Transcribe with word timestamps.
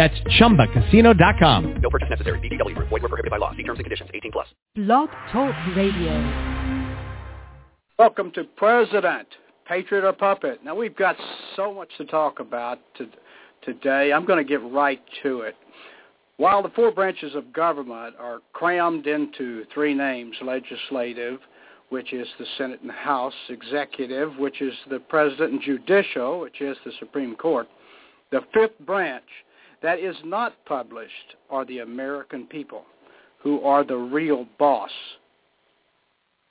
That's 0.00 0.18
ChumbaCasino.com. 0.40 1.82
No 1.82 1.90
purchase 1.90 2.08
necessary. 2.08 2.40
VGW. 2.40 2.74
Void 2.74 2.90
were 2.90 3.00
prohibited 3.00 3.30
by 3.30 3.36
law. 3.36 3.54
See 3.54 3.64
terms 3.64 3.80
and 3.80 3.84
conditions. 3.84 4.08
18 4.14 4.32
plus. 4.32 4.46
Blog 4.74 5.10
Talk 5.30 5.54
Radio. 5.76 6.16
Welcome 7.98 8.32
to 8.32 8.44
President, 8.56 9.28
Patriot 9.68 10.06
or 10.06 10.14
Puppet. 10.14 10.64
Now 10.64 10.74
we've 10.74 10.96
got 10.96 11.16
so 11.54 11.74
much 11.74 11.90
to 11.98 12.06
talk 12.06 12.40
about 12.40 12.78
to, 12.96 13.08
today. 13.60 14.10
I'm 14.10 14.24
going 14.24 14.42
to 14.42 14.48
get 14.48 14.62
right 14.72 15.02
to 15.22 15.42
it. 15.42 15.54
While 16.38 16.62
the 16.62 16.70
four 16.70 16.90
branches 16.92 17.34
of 17.34 17.52
government 17.52 18.14
are 18.18 18.38
crammed 18.54 19.06
into 19.06 19.66
three 19.74 19.92
names, 19.92 20.34
legislative, 20.40 21.40
which 21.90 22.14
is 22.14 22.26
the 22.38 22.46
Senate 22.56 22.80
and 22.80 22.90
House, 22.90 23.34
executive, 23.50 24.34
which 24.38 24.62
is 24.62 24.72
the 24.88 25.00
President, 25.00 25.52
and 25.52 25.60
judicial, 25.60 26.40
which 26.40 26.62
is 26.62 26.78
the 26.86 26.92
Supreme 27.00 27.36
Court, 27.36 27.68
the 28.32 28.40
fifth 28.54 28.78
branch 28.86 29.24
that 29.82 29.98
is 29.98 30.16
not 30.24 30.54
published 30.66 31.36
are 31.48 31.64
the 31.64 31.78
American 31.78 32.46
people 32.46 32.84
who 33.42 33.62
are 33.62 33.84
the 33.84 33.96
real 33.96 34.46
boss. 34.58 34.90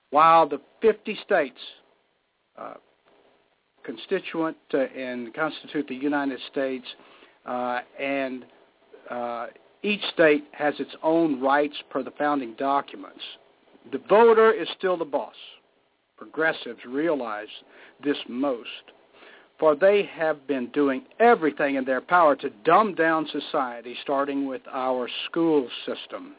While 0.09 0.49
the 0.49 0.59
50 0.81 1.17
states 1.23 1.59
uh, 2.57 2.75
constituent 3.83 4.57
uh, 4.73 4.79
and 4.79 5.33
constitute 5.33 5.87
the 5.87 5.95
United 5.95 6.39
States 6.51 6.85
uh, 7.45 7.79
and 7.99 8.45
uh, 9.09 9.47
each 9.83 10.01
state 10.13 10.45
has 10.51 10.73
its 10.79 10.95
own 11.03 11.39
rights 11.39 11.75
per 11.89 12.03
the 12.03 12.11
founding 12.11 12.55
documents, 12.55 13.21
the 13.91 14.01
voter 14.09 14.51
is 14.51 14.67
still 14.77 14.97
the 14.97 15.05
boss. 15.05 15.35
Progressives 16.17 16.79
realize 16.87 17.47
this 18.03 18.17
most 18.27 18.67
for 19.59 19.75
they 19.75 20.09
have 20.13 20.47
been 20.47 20.67
doing 20.67 21.03
everything 21.19 21.75
in 21.75 21.85
their 21.85 22.01
power 22.01 22.35
to 22.37 22.49
dumb 22.63 22.95
down 22.95 23.27
society, 23.31 23.95
starting 24.01 24.47
with 24.47 24.61
our 24.71 25.09
school 25.25 25.67
system. 25.85 26.35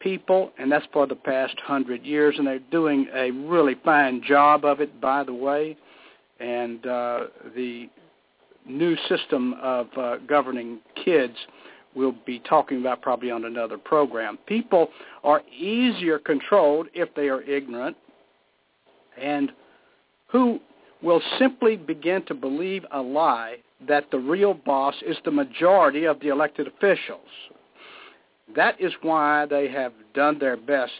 People, 0.00 0.52
and 0.58 0.70
that's 0.70 0.86
for 0.92 1.06
the 1.06 1.14
past 1.14 1.54
hundred 1.60 2.04
years, 2.04 2.34
and 2.36 2.46
they're 2.46 2.58
doing 2.70 3.06
a 3.14 3.30
really 3.30 3.76
fine 3.84 4.22
job 4.26 4.64
of 4.64 4.80
it, 4.80 5.00
by 5.00 5.24
the 5.24 5.32
way. 5.32 5.76
And 6.40 6.84
uh, 6.84 7.20
the 7.54 7.88
new 8.66 8.96
system 9.08 9.54
of 9.62 9.86
uh, 9.96 10.16
governing 10.26 10.80
kids 11.04 11.36
we'll 11.94 12.14
be 12.26 12.40
talking 12.40 12.80
about 12.80 13.02
probably 13.02 13.30
on 13.30 13.44
another 13.44 13.78
program. 13.78 14.38
People 14.46 14.88
are 15.22 15.42
easier 15.56 16.18
controlled 16.18 16.88
if 16.92 17.14
they 17.14 17.28
are 17.28 17.42
ignorant, 17.42 17.96
and 19.20 19.52
who 20.28 20.58
will 21.04 21.22
simply 21.38 21.76
begin 21.76 22.24
to 22.24 22.34
believe 22.34 22.84
a 22.92 23.00
lie 23.00 23.56
that 23.86 24.10
the 24.10 24.18
real 24.18 24.54
boss 24.54 24.94
is 25.06 25.16
the 25.24 25.30
majority 25.30 26.06
of 26.06 26.18
the 26.20 26.28
elected 26.28 26.66
officials. 26.66 27.28
That 28.56 28.80
is 28.80 28.92
why 29.02 29.46
they 29.46 29.68
have 29.68 29.92
done 30.14 30.38
their 30.38 30.56
best 30.56 30.92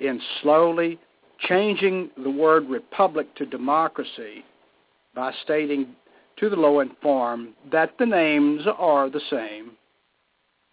in 0.00 0.20
slowly 0.42 0.98
changing 1.40 2.10
the 2.22 2.30
word 2.30 2.68
republic 2.68 3.32
to 3.36 3.46
democracy 3.46 4.44
by 5.14 5.32
stating 5.44 5.94
to 6.38 6.50
the 6.50 6.56
low 6.56 6.80
informed 6.80 7.50
that 7.70 7.92
the 7.98 8.06
names 8.06 8.62
are 8.78 9.08
the 9.08 9.20
same. 9.30 9.72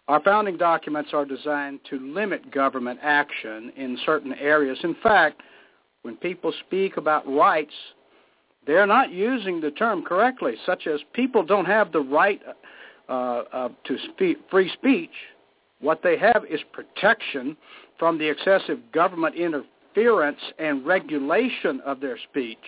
Our 0.08 0.20
founding 0.22 0.56
documents 0.56 1.10
are 1.14 1.24
designed 1.24 1.80
to 1.88 1.98
limit 1.98 2.50
government 2.50 2.98
action 3.02 3.72
in 3.76 3.96
certain 4.04 4.34
areas. 4.34 4.78
In 4.82 4.96
fact, 5.02 5.40
when 6.02 6.16
people 6.16 6.52
speak 6.66 6.96
about 6.96 7.26
rights 7.26 7.72
they're 8.66 8.86
not 8.86 9.10
using 9.12 9.60
the 9.60 9.70
term 9.70 10.02
correctly, 10.02 10.54
such 10.64 10.86
as 10.86 11.00
people 11.12 11.42
don't 11.42 11.66
have 11.66 11.92
the 11.92 12.00
right 12.00 12.40
uh, 13.08 13.12
uh, 13.12 13.68
to 13.84 13.96
free 14.50 14.70
speech. 14.72 15.10
What 15.80 16.02
they 16.02 16.16
have 16.16 16.44
is 16.48 16.60
protection 16.72 17.56
from 17.98 18.18
the 18.18 18.28
excessive 18.28 18.78
government 18.92 19.34
interference 19.34 20.40
and 20.58 20.84
regulation 20.86 21.80
of 21.84 22.00
their 22.00 22.18
speech. 22.30 22.58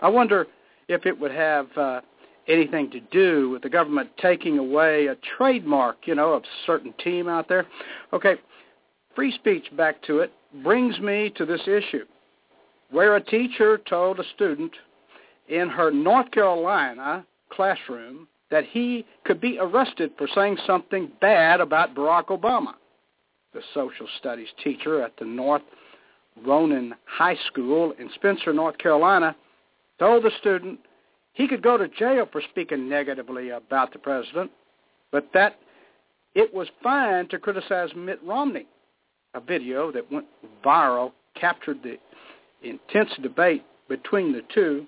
I 0.00 0.08
wonder 0.08 0.46
if 0.88 1.06
it 1.06 1.18
would 1.18 1.32
have 1.32 1.66
uh, 1.76 2.00
anything 2.48 2.90
to 2.90 3.00
do 3.00 3.50
with 3.50 3.62
the 3.62 3.68
government 3.68 4.10
taking 4.20 4.58
away 4.58 5.06
a 5.06 5.16
trademark, 5.36 5.98
you 6.06 6.14
know, 6.14 6.32
of 6.32 6.42
a 6.42 6.66
certain 6.66 6.94
team 7.02 7.28
out 7.28 7.48
there. 7.48 7.66
Okay, 8.12 8.36
free 9.14 9.32
speech, 9.32 9.66
back 9.76 10.02
to 10.02 10.20
it, 10.20 10.32
brings 10.62 10.98
me 11.00 11.32
to 11.36 11.44
this 11.44 11.62
issue 11.62 12.04
where 12.90 13.16
a 13.16 13.20
teacher 13.20 13.78
told 13.88 14.18
a 14.18 14.24
student 14.34 14.72
in 15.50 15.68
her 15.68 15.90
North 15.90 16.30
Carolina 16.30 17.26
classroom 17.52 18.28
that 18.50 18.64
he 18.64 19.04
could 19.24 19.40
be 19.40 19.58
arrested 19.60 20.12
for 20.16 20.28
saying 20.34 20.56
something 20.66 21.10
bad 21.20 21.60
about 21.60 21.94
Barack 21.94 22.26
Obama. 22.26 22.74
The 23.52 23.60
social 23.74 24.06
studies 24.18 24.48
teacher 24.62 25.02
at 25.02 25.12
the 25.18 25.24
North 25.24 25.62
Rowan 26.44 26.94
High 27.04 27.36
School 27.48 27.92
in 27.98 28.08
Spencer, 28.14 28.52
North 28.52 28.78
Carolina, 28.78 29.36
told 29.98 30.24
the 30.24 30.30
student 30.40 30.78
he 31.32 31.48
could 31.48 31.62
go 31.62 31.76
to 31.76 31.88
jail 31.88 32.28
for 32.30 32.42
speaking 32.50 32.88
negatively 32.88 33.50
about 33.50 33.92
the 33.92 33.98
president, 33.98 34.50
but 35.10 35.28
that 35.34 35.56
it 36.34 36.52
was 36.54 36.68
fine 36.82 37.28
to 37.28 37.38
criticize 37.38 37.90
Mitt 37.96 38.20
Romney. 38.24 38.66
A 39.34 39.40
video 39.40 39.92
that 39.92 40.10
went 40.10 40.26
viral 40.64 41.12
captured 41.34 41.82
the 41.82 41.98
intense 42.62 43.10
debate 43.22 43.64
between 43.88 44.32
the 44.32 44.42
two 44.54 44.86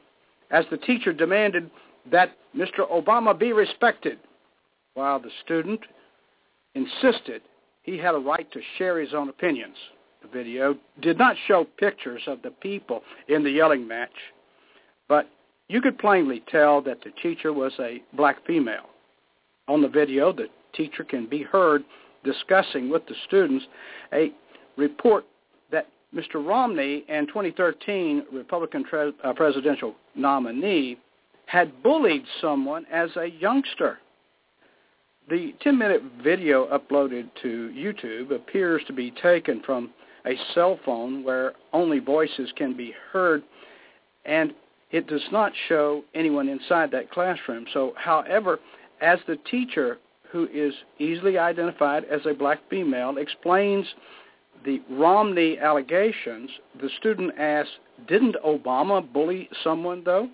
as 0.53 0.65
the 0.71 0.77
teacher 0.77 1.13
demanded 1.13 1.71
that 2.11 2.37
Mr. 2.57 2.89
Obama 2.93 3.37
be 3.37 3.53
respected, 3.53 4.19
while 4.95 5.19
the 5.19 5.31
student 5.45 5.81
insisted 6.75 7.43
he 7.83 7.99
had 7.99 8.15
a 8.15 8.19
right 8.19 8.51
to 8.53 8.61
share 8.79 9.01
his 9.01 9.15
own 9.15 9.29
opinions. 9.29 9.77
The 10.21 10.29
video 10.29 10.77
did 11.01 11.19
not 11.19 11.37
show 11.49 11.67
pictures 11.79 12.23
of 12.27 12.43
the 12.43 12.51
people 12.51 13.03
in 13.29 13.43
the 13.43 13.51
yelling 13.51 13.89
match, 13.89 14.13
but 15.09 15.29
you 15.69 15.81
could 15.81 15.99
plainly 15.99 16.43
tell 16.49 16.81
that 16.83 17.03
the 17.03 17.11
teacher 17.23 17.53
was 17.53 17.73
a 17.81 18.03
black 18.15 18.45
female. 18.47 18.91
On 19.69 19.81
the 19.81 19.89
video, 19.89 20.33
the 20.33 20.49
teacher 20.75 21.03
can 21.03 21.27
be 21.27 21.43
heard 21.43 21.83
discussing 22.25 22.89
with 22.89 23.07
the 23.07 23.15
students 23.27 23.65
a 24.13 24.33
report 24.77 25.25
Mr. 26.15 26.47
Romney 26.47 27.05
and 27.09 27.27
2013 27.28 28.25
Republican 28.33 28.84
tre- 28.84 29.12
uh, 29.25 29.33
presidential 29.33 29.95
nominee 30.15 30.99
had 31.47 31.83
bullied 31.83 32.25
someone 32.41 32.87
as 32.93 33.11
a 33.17 33.27
youngster. 33.27 33.99
The 35.28 35.55
10-minute 35.65 36.03
video 36.22 36.67
uploaded 36.67 37.28
to 37.43 37.72
YouTube 37.75 38.34
appears 38.34 38.83
to 38.87 38.93
be 38.93 39.11
taken 39.22 39.62
from 39.65 39.91
a 40.27 40.37
cell 40.55 40.78
phone 40.84 41.25
where 41.25 41.53
only 41.72 41.99
voices 41.99 42.53
can 42.56 42.77
be 42.77 42.95
heard, 43.12 43.43
and 44.25 44.53
it 44.91 45.06
does 45.06 45.22
not 45.31 45.53
show 45.69 46.05
anyone 46.15 46.49
inside 46.49 46.91
that 46.91 47.11
classroom. 47.11 47.67
So, 47.72 47.95
however, 47.97 48.61
as 49.01 49.19
the 49.27 49.37
teacher, 49.51 49.99
who 50.31 50.49
is 50.53 50.75
easily 50.99 51.39
identified 51.39 52.05
as 52.05 52.21
a 52.27 52.34
black 52.34 52.59
female, 52.69 53.17
explains 53.19 53.87
the 54.65 54.81
Romney 54.91 55.59
allegations, 55.59 56.51
the 56.81 56.91
student 56.98 57.33
asks, 57.39 57.71
didn't 58.07 58.36
Obama 58.45 59.13
bully 59.13 59.48
someone, 59.63 60.03
though? 60.04 60.28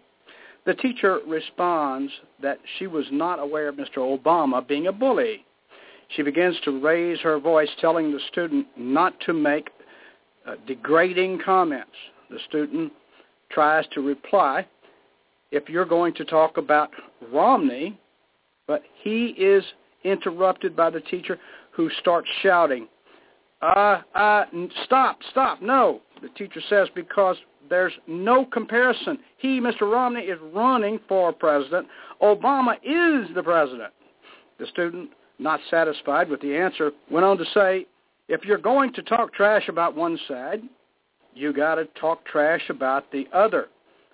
The 0.67 0.75
teacher 0.75 1.20
responds 1.26 2.12
that 2.43 2.58
she 2.79 2.87
was 2.87 3.06
not 3.11 3.38
aware 3.38 3.69
of 3.69 3.76
Mr. 3.76 3.99
Obama 3.99 4.67
being 4.67 4.88
a 4.88 4.93
bully. 4.93 5.44
She 6.08 6.23
begins 6.23 6.56
to 6.64 6.81
raise 6.81 7.19
her 7.20 7.38
voice, 7.38 7.69
telling 7.81 8.12
the 8.12 8.20
student 8.29 8.67
not 8.76 9.19
to 9.20 9.32
make 9.32 9.70
uh, 10.47 10.56
degrading 10.67 11.41
comments. 11.44 11.93
The 12.31 12.38
student 12.49 12.93
tries 13.50 13.87
to 13.94 14.00
reply, 14.00 14.67
if 15.50 15.69
you're 15.69 15.85
going 15.85 16.14
to 16.14 16.25
talk 16.25 16.56
about 16.56 16.91
Romney, 17.32 17.99
but 18.67 18.82
he 19.02 19.29
is 19.38 19.64
interrupted 20.05 20.76
by 20.76 20.91
the 20.91 21.00
teacher 21.00 21.38
who 21.70 21.88
starts 22.00 22.29
shouting, 22.43 22.88
uh, 23.62 24.02
uh, 24.14 24.44
stop, 24.84 25.19
stop, 25.31 25.60
no. 25.62 26.00
The 26.22 26.28
teacher 26.31 26.60
says 26.69 26.88
because 26.94 27.37
there's 27.69 27.93
no 28.06 28.44
comparison. 28.44 29.19
He, 29.38 29.60
Mr. 29.60 29.82
Romney, 29.82 30.22
is 30.22 30.38
running 30.55 31.00
for 31.08 31.32
president. 31.32 31.87
Obama 32.22 32.75
is 32.76 33.34
the 33.34 33.43
president. 33.43 33.93
The 34.58 34.66
student, 34.66 35.10
not 35.38 35.60
satisfied 35.70 36.28
with 36.28 36.40
the 36.40 36.56
answer, 36.56 36.93
went 37.10 37.25
on 37.25 37.38
to 37.38 37.44
say, 37.55 37.87
if 38.28 38.44
you're 38.44 38.58
going 38.58 38.93
to 38.94 39.02
talk 39.02 39.32
trash 39.32 39.69
about 39.69 39.96
one 39.96 40.19
side, 40.28 40.62
you 41.34 41.52
got 41.52 41.76
to 41.76 41.84
talk 42.00 42.25
trash 42.26 42.62
about 42.69 43.11
the 43.12 43.26
other. 43.32 43.69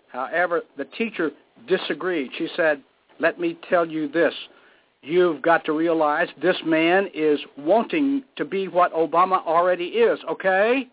However, 0.09 0.63
the 0.77 0.85
teacher 0.85 1.31
disagreed. 1.67 2.31
She 2.39 2.49
said, 2.57 2.83
let 3.19 3.41
me 3.41 3.59
tell 3.69 3.87
you 3.87 4.09
this. 4.09 4.35
You've 5.05 5.43
got 5.43 5.67
to 5.67 5.73
realize 5.73 6.29
this 6.41 6.57
man 6.65 7.09
is 7.13 7.39
wanting 7.59 8.25
to 8.37 8.45
be 8.45 8.69
what 8.69 8.93
Obama 8.95 9.45
already 9.45 9.85
is, 9.85 10.19
okay? 10.31 10.89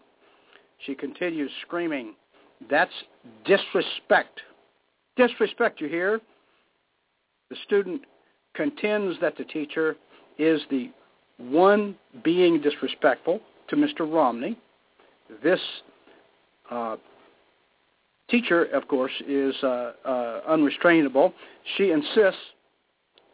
She 0.86 0.96
continues 0.96 1.50
screaming, 1.62 2.13
that's 2.69 2.92
disrespect. 3.46 4.42
Disrespect, 5.16 5.80
you 5.80 5.88
hear? 5.88 6.19
The 7.50 7.56
student 7.66 8.02
contends 8.54 9.18
that 9.22 9.38
the 9.38 9.46
teacher 9.46 9.96
is 10.38 10.62
the 10.69 10.92
one 11.38 11.96
being 12.22 12.60
disrespectful 12.60 13.40
to 13.69 13.75
Mr. 13.78 14.02
Romney. 14.02 14.57
This 15.42 15.60
uh, 16.69 16.98
teacher, 18.30 18.66
of 18.66 18.90
course, 18.90 19.12
is 19.25 19.56
uh, 19.64 19.94
uh, 20.04 20.42
unrestrainable. 20.50 21.34
She 21.78 21.92
insists 21.92 22.42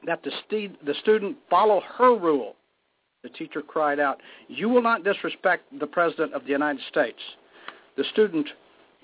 that 0.08 0.24
the, 0.24 0.32
st- 0.48 0.84
the 0.84 0.96
student 1.02 1.38
follow 1.50 1.82
her 1.98 2.18
rule. 2.18 2.56
The 3.22 3.30
teacher 3.30 3.62
cried 3.62 4.00
out, 4.00 4.20
you 4.48 4.70
will 4.70 4.82
not 4.82 5.04
disrespect 5.04 5.66
the 5.80 5.86
President 5.86 6.34
of 6.34 6.44
the 6.46 6.52
United 6.52 6.82
States. 6.90 7.20
The 7.98 8.06
student 8.14 8.48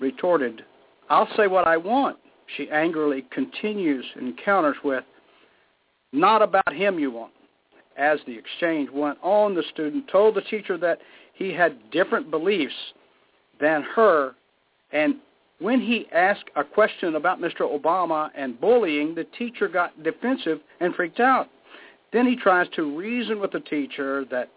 retorted, 0.00 0.64
I'll 1.10 1.28
say 1.36 1.46
what 1.46 1.68
I 1.68 1.76
want. 1.76 2.16
She 2.56 2.70
angrily 2.70 3.26
continues 3.30 4.04
and 4.16 4.38
counters 4.42 4.76
with, 4.82 5.04
not 6.12 6.42
about 6.42 6.72
him 6.72 6.98
you 6.98 7.10
want. 7.10 7.32
As 7.96 8.18
the 8.26 8.36
exchange 8.36 8.88
went 8.90 9.18
on, 9.22 9.54
the 9.54 9.62
student 9.72 10.08
told 10.10 10.34
the 10.34 10.42
teacher 10.42 10.78
that 10.78 10.98
he 11.34 11.52
had 11.52 11.90
different 11.90 12.30
beliefs 12.30 12.74
than 13.60 13.82
her, 13.94 14.34
and 14.92 15.16
when 15.60 15.80
he 15.80 16.06
asked 16.12 16.50
a 16.56 16.64
question 16.64 17.14
about 17.16 17.40
Mr. 17.40 17.60
Obama 17.60 18.30
and 18.34 18.60
bullying, 18.60 19.14
the 19.14 19.24
teacher 19.38 19.68
got 19.68 20.02
defensive 20.02 20.60
and 20.80 20.94
freaked 20.94 21.20
out. 21.20 21.48
Then 22.12 22.26
he 22.26 22.36
tries 22.36 22.68
to 22.70 22.96
reason 22.96 23.40
with 23.40 23.52
the 23.52 23.60
teacher 23.60 24.24
that 24.30 24.50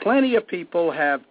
plenty 0.00 0.34
of 0.34 0.46
people 0.46 0.90
have 0.90 1.22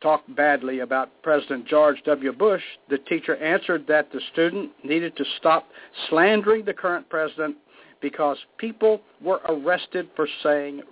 talked 0.00 0.34
badly 0.36 0.80
about 0.80 1.10
President 1.22 1.66
George 1.66 1.96
W. 2.04 2.32
Bush. 2.32 2.62
The 2.88 2.98
teacher 2.98 3.36
answered 3.36 3.86
that 3.88 4.12
the 4.12 4.20
student 4.32 4.70
needed 4.84 5.16
to 5.16 5.24
stop 5.38 5.66
slandering 6.08 6.64
the 6.64 6.74
current 6.74 7.08
president 7.08 7.56
because 8.00 8.36
people 8.58 9.00
were 9.22 9.40
arrested 9.48 10.08
for 10.14 10.28
saying 10.42 10.82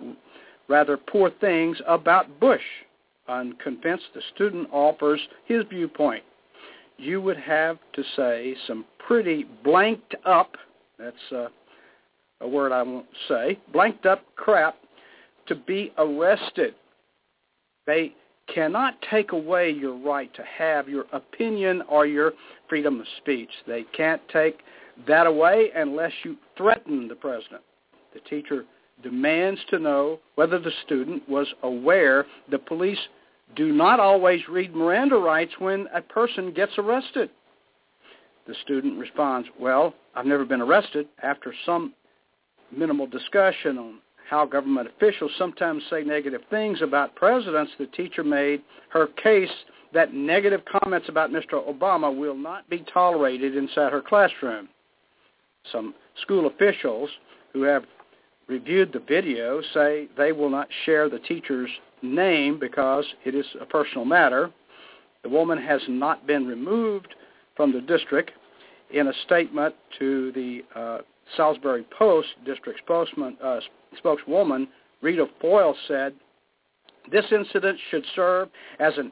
rather 0.67 0.97
poor 0.97 1.29
things 1.39 1.77
about 1.87 2.39
Bush. 2.39 2.63
Unconvinced, 3.27 4.05
the 4.13 4.21
student 4.33 4.67
offers 4.71 5.21
his 5.45 5.63
viewpoint 5.69 6.23
you 6.97 7.21
would 7.21 7.37
have 7.37 7.77
to 7.93 8.03
say 8.15 8.55
some 8.67 8.85
pretty 9.05 9.45
blanked 9.63 10.15
up, 10.25 10.55
that's 10.97 11.15
uh, 11.31 11.47
a 12.41 12.47
word 12.47 12.71
I 12.71 12.81
won't 12.83 13.05
say, 13.27 13.59
blanked 13.71 14.05
up 14.05 14.23
crap 14.35 14.75
to 15.47 15.55
be 15.55 15.91
arrested. 15.97 16.75
They 17.85 18.13
cannot 18.53 18.95
take 19.09 19.31
away 19.31 19.71
your 19.71 19.97
right 19.97 20.33
to 20.35 20.43
have 20.43 20.87
your 20.87 21.05
opinion 21.13 21.83
or 21.89 22.05
your 22.05 22.33
freedom 22.69 22.99
of 22.99 23.07
speech. 23.17 23.49
They 23.67 23.85
can't 23.95 24.21
take 24.31 24.59
that 25.07 25.27
away 25.27 25.71
unless 25.75 26.11
you 26.23 26.37
threaten 26.57 27.07
the 27.07 27.15
president. 27.15 27.61
The 28.13 28.21
teacher 28.21 28.65
demands 29.03 29.59
to 29.69 29.79
know 29.79 30.19
whether 30.35 30.57
the 30.57 30.71
student 30.85 31.27
was 31.27 31.47
aware 31.63 32.25
the 32.49 32.59
police 32.59 32.99
do 33.55 33.71
not 33.71 33.99
always 33.99 34.41
read 34.49 34.75
Miranda 34.75 35.17
rights 35.17 35.53
when 35.59 35.87
a 35.93 36.01
person 36.01 36.51
gets 36.51 36.73
arrested. 36.77 37.29
The 38.47 38.55
student 38.63 38.99
responds, 38.99 39.47
well, 39.59 39.93
I've 40.15 40.25
never 40.25 40.45
been 40.45 40.61
arrested. 40.61 41.07
After 41.23 41.53
some 41.65 41.93
minimal 42.75 43.07
discussion 43.07 43.77
on 43.77 43.99
how 44.29 44.45
government 44.45 44.87
officials 44.87 45.31
sometimes 45.37 45.83
say 45.89 46.03
negative 46.03 46.41
things 46.49 46.81
about 46.81 47.15
presidents, 47.15 47.71
the 47.77 47.87
teacher 47.87 48.23
made 48.23 48.61
her 48.89 49.07
case 49.07 49.49
that 49.93 50.13
negative 50.13 50.61
comments 50.65 51.07
about 51.09 51.29
Mr. 51.29 51.65
Obama 51.67 52.15
will 52.15 52.35
not 52.35 52.69
be 52.69 52.83
tolerated 52.93 53.55
inside 53.55 53.91
her 53.91 54.01
classroom. 54.01 54.67
Some 55.71 55.95
school 56.21 56.47
officials 56.47 57.09
who 57.53 57.61
have 57.63 57.85
reviewed 58.47 58.91
the 58.93 58.99
video 58.99 59.61
say 59.73 60.07
they 60.17 60.31
will 60.31 60.49
not 60.49 60.67
share 60.85 61.09
the 61.09 61.19
teacher's 61.19 61.69
name 62.01 62.59
because 62.59 63.05
it 63.25 63.35
is 63.35 63.45
a 63.59 63.65
personal 63.65 64.05
matter. 64.05 64.51
The 65.23 65.29
woman 65.29 65.57
has 65.57 65.81
not 65.87 66.27
been 66.27 66.45
removed 66.45 67.13
from 67.55 67.71
the 67.71 67.81
district. 67.81 68.31
In 68.91 69.07
a 69.07 69.13
statement 69.25 69.73
to 69.99 70.31
the 70.33 70.61
uh, 70.75 70.97
Salisbury 71.35 71.85
Post 71.97 72.27
district 72.45 72.79
spokesman, 72.79 73.35
uh, 73.43 73.59
spokeswoman, 73.97 74.67
Rita 75.01 75.25
Foil 75.41 75.75
said, 75.87 76.13
this 77.11 77.25
incident 77.31 77.77
should 77.89 78.03
serve 78.15 78.49
as 78.79 78.93
an, 78.97 79.11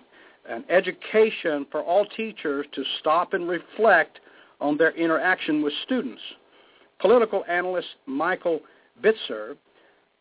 an 0.49 0.63
education 0.69 1.65
for 1.71 1.81
all 1.81 2.05
teachers 2.05 2.65
to 2.73 2.83
stop 2.99 3.33
and 3.33 3.47
reflect 3.47 4.19
on 4.61 4.77
their 4.77 4.91
interaction 4.91 5.61
with 5.61 5.73
students. 5.83 6.21
Political 6.99 7.43
analyst 7.49 7.87
Michael 8.05 8.61
Bitzer 9.03 9.55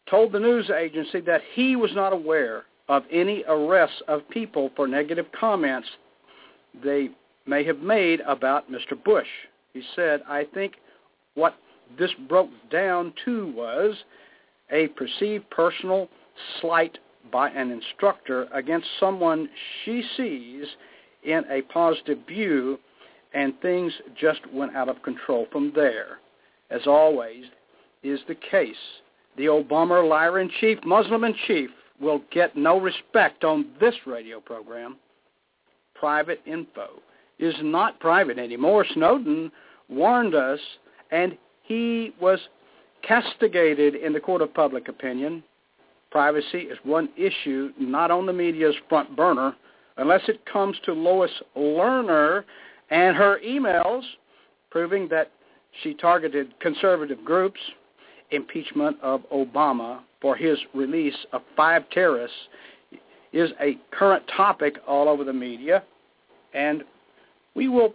told 0.09 0.33
the 0.33 0.41
news 0.41 0.71
agency 0.71 1.21
that 1.21 1.43
he 1.55 1.77
was 1.77 1.91
not 1.95 2.13
aware 2.13 2.65
of 2.89 3.05
any 3.11 3.45
arrests 3.49 4.03
of 4.09 4.29
people 4.31 4.71
for 4.77 4.87
negative 4.87 5.27
comments 5.39 5.89
they 6.83 7.11
may 7.47 7.65
have 7.65 7.79
made 7.79 8.21
about 8.21 8.71
Mr. 8.71 9.03
Bush. 9.03 9.27
He 9.73 9.83
said, 9.97 10.23
I 10.29 10.45
think 10.55 10.75
what 11.35 11.55
this 11.99 12.11
broke 12.29 12.51
down 12.71 13.13
to 13.25 13.53
was 13.53 13.97
a 14.71 14.89
perceived 14.89 15.49
personal 15.51 16.09
slight 16.61 16.99
by 17.31 17.51
an 17.51 17.71
instructor 17.71 18.49
against 18.53 18.87
someone 18.99 19.49
she 19.85 20.03
sees 20.17 20.67
in 21.25 21.45
a 21.51 21.63
positive 21.73 22.19
view, 22.27 22.79
and 23.33 23.59
things 23.61 23.93
just 24.19 24.41
went 24.53 24.75
out 24.75 24.89
of 24.89 25.03
control 25.03 25.47
from 25.53 25.73
there. 25.75 26.19
As 26.71 26.87
always 26.87 27.45
is 28.03 28.21
the 28.29 28.35
case 28.35 28.77
the 29.37 29.47
Obama 29.47 30.07
liar-in-chief, 30.07 30.79
Muslim-in-chief, 30.85 31.71
will 32.01 32.23
get 32.31 32.57
no 32.57 32.79
respect 32.79 33.45
on 33.45 33.67
this 33.81 33.95
radio 34.07 34.41
program. 34.41 34.97
Private 35.95 36.41
info 36.47 37.01
is 37.39 37.55
not 37.63 37.99
private 38.01 38.39
anymore. 38.39 38.85
Snowden 38.95 39.51
warned 39.89 40.35
us, 40.35 40.59
and 41.11 41.37
he 41.63 42.13
was 42.21 42.39
castigated 43.03 43.95
in 43.95 44.13
the 44.13 44.21
court 44.21 44.43
of 44.43 44.53
public 44.55 44.89
opinion. 44.89 45.43
Privacy 46.11 46.63
is 46.63 46.79
one 46.83 47.09
issue 47.17 47.71
not 47.79 48.11
on 48.11 48.27
the 48.27 48.33
media's 48.33 48.75
front 48.89 49.17
burner 49.17 49.55
unless 49.97 50.23
it 50.29 50.45
comes 50.47 50.77
to 50.85 50.93
Lois 50.93 51.31
Lerner 51.57 52.45
and 52.91 53.17
her 53.17 53.41
emails 53.45 54.03
proving 54.71 55.09
that 55.09 55.31
she 55.83 55.95
targeted 55.95 56.59
conservative 56.61 57.25
groups 57.25 57.61
impeachment 58.33 58.97
of 59.03 59.23
Obama 59.33 60.01
for 60.21 60.37
his 60.37 60.59
release 60.75 61.17
of 61.33 61.43
five 61.57 61.89
terrorists 61.91 62.37
is 63.33 63.51
a 63.61 63.79
current 63.91 64.23
topic 64.37 64.77
all 64.87 65.09
over 65.09 65.25
the 65.25 65.33
media, 65.33 65.83
and 66.55 66.85
we 67.55 67.69
will 67.69 67.95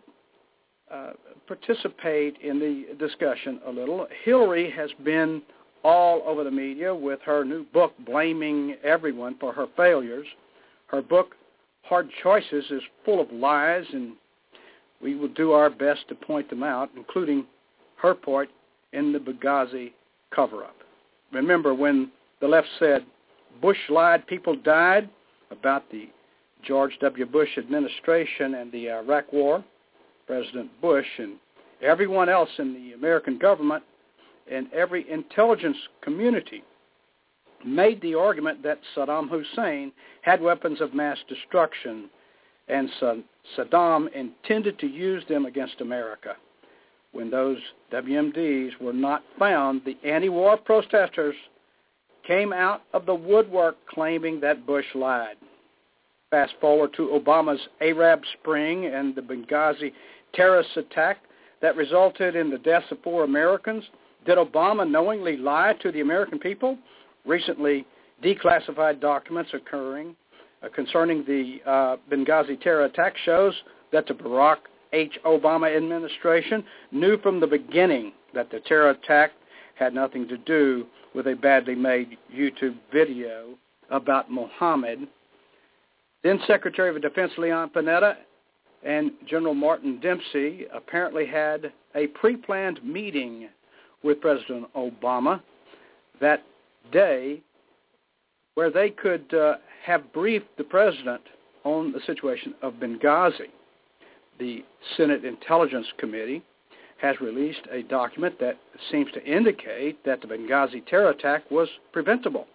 uh, 0.91 1.12
participate 1.48 2.38
in 2.41 2.60
the 2.60 2.96
discussion 2.98 3.60
a 3.65 3.72
little. 3.72 4.08
Hillary 4.24 4.70
has 4.72 4.89
been 5.03 5.41
all 5.84 6.24
over 6.25 6.44
the 6.44 6.51
media 6.51 6.94
with 6.94 7.20
her 7.24 7.46
new 7.46 7.63
book 7.65 7.94
blaming 8.06 8.75
everyone 8.84 9.38
for 9.39 9.53
her 9.53 9.67
failures. 9.77 10.27
Her 10.88 11.01
book, 11.01 11.36
Hard 11.84 12.10
Choices, 12.24 12.65
is 12.72 12.82
full 13.06 13.22
of 13.22 13.32
lies, 13.32 13.86
and 13.94 14.13
we 15.01 15.15
will 15.15 15.29
do 15.29 15.51
our 15.51 15.70
best 15.70 16.08
to 16.10 16.15
point 16.15 16.50
them 16.50 16.63
out, 16.63 16.89
including 16.96 17.46
her 17.98 18.13
part 18.13 18.50
in 18.94 19.13
the 19.13 19.20
Benghazi 19.20 19.91
cover-up. 20.34 20.75
Remember 21.31 21.74
when 21.74 22.12
the 22.41 22.48
left 22.48 22.67
said 22.79 23.05
Bush 23.62 23.77
lied, 23.89 24.25
people 24.27 24.55
died 24.55 25.10
about 25.51 25.89
the 25.91 26.10
George 26.63 26.98
W. 27.01 27.25
Bush 27.25 27.57
administration 27.57 28.55
and 28.55 28.72
the 28.72 28.89
Iraq 28.89 29.31
War, 29.31 29.63
President 30.25 30.69
Bush 30.81 31.07
and 31.17 31.36
everyone 31.81 32.29
else 32.29 32.50
in 32.60 32.74
the 32.74 32.93
American 32.93 33.38
government 33.38 33.84
and 34.51 34.72
every 34.74 35.10
intelligence 35.10 35.77
community 36.01 36.63
made 37.65 38.01
the 38.01 38.15
argument 38.15 38.62
that 38.63 38.79
Saddam 38.96 39.29
Hussein 39.29 39.91
had 40.22 40.41
weapons 40.41 40.81
of 40.81 40.93
mass 40.93 41.17
destruction 41.27 42.10
and 42.67 42.89
Saddam 43.57 44.07
intended 44.13 44.77
to 44.79 44.88
use 44.88 45.24
them 45.29 45.46
against 45.46 45.81
America 45.81 46.36
when 47.11 47.29
those 47.29 47.57
WMDs 47.91 48.79
were 48.79 48.93
not 48.93 49.23
found, 49.39 49.81
the 49.85 49.97
anti-war 50.07 50.57
protesters 50.57 51.35
came 52.25 52.51
out 52.51 52.81
of 52.93 53.05
the 53.05 53.15
woodwork 53.15 53.77
claiming 53.87 54.39
that 54.41 54.65
Bush 54.65 54.85
lied. 54.93 55.37
Fast 56.29 56.53
forward 56.59 56.93
to 56.97 57.07
Obama's 57.07 57.61
Arab 57.81 58.21
Spring 58.39 58.87
and 58.87 59.15
the 59.15 59.21
Benghazi 59.21 59.93
terrorist 60.33 60.75
attack 60.75 61.17
that 61.61 61.77
resulted 61.77 62.35
in 62.35 62.49
the 62.49 62.57
deaths 62.57 62.85
of 62.91 62.97
four 63.01 63.23
Americans. 63.23 63.83
Did 64.25 64.37
Obama 64.37 64.89
knowingly 64.89 65.37
lie 65.37 65.73
to 65.81 65.91
the 65.91 66.01
American 66.01 66.37
people? 66.37 66.77
Recently, 67.25 67.85
declassified 68.23 68.99
documents 68.99 69.51
occurring 69.53 70.15
uh, 70.63 70.67
concerning 70.75 71.23
the 71.25 71.59
uh, 71.65 71.95
Benghazi 72.11 72.59
terror 72.59 72.85
attack 72.85 73.13
shows 73.23 73.53
that 73.91 74.05
the 74.07 74.13
Barack 74.13 74.57
H. 74.94 75.17
Obama 75.25 75.75
administration 75.75 76.63
knew 76.91 77.17
from 77.20 77.39
the 77.39 77.48
beginning 77.48 78.13
that 78.34 78.50
the 78.51 78.60
terror 78.62 78.91
attack 78.91 79.32
had 79.75 79.94
nothing 79.94 80.27
to 80.27 80.38
do 80.38 80.86
with 81.13 81.27
a 81.27 81.36
badly 81.36 81.75
made 81.75 82.17
YouTube 82.34 82.75
video 82.91 83.58
about 83.89 84.32
Mohammed. 84.32 85.08
Then 86.24 86.39
Secretary 86.48 86.96
of 86.96 87.01
Defense 87.01 87.32
Leon 87.38 87.72
Panetta 87.75 88.15
and 88.84 89.12
General 89.27 89.53
Martin 89.53 90.00
Dempsey 90.00 90.65
apparently 90.74 91.25
had 91.25 91.72
a 91.96 92.08
pre-planned 92.08 92.84
meeting 92.84 93.50
with 94.03 94.22
President 94.22 94.67
Obama 94.75 95.41
that 96.22 96.44
day 96.91 97.41
where 98.56 98.72
they 98.72 98.89
could 98.89 99.32
uh, 99.34 99.56
have 99.84 100.12
briefed 100.13 100.58
the 100.58 100.63
president 100.63 101.22
on 101.63 101.91
the 101.91 102.00
situation 102.06 102.56
of 102.62 102.74
Benghazi. 102.74 103.50
The 104.39 104.63
Senate 104.96 105.25
Intelligence 105.25 105.88
Committee 105.98 106.44
has 106.98 107.20
released 107.22 107.67
a 107.72 107.84
document 107.84 108.39
that 108.39 108.58
seems 108.91 109.12
to 109.13 109.24
indicate 109.24 110.03
that 110.06 110.22
the 110.22 110.27
Benghazi 110.27 110.86
terror 110.86 111.10
attack 111.10 111.50
was 111.51 111.70
preventable. 111.91 112.48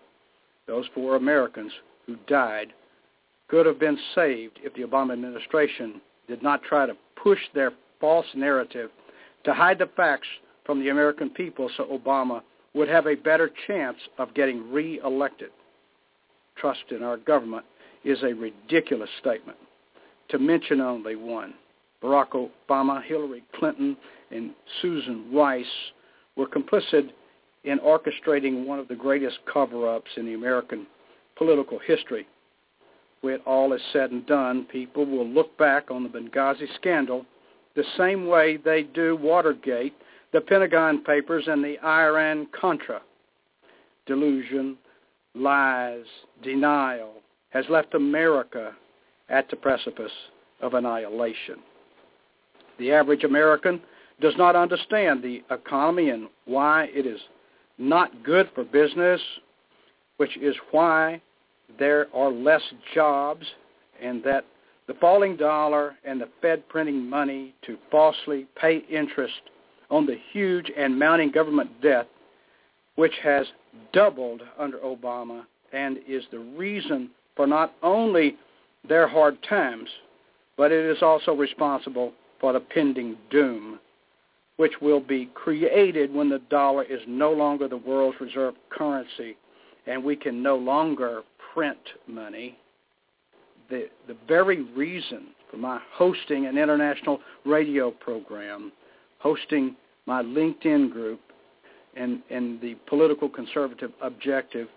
Those 0.67 0.87
four 0.95 1.17
Americans 1.17 1.73
who 2.07 2.17
died 2.27 2.73
could 3.49 3.67
have 3.67 3.79
been 3.79 3.99
saved 4.15 4.59
if 4.62 4.75
the 4.75 4.83
Obama 4.83 5.12
administration 5.12 6.01
did 6.29 6.43
not 6.43 6.62
try 6.62 6.87
to 6.87 6.97
push 7.17 7.41
their 7.55 7.73
false 8.01 8.27
narrative 8.35 8.91
to 9.45 9.55
hide 9.55 9.79
the 9.79 9.91
facts 9.97 10.29
from 10.65 10.81
the 10.81 10.89
American 10.89 11.31
people 11.31 11.69
so 11.77 11.85
Obama 11.85 12.43
would 12.75 12.89
have 12.89 13.07
a 13.07 13.15
better 13.15 13.51
chance 13.67 13.99
of 14.19 14.35
getting 14.35 14.73
reelected. 14.73 15.51
Trust 16.57 16.85
in 16.91 17.03
our 17.03 17.17
government 17.17 17.65
is 18.05 18.23
a 18.23 18.35
ridiculous 18.35 19.11
statement. 19.21 19.59
To 20.31 20.39
mention 20.39 20.81
only 20.81 21.17
one, 21.17 21.55
Barack 22.02 22.49
Obama, 22.68 23.02
Hillary 23.02 23.44
Clinton, 23.59 23.97
and 24.30 24.50
Susan 24.80 25.32
Rice 25.32 25.64
were 26.37 26.47
complicit 26.47 27.11
in 27.64 27.78
orchestrating 27.78 28.66
one 28.66 28.78
of 28.78 28.88
the 28.88 28.94
greatest 28.94 29.38
cover-ups 29.52 30.11
in 30.16 30.26
the 30.26 30.35
American 30.35 30.87
political 31.37 31.78
history. 31.78 32.26
When 33.21 33.38
all 33.47 33.73
is 33.73 33.80
said 33.92 34.11
and 34.11 34.26
done, 34.26 34.64
people 34.64 35.06
will 35.06 35.28
look 35.28 35.56
back 35.59 35.90
on 35.90 36.02
the 36.02 36.09
Benghazi 36.09 36.66
scandal 36.75 37.25
the 37.76 37.85
same 37.97 38.26
way 38.26 38.56
they 38.56 38.82
do 38.82 39.16
Watergate, 39.16 39.94
the 40.32 40.40
Pentagon 40.40 41.04
Papers, 41.04 41.44
and 41.47 41.62
the 41.62 41.78
Iran-Contra. 41.85 43.00
Delusion, 44.06 44.76
lies, 45.35 46.04
denial 46.42 47.14
has 47.50 47.64
left 47.71 47.94
America 47.94 48.73
at 49.28 49.49
the 49.50 49.56
precipice 49.56 50.12
of 50.61 50.75
annihilation. 50.75 51.56
The 52.83 52.91
average 52.91 53.23
American 53.23 53.81
does 54.21 54.35
not 54.37 54.57
understand 54.57 55.23
the 55.23 55.41
economy 55.53 56.11
and 56.11 56.27
why 56.47 56.91
it 56.93 57.07
is 57.07 57.21
not 57.79 58.25
good 58.25 58.51
for 58.57 58.65
business, 58.65 59.21
which 60.17 60.37
is 60.37 60.57
why 60.73 61.23
there 61.79 62.09
are 62.12 62.33
less 62.33 62.62
jobs 62.93 63.47
and 64.03 64.21
that 64.25 64.45
the 64.89 64.95
falling 64.95 65.37
dollar 65.37 65.95
and 66.05 66.21
the 66.21 66.29
Fed 66.41 66.69
printing 66.69 67.09
money 67.09 67.55
to 67.67 67.79
falsely 67.89 68.49
pay 68.57 68.79
interest 68.91 69.43
on 69.89 70.05
the 70.05 70.19
huge 70.33 70.69
and 70.77 70.99
mounting 70.99 71.31
government 71.31 71.71
debt, 71.83 72.09
which 72.97 73.15
has 73.23 73.47
doubled 73.93 74.43
under 74.59 74.79
Obama 74.79 75.45
and 75.73 75.99
is 76.09 76.25
the 76.33 76.41
reason 76.41 77.11
for 77.37 77.47
not 77.47 77.75
only 77.85 78.35
their 78.89 79.07
hard 79.07 79.41
times, 79.49 79.89
but 80.57 80.73
it 80.73 80.85
is 80.85 81.01
also 81.01 81.33
responsible 81.33 82.12
for 82.42 82.52
the 82.52 82.61
pending 82.61 83.16
doom, 83.30 83.80
which 84.56 84.72
will 84.82 85.00
be 85.00 85.30
created 85.32 86.12
when 86.12 86.28
the 86.28 86.40
dollar 86.50 86.82
is 86.82 87.00
no 87.06 87.32
longer 87.32 87.68
the 87.68 87.76
world's 87.78 88.20
reserve 88.20 88.54
currency 88.68 89.37
and 89.87 90.02
we 90.02 90.14
can 90.14 90.42
no 90.42 90.56
longer 90.56 91.22
print 91.54 91.78
money. 92.06 92.58
The, 93.70 93.88
the 94.06 94.16
very 94.28 94.62
reason 94.62 95.28
for 95.50 95.56
my 95.56 95.80
hosting 95.92 96.46
an 96.46 96.58
international 96.58 97.20
radio 97.44 97.90
program, 97.90 98.72
hosting 99.18 99.76
my 100.06 100.22
LinkedIn 100.22 100.92
group, 100.92 101.20
and, 101.94 102.22
and 102.30 102.61
the 102.61 102.75
political 102.87 103.28
conservative 103.28 103.92
objective, 104.00 104.68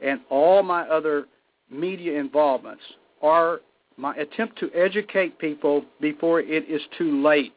and 0.00 0.20
all 0.30 0.62
my 0.62 0.82
other 0.88 1.26
media 1.70 2.18
involvements 2.18 2.82
are 3.22 3.60
my 4.00 4.14
attempt 4.16 4.58
to 4.58 4.70
educate 4.74 5.38
people 5.38 5.84
before 6.00 6.40
it 6.40 6.68
is 6.68 6.80
too 6.96 7.22
late, 7.22 7.52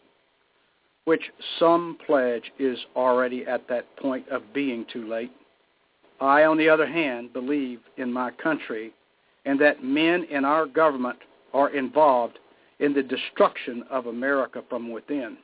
which 1.06 1.24
some 1.58 1.98
pledge 2.06 2.52
is 2.60 2.78
already 2.96 3.46
at 3.46 3.68
that 3.70 3.86
point 3.98 4.28
of 4.30 4.54
being 4.54 4.86
too 4.92 5.08
late. 5.08 5.32
I, 6.20 6.44
on 6.44 6.58
the 6.58 6.70
other 6.70 6.86
hand, 6.86 7.34
believe 7.34 7.80
in 7.98 8.12
my 8.12 8.32
country 8.32 8.94
and 9.46 9.60
that 9.60 9.84
men 9.84 10.26
in 10.30 10.46
our 10.46 10.66
government 10.66 11.20
are 11.54 11.70
involved 11.70 12.40
in 12.80 12.94
the 12.94 13.04
destruction 13.04 13.84
of 13.90 14.08
America 14.08 14.64
from 14.70 14.92
within. 14.92 15.38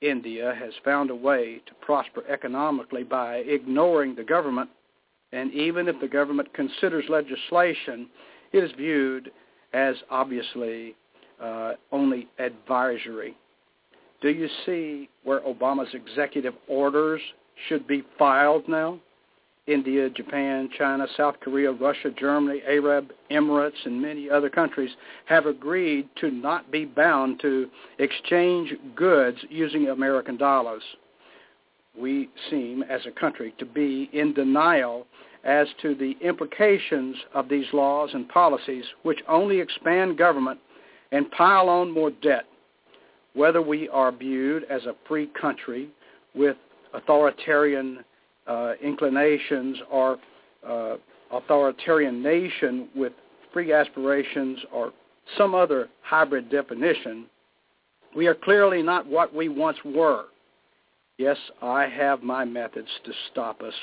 India 0.00 0.54
has 0.58 0.72
found 0.84 1.10
a 1.10 1.14
way 1.14 1.60
to 1.66 1.74
prosper 1.80 2.24
economically 2.28 3.04
by 3.04 3.36
ignoring 3.36 4.14
the 4.14 4.24
government, 4.24 4.68
and 5.32 5.52
even 5.52 5.88
if 5.88 5.98
the 6.00 6.08
government 6.08 6.52
considers 6.54 7.04
legislation, 7.08 8.08
it 8.52 8.64
is 8.64 8.72
viewed 8.76 9.30
as 9.72 9.96
obviously 10.10 10.94
uh, 11.42 11.72
only 11.90 12.28
advisory. 12.38 13.36
Do 14.20 14.28
you 14.28 14.48
see 14.64 15.08
where 15.24 15.40
Obama's 15.40 15.92
executive 15.94 16.54
orders 16.68 17.20
should 17.68 17.86
be 17.86 18.04
filed 18.18 18.68
now? 18.68 19.00
India, 19.66 20.10
Japan, 20.10 20.68
China, 20.76 21.06
South 21.16 21.36
Korea, 21.40 21.70
Russia, 21.70 22.10
Germany, 22.18 22.62
Arab 22.66 23.12
Emirates, 23.30 23.84
and 23.84 24.00
many 24.00 24.28
other 24.28 24.50
countries 24.50 24.90
have 25.26 25.46
agreed 25.46 26.08
to 26.16 26.30
not 26.30 26.70
be 26.72 26.84
bound 26.84 27.38
to 27.40 27.68
exchange 27.98 28.74
goods 28.96 29.38
using 29.50 29.88
American 29.88 30.36
dollars. 30.36 30.82
We 31.96 32.28
seem, 32.50 32.82
as 32.82 33.02
a 33.06 33.12
country, 33.12 33.54
to 33.58 33.66
be 33.66 34.10
in 34.12 34.34
denial 34.34 35.06
as 35.44 35.66
to 35.82 35.94
the 35.94 36.16
implications 36.20 37.16
of 37.34 37.48
these 37.48 37.66
laws 37.72 38.10
and 38.14 38.28
policies 38.28 38.84
which 39.02 39.20
only 39.28 39.60
expand 39.60 40.16
government 40.16 40.58
and 41.10 41.30
pile 41.32 41.68
on 41.68 41.90
more 41.90 42.10
debt, 42.22 42.44
whether 43.34 43.60
we 43.60 43.88
are 43.88 44.12
viewed 44.12 44.64
as 44.64 44.84
a 44.84 44.94
free 45.08 45.28
country 45.40 45.88
with 46.34 46.56
authoritarian 46.94 48.04
uh, 48.46 48.72
inclinations 48.82 49.78
or 49.90 50.18
uh, 50.66 50.96
authoritarian 51.32 52.22
nation 52.22 52.88
with 52.94 53.12
free 53.52 53.72
aspirations 53.72 54.58
or 54.72 54.92
some 55.36 55.54
other 55.54 55.88
hybrid 56.02 56.50
definition, 56.50 57.26
we 58.14 58.26
are 58.26 58.34
clearly 58.34 58.82
not 58.82 59.06
what 59.06 59.34
we 59.34 59.48
once 59.48 59.78
were. 59.84 60.24
Yes, 61.18 61.36
I 61.60 61.86
have 61.86 62.22
my 62.22 62.44
methods 62.44 62.88
to 63.04 63.12
stop 63.30 63.62
us 63.62 63.74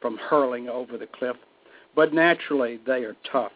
from 0.00 0.18
hurling 0.18 0.68
over 0.68 0.98
the 0.98 1.06
cliff, 1.06 1.36
but 1.94 2.12
naturally 2.12 2.78
they 2.86 3.04
are 3.04 3.16
tough. 3.30 3.52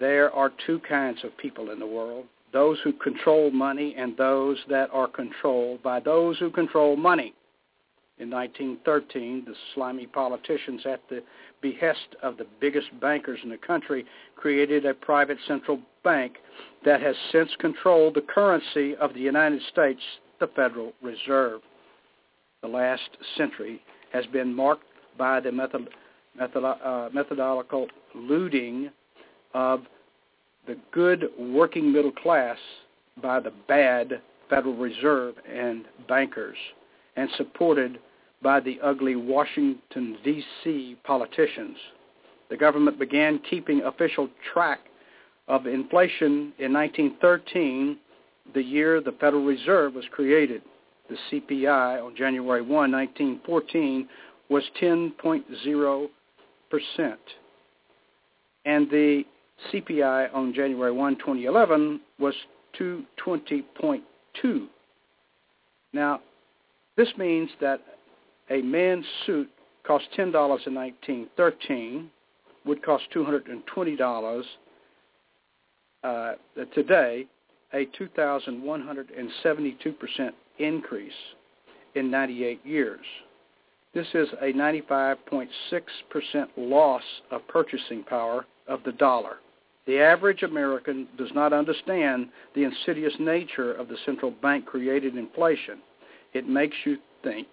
There 0.00 0.32
are 0.32 0.52
two 0.66 0.80
kinds 0.80 1.22
of 1.24 1.36
people 1.36 1.70
in 1.70 1.78
the 1.78 1.86
world, 1.86 2.26
those 2.52 2.78
who 2.82 2.92
control 2.92 3.50
money 3.50 3.94
and 3.96 4.16
those 4.16 4.58
that 4.68 4.90
are 4.92 5.08
controlled 5.08 5.82
by 5.82 6.00
those 6.00 6.38
who 6.38 6.50
control 6.50 6.96
money. 6.96 7.34
In 8.18 8.30
1913, 8.30 9.44
the 9.44 9.54
slimy 9.74 10.06
politicians, 10.06 10.82
at 10.86 11.00
the 11.08 11.20
behest 11.60 12.14
of 12.22 12.36
the 12.36 12.46
biggest 12.60 12.88
bankers 13.00 13.40
in 13.42 13.50
the 13.50 13.58
country, 13.58 14.06
created 14.36 14.86
a 14.86 14.94
private 14.94 15.38
central 15.48 15.80
bank 16.04 16.36
that 16.84 17.00
has 17.00 17.16
since 17.32 17.50
controlled 17.58 18.14
the 18.14 18.20
currency 18.20 18.94
of 18.96 19.14
the 19.14 19.20
United 19.20 19.60
States, 19.72 20.00
the 20.38 20.46
Federal 20.46 20.92
Reserve. 21.02 21.60
The 22.62 22.68
last 22.68 23.16
century 23.36 23.82
has 24.12 24.26
been 24.26 24.54
marked 24.54 24.84
by 25.18 25.40
the 25.40 25.52
method, 25.52 25.88
method, 26.38 26.64
uh, 26.64 27.08
methodological 27.12 27.86
looting 28.14 28.90
of 29.54 29.82
the 30.66 30.76
good 30.92 31.28
working 31.38 31.92
middle 31.92 32.12
class 32.12 32.58
by 33.22 33.40
the 33.40 33.52
bad 33.68 34.20
Federal 34.48 34.76
Reserve 34.76 35.34
and 35.50 35.84
bankers 36.08 36.56
and 37.16 37.28
supported 37.36 37.98
by 38.42 38.60
the 38.60 38.78
ugly 38.82 39.16
Washington, 39.16 40.18
D.C. 40.24 40.96
politicians. 41.04 41.76
The 42.50 42.56
government 42.56 42.98
began 42.98 43.40
keeping 43.50 43.82
official 43.82 44.28
track 44.52 44.80
of 45.48 45.66
inflation 45.66 46.52
in 46.58 46.72
1913, 46.72 47.98
the 48.54 48.62
year 48.62 49.00
the 49.00 49.12
Federal 49.12 49.44
Reserve 49.44 49.94
was 49.94 50.04
created. 50.10 50.62
The 51.08 51.16
CPI 51.30 52.04
on 52.04 52.16
January 52.16 52.62
1, 52.62 52.68
1914 52.70 54.08
was 54.48 54.62
10.0 54.80 56.08
percent, 56.70 57.20
and 58.64 58.90
the 58.90 59.24
CPI 59.72 60.34
on 60.34 60.52
January 60.52 60.92
1, 60.92 61.16
2011 61.16 62.00
was 62.18 62.34
220.2. 62.78 64.66
Now, 65.92 66.20
this 66.96 67.08
means 67.16 67.48
that 67.60 67.80
a 68.50 68.60
men's 68.62 69.06
suit 69.24 69.48
cost 69.86 70.06
$10 70.16 70.26
in 70.66 70.74
1913, 70.74 72.10
would 72.64 72.82
cost 72.82 73.04
$220 73.14 74.42
uh, 76.02 76.32
today, 76.74 77.26
a 77.72 77.86
2,172% 77.86 80.30
increase 80.58 81.12
in 81.94 82.10
98 82.10 82.60
years. 82.64 83.06
This 83.94 84.06
is 84.12 84.28
a 84.42 84.52
95.6% 84.52 85.48
loss 86.56 87.02
of 87.30 87.46
purchasing 87.46 88.02
power 88.02 88.44
of 88.66 88.80
the 88.84 88.90
dollar. 88.92 89.36
The 89.86 90.00
average 90.00 90.42
American 90.42 91.06
does 91.16 91.30
not 91.32 91.52
understand 91.52 92.28
the 92.56 92.64
insidious 92.64 93.12
nature 93.20 93.72
of 93.72 93.86
the 93.86 93.96
central 94.04 94.32
bank 94.32 94.66
created 94.66 95.16
inflation. 95.16 95.78
It 96.32 96.48
makes 96.48 96.74
you 96.84 96.96
think 97.22 97.46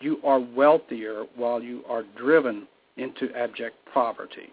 you 0.00 0.18
are 0.24 0.40
wealthier 0.40 1.24
while 1.36 1.62
you 1.62 1.82
are 1.88 2.02
driven 2.18 2.68
into 2.98 3.34
abject 3.34 3.76
poverty. 3.94 4.52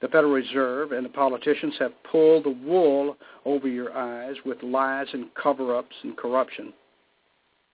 The 0.00 0.08
Federal 0.08 0.32
Reserve 0.32 0.92
and 0.92 1.04
the 1.04 1.10
politicians 1.10 1.74
have 1.80 1.92
pulled 2.10 2.44
the 2.44 2.50
wool 2.64 3.16
over 3.44 3.66
your 3.66 3.96
eyes 3.96 4.36
with 4.46 4.62
lies 4.62 5.08
and 5.12 5.34
cover-ups 5.34 5.96
and 6.04 6.16
corruption. 6.16 6.72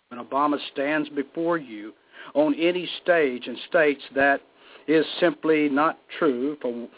When 0.09 0.25
Obama 0.25 0.57
stands 0.73 1.11
before 1.11 1.59
you 1.59 1.93
on 2.35 2.55
any 2.55 2.89
stage 3.03 3.47
and 3.47 3.57
states 3.69 4.03
that 4.15 4.41
is 4.87 5.05
simply 5.21 5.69
not 5.69 5.99
true 6.19 6.57
for 6.61 6.89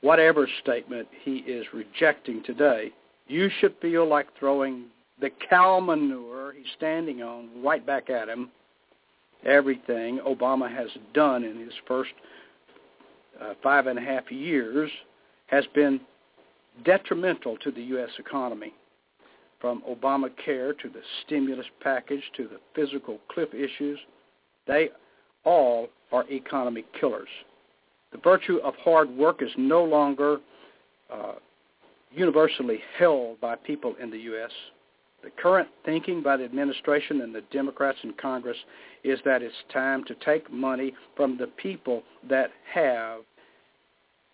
whatever 0.00 0.48
statement 0.62 1.08
he 1.22 1.38
is 1.38 1.66
rejecting 1.72 2.42
today, 2.44 2.90
you 3.28 3.50
should 3.60 3.74
feel 3.80 4.08
like 4.08 4.26
throwing 4.38 4.84
the 5.20 5.30
cow 5.48 5.80
manure 5.80 6.52
he's 6.52 6.66
standing 6.76 7.22
on 7.22 7.48
right 7.62 7.84
back 7.84 8.10
at 8.10 8.28
him. 8.28 8.50
Everything 9.44 10.18
Obama 10.26 10.70
has 10.70 10.88
done 11.14 11.44
in 11.44 11.58
his 11.58 11.72
first 11.86 12.12
uh, 13.40 13.54
five 13.62 13.86
and 13.86 13.98
a 13.98 14.02
half 14.02 14.30
years 14.30 14.90
has 15.46 15.64
been 15.74 16.00
detrimental 16.84 17.56
to 17.58 17.70
the 17.70 17.82
U.S. 17.82 18.10
economy. 18.18 18.72
From 19.60 19.82
Obamacare 19.88 20.78
to 20.78 20.88
the 20.88 21.00
stimulus 21.24 21.66
package 21.80 22.22
to 22.36 22.44
the 22.44 22.58
fiscal 22.74 23.18
cliff 23.28 23.48
issues, 23.54 23.98
they 24.66 24.90
all 25.44 25.88
are 26.12 26.24
economy 26.30 26.84
killers. 26.98 27.28
The 28.12 28.18
virtue 28.18 28.58
of 28.58 28.74
hard 28.76 29.10
work 29.10 29.42
is 29.42 29.50
no 29.56 29.84
longer 29.84 30.38
uh, 31.12 31.34
universally 32.12 32.80
held 32.98 33.40
by 33.40 33.56
people 33.56 33.94
in 34.00 34.10
the 34.10 34.18
U.S. 34.18 34.50
The 35.22 35.30
current 35.30 35.68
thinking 35.84 36.22
by 36.22 36.36
the 36.36 36.44
administration 36.44 37.20
and 37.22 37.34
the 37.34 37.42
Democrats 37.50 37.98
in 38.04 38.12
Congress 38.14 38.56
is 39.04 39.18
that 39.24 39.42
it's 39.42 39.54
time 39.72 40.04
to 40.04 40.14
take 40.24 40.50
money 40.52 40.94
from 41.16 41.36
the 41.36 41.48
people 41.48 42.02
that 42.28 42.50
have 42.72 43.20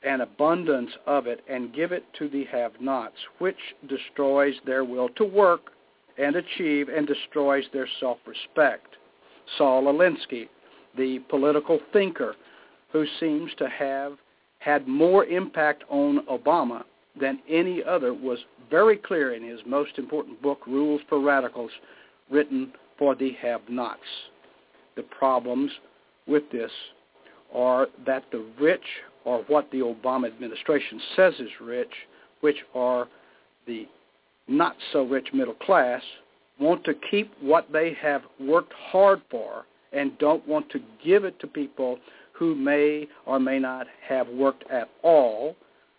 an 0.02 0.20
abundance 0.20 0.90
of 1.06 1.26
it 1.26 1.40
and 1.48 1.74
give 1.74 1.92
it 1.92 2.04
to 2.18 2.28
the 2.28 2.44
have-nots, 2.44 3.16
which 3.38 3.56
destroys 3.88 4.54
their 4.66 4.84
will 4.84 5.08
to 5.10 5.24
work 5.24 5.70
and 6.18 6.36
achieve 6.36 6.88
and 6.88 7.06
destroys 7.06 7.64
their 7.72 7.88
self-respect. 8.00 8.96
Saul 9.58 9.84
Alinsky, 9.84 10.48
the 10.96 11.20
political 11.28 11.80
thinker 11.92 12.34
who 12.92 13.04
seems 13.20 13.50
to 13.58 13.68
have 13.68 14.12
had 14.58 14.86
more 14.86 15.24
impact 15.24 15.84
on 15.88 16.24
Obama 16.26 16.84
than 17.20 17.40
any 17.48 17.82
other, 17.82 18.14
was 18.14 18.38
very 18.70 18.96
clear 18.96 19.34
in 19.34 19.42
his 19.42 19.60
most 19.66 19.98
important 19.98 20.40
book, 20.40 20.66
Rules 20.66 21.00
for 21.08 21.20
Radicals, 21.20 21.70
written 22.30 22.72
for 22.98 23.14
the 23.14 23.32
have-nots. 23.40 24.00
The 24.96 25.02
problems 25.02 25.70
with 26.26 26.44
this 26.52 26.70
are 27.54 27.88
that 28.06 28.24
the 28.30 28.44
rich 28.58 28.84
or 29.24 29.44
what 29.48 29.70
the 29.70 29.78
Obama 29.78 30.26
administration 30.26 31.00
says 31.16 31.34
is 31.38 31.50
rich, 31.60 31.92
which 32.40 32.58
are 32.74 33.08
the 33.66 33.86
not 34.48 34.76
so 34.92 35.02
rich 35.02 35.28
middle 35.32 35.54
class, 35.54 36.02
want 36.62 36.84
to 36.84 36.94
keep 37.10 37.32
what 37.40 37.70
they 37.72 37.94
have 38.00 38.22
worked 38.40 38.72
hard 38.72 39.20
for 39.30 39.64
and 39.92 40.16
don't 40.18 40.46
want 40.48 40.70
to 40.70 40.80
give 41.04 41.24
it 41.24 41.38
to 41.40 41.46
people 41.46 41.98
who 42.32 42.54
may 42.54 43.06
or 43.26 43.38
may 43.38 43.58
not 43.58 43.86
have 44.06 44.28
worked 44.28 44.64
at 44.70 44.88
all, 45.02 45.54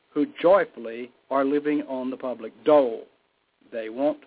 who 0.09 0.25
joyfully 0.41 1.11
are 1.29 1.45
living 1.45 1.81
on 1.83 2.09
the 2.09 2.17
public 2.17 2.51
dole. 2.63 3.03
They 3.71 3.89
want 3.89 4.17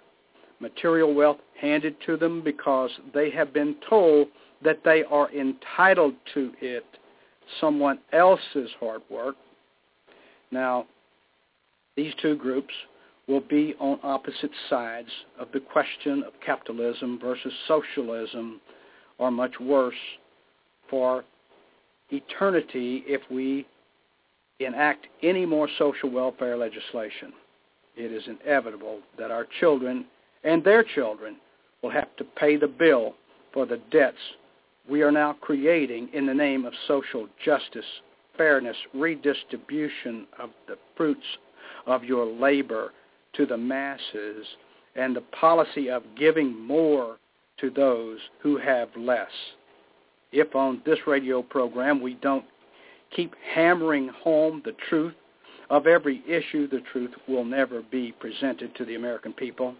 material 0.60 1.14
wealth 1.14 1.38
handed 1.60 1.96
to 2.06 2.16
them 2.16 2.42
because 2.42 2.90
they 3.12 3.30
have 3.30 3.52
been 3.52 3.76
told 3.88 4.28
that 4.62 4.80
they 4.84 5.04
are 5.04 5.30
entitled 5.32 6.14
to 6.34 6.52
it 6.60 6.84
someone 7.60 7.98
else's 8.12 8.70
hard 8.80 9.02
work. 9.10 9.36
Now, 10.50 10.86
these 11.96 12.12
two 12.20 12.36
groups 12.36 12.72
will 13.28 13.40
be 13.40 13.74
on 13.80 13.98
opposite 14.02 14.50
sides 14.70 15.08
of 15.38 15.48
the 15.52 15.60
question 15.60 16.22
of 16.22 16.32
capitalism 16.44 17.18
versus 17.20 17.52
socialism, 17.66 18.60
or 19.18 19.30
much 19.30 19.58
worse, 19.60 19.94
for 20.88 21.24
eternity 22.10 23.02
if 23.06 23.20
we 23.30 23.66
enact 24.60 25.06
any 25.22 25.44
more 25.44 25.68
social 25.78 26.10
welfare 26.10 26.56
legislation. 26.56 27.32
It 27.96 28.12
is 28.12 28.22
inevitable 28.26 29.00
that 29.18 29.30
our 29.30 29.46
children 29.60 30.06
and 30.44 30.62
their 30.62 30.84
children 30.84 31.36
will 31.82 31.90
have 31.90 32.14
to 32.16 32.24
pay 32.24 32.56
the 32.56 32.68
bill 32.68 33.14
for 33.52 33.66
the 33.66 33.80
debts 33.90 34.18
we 34.88 35.02
are 35.02 35.10
now 35.10 35.34
creating 35.40 36.08
in 36.12 36.26
the 36.26 36.34
name 36.34 36.64
of 36.64 36.72
social 36.86 37.26
justice, 37.44 37.84
fairness, 38.36 38.76
redistribution 38.94 40.26
of 40.38 40.50
the 40.68 40.78
fruits 40.96 41.26
of 41.86 42.04
your 42.04 42.24
labor 42.26 42.92
to 43.36 43.46
the 43.46 43.56
masses, 43.56 44.46
and 44.94 45.14
the 45.14 45.24
policy 45.38 45.90
of 45.90 46.02
giving 46.18 46.58
more 46.58 47.18
to 47.58 47.70
those 47.70 48.18
who 48.42 48.56
have 48.58 48.88
less. 48.96 49.30
If 50.32 50.54
on 50.54 50.82
this 50.84 50.98
radio 51.06 51.42
program 51.42 52.00
we 52.02 52.14
don't 52.14 52.44
keep 53.14 53.34
hammering 53.54 54.08
home 54.08 54.62
the 54.64 54.74
truth 54.88 55.14
of 55.70 55.86
every 55.86 56.22
issue, 56.28 56.68
the 56.68 56.82
truth 56.92 57.12
will 57.28 57.44
never 57.44 57.82
be 57.82 58.12
presented 58.12 58.74
to 58.76 58.84
the 58.84 58.94
American 58.94 59.32
people. 59.32 59.74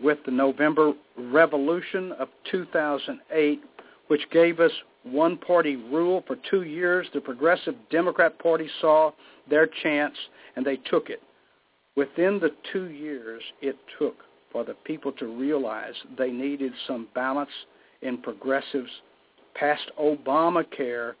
With 0.00 0.18
the 0.24 0.32
November 0.32 0.92
Revolution 1.16 2.12
of 2.12 2.28
2008, 2.50 3.60
which 4.08 4.28
gave 4.30 4.60
us 4.60 4.72
one-party 5.04 5.76
rule 5.76 6.24
for 6.26 6.36
two 6.50 6.62
years, 6.62 7.06
the 7.14 7.20
Progressive 7.20 7.74
Democrat 7.90 8.38
Party 8.38 8.68
saw 8.80 9.12
their 9.48 9.68
chance 9.82 10.14
and 10.56 10.64
they 10.64 10.76
took 10.76 11.10
it. 11.10 11.22
Within 11.96 12.40
the 12.40 12.50
two 12.72 12.90
years 12.90 13.42
it 13.60 13.76
took 13.98 14.16
for 14.50 14.64
the 14.64 14.74
people 14.84 15.12
to 15.12 15.26
realize 15.26 15.94
they 16.16 16.30
needed 16.30 16.72
some 16.86 17.08
balance 17.14 17.50
in 18.02 18.18
progressives 18.18 18.90
passed 19.54 19.90
Obamacare, 20.00 21.14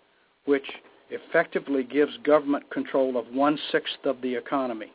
which 0.44 0.66
effectively 1.10 1.84
gives 1.84 2.16
government 2.24 2.68
control 2.70 3.16
of 3.16 3.26
one-sixth 3.28 4.04
of 4.04 4.20
the 4.22 4.34
economy. 4.34 4.92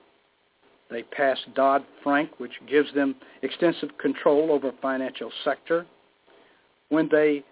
They 0.89 1.04
passed 1.04 1.54
Dodd-Frank, 1.56 2.39
which 2.39 2.52
gives 2.70 2.94
them 2.94 3.15
extensive 3.42 3.98
control 3.98 4.52
over 4.52 4.72
financial 4.82 5.32
sector. 5.46 5.86
When 6.89 7.08
they 7.10 7.44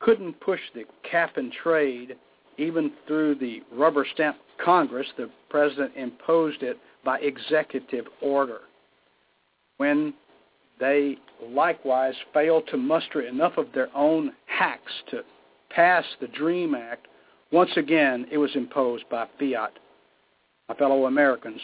couldn't 0.00 0.40
push 0.40 0.60
the 0.74 0.84
cap 1.08 1.36
and 1.36 1.52
trade 1.52 2.16
even 2.60 2.92
through 3.06 3.36
the 3.36 3.62
rubber 3.72 4.06
stamp 4.14 4.36
Congress. 4.62 5.06
The 5.16 5.30
president 5.48 5.92
imposed 5.96 6.62
it 6.62 6.78
by 7.04 7.18
executive 7.20 8.06
order. 8.20 8.60
When 9.78 10.14
they 10.78 11.16
likewise 11.42 12.14
failed 12.34 12.64
to 12.70 12.76
muster 12.76 13.22
enough 13.22 13.56
of 13.56 13.66
their 13.74 13.88
own 13.94 14.32
hacks 14.46 14.92
to 15.10 15.22
pass 15.70 16.04
the 16.20 16.28
DREAM 16.28 16.74
Act, 16.74 17.06
once 17.52 17.70
again 17.76 18.26
it 18.30 18.38
was 18.38 18.54
imposed 18.54 19.08
by 19.08 19.26
fiat. 19.38 19.72
My 20.68 20.74
fellow 20.74 21.06
Americans, 21.06 21.60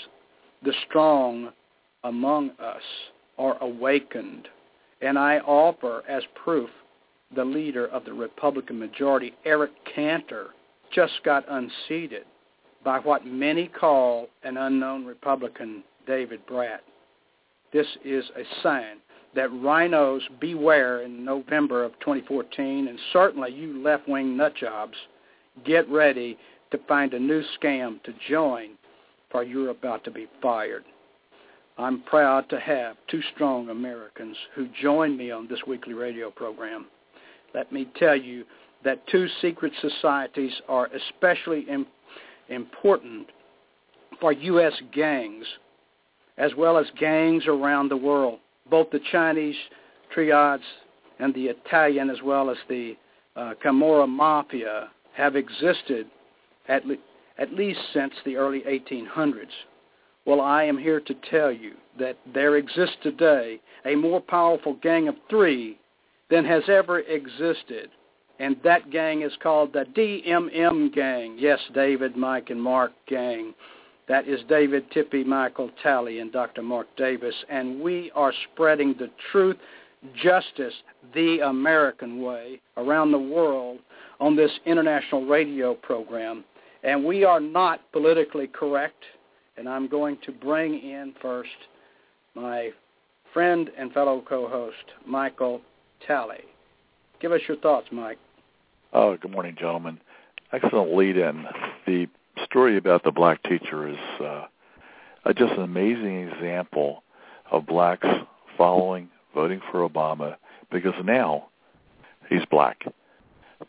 the 0.62 0.74
strong 0.88 1.52
among 2.04 2.50
us 2.58 2.82
are 3.38 3.56
awakened, 3.62 4.48
and 5.00 5.18
I 5.18 5.38
offer 5.40 6.02
as 6.08 6.22
proof 6.42 6.70
the 7.34 7.44
leader 7.44 7.86
of 7.88 8.04
the 8.04 8.12
Republican 8.12 8.78
majority, 8.78 9.34
Eric 9.44 9.72
Cantor, 9.94 10.48
just 10.92 11.14
got 11.24 11.44
unseated 11.48 12.24
by 12.86 13.00
what 13.00 13.26
many 13.26 13.66
call 13.66 14.28
an 14.44 14.56
unknown 14.56 15.04
Republican, 15.04 15.82
David 16.06 16.46
Brat. 16.46 16.84
This 17.72 17.86
is 18.04 18.24
a 18.36 18.44
sign 18.62 18.98
that 19.34 19.50
RINOs 19.50 20.20
beware 20.40 21.02
in 21.02 21.24
November 21.24 21.82
of 21.82 21.98
2014, 21.98 22.86
and 22.86 22.98
certainly 23.12 23.50
you 23.50 23.82
left-wing 23.82 24.36
nutjobs, 24.36 24.94
get 25.64 25.88
ready 25.90 26.38
to 26.70 26.78
find 26.86 27.12
a 27.12 27.18
new 27.18 27.42
scam 27.60 28.00
to 28.04 28.14
join, 28.28 28.78
for 29.32 29.42
you're 29.42 29.70
about 29.70 30.04
to 30.04 30.12
be 30.12 30.28
fired. 30.40 30.84
I'm 31.78 32.02
proud 32.02 32.48
to 32.50 32.60
have 32.60 32.96
two 33.10 33.20
strong 33.34 33.68
Americans 33.68 34.36
who 34.54 34.68
join 34.80 35.16
me 35.16 35.32
on 35.32 35.48
this 35.48 35.60
weekly 35.66 35.94
radio 35.94 36.30
program. 36.30 36.86
Let 37.52 37.72
me 37.72 37.88
tell 37.98 38.16
you 38.16 38.44
that 38.84 39.04
two 39.08 39.26
secret 39.42 39.72
societies 39.80 40.52
are 40.68 40.88
especially 40.94 41.62
Im- 41.68 41.86
important 42.48 43.28
for 44.20 44.32
U.S. 44.32 44.72
gangs 44.92 45.46
as 46.38 46.52
well 46.56 46.76
as 46.78 46.86
gangs 46.98 47.46
around 47.46 47.88
the 47.88 47.96
world. 47.96 48.38
Both 48.70 48.90
the 48.90 49.00
Chinese 49.10 49.56
triads 50.12 50.62
and 51.18 51.34
the 51.34 51.46
Italian 51.46 52.10
as 52.10 52.18
well 52.22 52.50
as 52.50 52.56
the 52.68 52.96
uh, 53.36 53.54
Camorra 53.64 54.06
Mafia 54.06 54.90
have 55.14 55.36
existed 55.36 56.06
at, 56.68 56.86
le- 56.86 56.96
at 57.38 57.52
least 57.52 57.80
since 57.92 58.12
the 58.24 58.36
early 58.36 58.60
1800s. 58.60 59.46
Well, 60.24 60.40
I 60.40 60.64
am 60.64 60.76
here 60.76 61.00
to 61.00 61.14
tell 61.30 61.52
you 61.52 61.74
that 61.98 62.18
there 62.34 62.56
exists 62.56 62.96
today 63.02 63.60
a 63.84 63.94
more 63.94 64.20
powerful 64.20 64.74
gang 64.82 65.08
of 65.08 65.14
three 65.30 65.78
than 66.30 66.44
has 66.44 66.64
ever 66.68 67.00
existed. 67.00 67.90
And 68.38 68.56
that 68.64 68.90
gang 68.90 69.22
is 69.22 69.32
called 69.42 69.72
the 69.72 69.86
DMM 69.96 70.94
gang. 70.94 71.36
Yes, 71.38 71.58
David, 71.74 72.16
Mike, 72.16 72.50
and 72.50 72.62
Mark 72.62 72.92
gang. 73.08 73.54
That 74.08 74.28
is 74.28 74.40
David, 74.48 74.90
Tippy, 74.92 75.24
Michael, 75.24 75.70
Tally, 75.82 76.20
and 76.20 76.30
Dr. 76.30 76.62
Mark 76.62 76.86
Davis. 76.96 77.34
And 77.48 77.80
we 77.80 78.12
are 78.14 78.32
spreading 78.52 78.94
the 78.98 79.10
truth, 79.32 79.56
justice, 80.22 80.74
the 81.14 81.40
American 81.40 82.22
way 82.22 82.60
around 82.76 83.10
the 83.10 83.18
world 83.18 83.78
on 84.20 84.36
this 84.36 84.52
international 84.64 85.26
radio 85.26 85.74
program. 85.74 86.44
And 86.84 87.04
we 87.04 87.24
are 87.24 87.40
not 87.40 87.80
politically 87.92 88.46
correct. 88.46 89.02
And 89.56 89.68
I'm 89.68 89.88
going 89.88 90.18
to 90.26 90.32
bring 90.32 90.74
in 90.74 91.14
first 91.20 91.48
my 92.34 92.70
friend 93.32 93.70
and 93.76 93.92
fellow 93.92 94.22
co-host, 94.28 94.76
Michael 95.06 95.62
Tally. 96.06 96.44
Give 97.20 97.32
us 97.32 97.40
your 97.48 97.56
thoughts, 97.56 97.88
Mike. 97.90 98.18
Oh, 98.92 99.16
good 99.16 99.32
morning, 99.32 99.56
gentlemen. 99.58 100.00
Excellent 100.52 100.96
lead-in. 100.96 101.44
The 101.86 102.06
story 102.44 102.76
about 102.76 103.02
the 103.02 103.10
black 103.10 103.42
teacher 103.42 103.88
is 103.88 103.98
uh, 104.20 104.46
just 105.36 105.52
an 105.54 105.62
amazing 105.62 106.28
example 106.28 107.02
of 107.50 107.66
blacks 107.66 108.06
following, 108.56 109.08
voting 109.34 109.60
for 109.70 109.86
Obama 109.86 110.36
because 110.70 110.94
now 111.04 111.48
he's 112.28 112.44
black. 112.46 112.84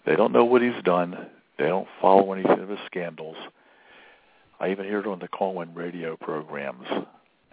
They 0.06 0.16
don't 0.16 0.32
know 0.32 0.46
what 0.46 0.62
he's 0.62 0.82
done. 0.84 1.28
They 1.58 1.66
don't 1.66 1.88
follow 2.00 2.32
anything 2.32 2.60
of 2.60 2.70
his 2.70 2.80
scandals. 2.86 3.38
I 4.60 4.70
even 4.70 4.86
hear 4.86 5.00
it 5.00 5.08
on 5.08 5.20
the 5.20 5.28
call-in 5.28 5.74
radio 5.74 6.16
programs. 6.16 6.88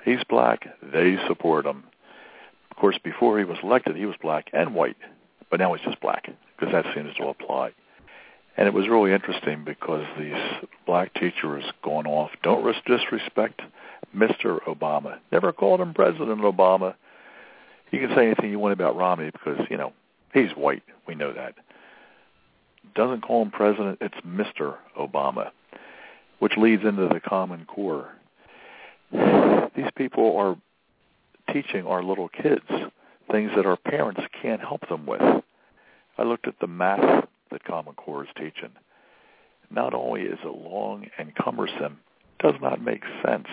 He's 0.05 0.23
black. 0.29 0.69
They 0.83 1.17
support 1.27 1.65
him. 1.65 1.85
Of 2.71 2.77
course, 2.77 2.99
before 3.03 3.39
he 3.39 3.45
was 3.45 3.59
elected, 3.63 3.97
he 3.97 4.07
was 4.07 4.17
black 4.21 4.51
and 4.53 4.75
white, 4.75 4.97
but 5.51 5.61
now 5.61 5.75
he's 5.75 5.85
just 5.85 6.01
black 6.01 6.29
because 6.59 6.73
that 6.73 6.85
seems 6.95 7.15
to 7.17 7.25
apply. 7.25 7.73
And 8.57 8.69
it 8.69 8.75
was 8.75 8.89
really 8.89 9.13
interesting 9.13 9.65
because 9.65 10.05
these 10.19 10.35
black 10.87 11.13
teachers 11.15 11.65
going 11.83 12.07
off 12.07 12.31
don't 12.43 12.65
disrespect 12.87 13.63
Mr. 14.17 14.61
Obama. 14.63 15.19
Never 15.33 15.53
called 15.53 15.81
him 15.81 15.93
President 15.93 16.41
Obama. 16.41 16.95
You 17.91 18.01
can 18.01 18.17
say 18.17 18.27
anything 18.27 18.51
you 18.51 18.59
want 18.59 18.73
about 18.73 18.97
Romney 18.97 19.31
because, 19.31 19.59
you 19.71 19.77
know, 19.77 19.93
he's 20.33 20.51
white. 20.57 20.83
We 21.07 21.15
know 21.15 21.33
that. 21.33 21.55
Doesn't 22.95 23.23
call 23.23 23.43
him 23.43 23.51
president. 23.51 23.99
It's 24.01 24.15
Mr. 24.27 24.77
Obama, 24.99 25.51
which 26.39 26.53
leads 26.57 26.85
into 26.85 27.09
the 27.09 27.21
Common 27.21 27.65
Core. 27.67 28.13
These 29.13 29.91
people 29.97 30.37
are 30.37 30.57
teaching 31.53 31.87
our 31.87 32.03
little 32.03 32.29
kids 32.29 32.63
things 33.31 33.51
that 33.57 33.67
our 33.67 33.77
parents 33.77 34.21
can't 34.43 34.61
help 34.61 34.89
them 34.89 35.07
with. 35.07 35.23
I 36.19 36.23
looked 36.23 36.47
at 36.47 36.59
the 36.61 36.67
math 36.67 37.27
that 37.51 37.65
Common 37.65 37.95
Core 37.95 38.25
is 38.25 38.31
teaching. 38.37 38.71
Not 39.71 39.95
only 39.95 40.23
is 40.23 40.39
it 40.45 40.47
long 40.47 41.07
and 41.19 41.35
cumbersome, 41.35 42.01
it 42.39 42.43
does 42.43 42.61
not 42.61 42.83
make 42.83 43.03
sense. 43.25 43.49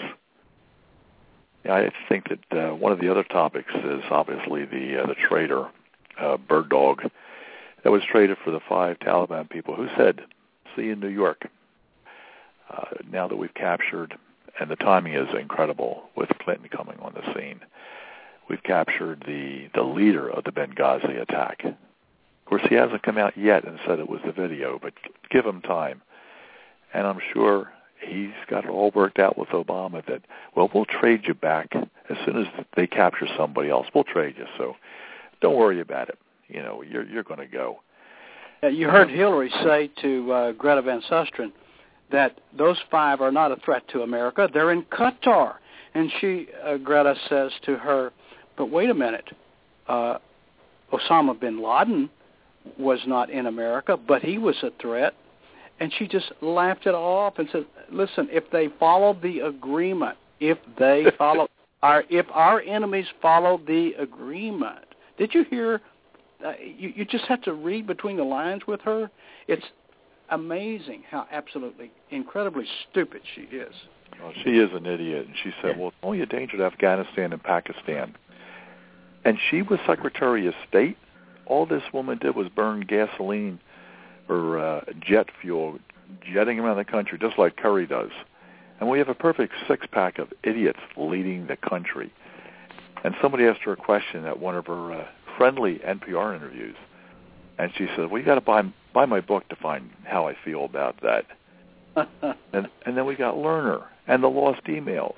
I 1.65 1.91
think 2.09 2.27
that 2.29 2.57
uh, 2.71 2.75
one 2.75 2.91
of 2.91 2.99
the 2.99 3.09
other 3.09 3.23
topics 3.23 3.73
is 3.73 4.03
obviously 4.09 4.65
the 4.65 5.03
uh, 5.03 5.05
the 5.05 5.15
traitor, 5.15 5.67
uh, 6.19 6.37
Bergdahl, 6.37 7.09
that 7.83 7.91
was 7.91 8.01
traded 8.03 8.37
for 8.43 8.51
the 8.51 8.59
five 8.67 8.97
Taliban 8.99 9.49
people 9.49 9.75
who 9.75 9.87
said, 9.95 10.21
"See 10.75 10.83
you 10.83 10.93
in 10.93 10.99
New 10.99 11.07
York." 11.07 11.47
Uh, 12.69 12.85
now 13.11 13.27
that 13.27 13.35
we've 13.35 13.53
captured, 13.53 14.17
and 14.59 14.71
the 14.71 14.75
timing 14.75 15.13
is 15.13 15.27
incredible 15.39 16.03
with 16.15 16.29
Clinton 16.39 16.69
coming 16.69 16.97
on 16.99 17.13
the 17.13 17.33
scene, 17.33 17.59
we've 18.51 18.63
captured 18.63 19.23
the 19.25 19.69
the 19.73 19.81
leader 19.81 20.29
of 20.29 20.43
the 20.43 20.51
Benghazi 20.51 21.21
attack, 21.21 21.63
Of 21.63 22.45
course, 22.45 22.61
he 22.67 22.75
hasn't 22.75 23.01
come 23.01 23.17
out 23.17 23.37
yet 23.37 23.65
and 23.65 23.79
said 23.87 23.99
it 23.99 24.09
was 24.09 24.19
the 24.25 24.33
video, 24.33 24.77
but 24.79 24.93
give 25.29 25.45
him 25.45 25.61
time. 25.61 26.01
And 26.93 27.07
I'm 27.07 27.19
sure 27.33 27.71
he's 28.05 28.33
got 28.49 28.65
it 28.65 28.69
all 28.69 28.91
worked 28.93 29.19
out 29.19 29.37
with 29.37 29.49
Obama 29.49 30.05
that, 30.07 30.23
well, 30.53 30.69
we'll 30.73 30.85
trade 30.85 31.21
you 31.25 31.33
back 31.33 31.73
as 32.09 32.17
soon 32.25 32.41
as 32.41 32.47
they 32.75 32.87
capture 32.87 33.27
somebody 33.37 33.69
else. 33.69 33.87
We'll 33.95 34.03
trade 34.03 34.35
you. 34.37 34.45
So 34.57 34.75
don't 35.39 35.55
worry 35.55 35.79
about 35.79 36.09
it. 36.09 36.19
You 36.49 36.61
know, 36.61 36.81
you're 36.81 37.07
you're 37.07 37.23
going 37.23 37.39
to 37.39 37.47
go. 37.47 37.79
You 38.69 38.89
heard 38.89 39.09
Hillary 39.09 39.51
say 39.63 39.89
to 40.01 40.31
uh, 40.31 40.51
Greta 40.51 40.81
Van 40.81 41.01
Susteren 41.09 41.53
that 42.11 42.41
those 42.55 42.77
five 42.91 43.21
are 43.21 43.31
not 43.31 43.53
a 43.53 43.55
threat 43.63 43.87
to 43.93 44.01
America. 44.01 44.49
They're 44.53 44.73
in 44.73 44.83
Qatar. 44.83 45.55
And 45.93 46.11
she, 46.19 46.47
uh, 46.63 46.77
Greta 46.77 47.15
says 47.27 47.51
to 47.65 47.75
her, 47.77 48.11
but 48.61 48.69
wait 48.69 48.91
a 48.91 48.93
minute. 48.93 49.27
Uh, 49.87 50.19
Osama 50.93 51.39
bin 51.39 51.63
Laden 51.63 52.11
was 52.77 52.99
not 53.07 53.31
in 53.31 53.47
America, 53.47 53.97
but 53.97 54.21
he 54.21 54.37
was 54.37 54.55
a 54.61 54.69
threat. 54.79 55.15
And 55.79 55.91
she 55.97 56.07
just 56.07 56.31
laughed 56.41 56.85
it 56.85 56.93
off 56.93 57.39
and 57.39 57.49
said, 57.51 57.65
"Listen, 57.91 58.27
if 58.31 58.43
they 58.51 58.67
follow 58.79 59.17
the 59.19 59.39
agreement, 59.39 60.15
if 60.39 60.59
they 60.77 61.07
follow 61.17 61.47
our, 61.81 62.03
if 62.11 62.27
our 62.31 62.61
enemies 62.61 63.07
follow 63.19 63.59
the 63.65 63.93
agreement, 63.97 64.85
did 65.17 65.33
you 65.33 65.43
hear? 65.49 65.81
Uh, 66.45 66.53
you 66.61 66.93
you 66.95 67.03
just 67.03 67.25
have 67.25 67.41
to 67.41 67.53
read 67.53 67.87
between 67.87 68.15
the 68.15 68.23
lines 68.23 68.67
with 68.67 68.81
her. 68.81 69.09
It's 69.47 69.65
amazing 70.29 71.01
how 71.09 71.25
absolutely 71.31 71.89
incredibly 72.11 72.65
stupid 72.91 73.23
she 73.33 73.41
is. 73.41 73.73
Well, 74.21 74.33
she 74.43 74.51
is 74.51 74.69
an 74.73 74.85
idiot, 74.85 75.25
and 75.25 75.35
she 75.43 75.51
said, 75.63 75.79
"Well, 75.79 75.87
it's 75.87 75.97
only 76.03 76.21
a 76.21 76.27
danger 76.27 76.57
to 76.57 76.65
Afghanistan 76.65 77.33
and 77.33 77.41
Pakistan." 77.41 78.15
And 79.23 79.37
she 79.49 79.61
was 79.61 79.79
Secretary 79.85 80.47
of 80.47 80.53
State 80.67 80.97
all 81.51 81.65
this 81.65 81.83
woman 81.93 82.17
did 82.17 82.35
was 82.35 82.47
burn 82.47 82.81
gasoline 82.81 83.59
or 84.29 84.57
uh, 84.57 84.81
jet 85.01 85.27
fuel, 85.41 85.77
jetting 86.33 86.59
around 86.59 86.77
the 86.77 86.85
country 86.85 87.17
just 87.19 87.37
like 87.37 87.57
Kerry 87.57 87.85
does. 87.85 88.11
And 88.79 88.89
we 88.89 88.97
have 88.99 89.09
a 89.09 89.13
perfect 89.13 89.53
six-pack 89.67 90.17
of 90.17 90.31
idiots 90.43 90.79
leading 90.95 91.47
the 91.47 91.57
country. 91.57 92.11
And 93.03 93.15
somebody 93.21 93.45
asked 93.45 93.61
her 93.63 93.73
a 93.73 93.77
question 93.77 94.25
at 94.25 94.39
one 94.39 94.55
of 94.55 94.67
her 94.67 94.93
uh, 94.93 95.07
friendly 95.37 95.79
NPR 95.79 96.35
interviews, 96.35 96.75
and 97.57 97.71
she 97.75 97.87
said, 97.95 98.11
"Well, 98.11 98.19
you 98.19 98.25
got 98.25 98.35
to 98.35 98.41
buy 98.41 98.61
buy 98.93 99.05
my 99.05 99.21
book 99.21 99.47
to 99.49 99.55
find 99.55 99.89
how 100.03 100.27
I 100.27 100.35
feel 100.45 100.65
about 100.65 101.01
that." 101.01 101.25
and 102.53 102.67
and 102.85 102.97
then 102.97 103.05
we 103.05 103.15
got 103.15 103.35
Lerner 103.35 103.85
and 104.07 104.23
the 104.23 104.27
lost 104.27 104.63
emails. 104.65 105.15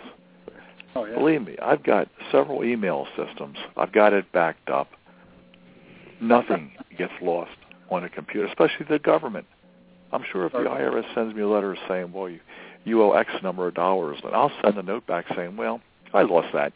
Oh, 0.96 1.06
yeah. 1.06 1.16
Believe 1.16 1.46
me, 1.46 1.58
I've 1.62 1.84
got 1.84 2.08
several 2.32 2.64
email 2.64 3.08
systems. 3.18 3.58
I've 3.78 3.92
got 3.92 4.14
it 4.14 4.32
backed 4.32 4.70
up 4.70 4.90
nothing 6.24 6.72
gets 6.98 7.14
lost 7.22 7.52
on 7.90 8.04
a 8.04 8.10
computer, 8.10 8.48
especially 8.48 8.86
the 8.90 9.00
government. 9.00 9.46
I'm 10.12 10.24
sure 10.32 10.46
if 10.46 10.52
the 10.52 10.60
IRS 10.60 11.14
sends 11.16 11.36
me 11.36 11.42
a 11.42 11.48
letter 11.48 11.76
saying, 11.88 12.14
well, 12.14 12.30
you, 12.30 12.40
you 12.84 13.02
owe 13.02 13.14
X 13.14 13.32
number 13.42 13.68
of 13.68 13.74
dollars, 13.74 14.20
then 14.24 14.34
I'll 14.34 14.52
send 14.64 14.78
a 14.78 14.84
note 14.84 15.08
back 15.08 15.26
saying, 15.36 15.58
well, 15.58 15.82
I 16.14 16.22
lost 16.22 16.50
that. 16.54 16.72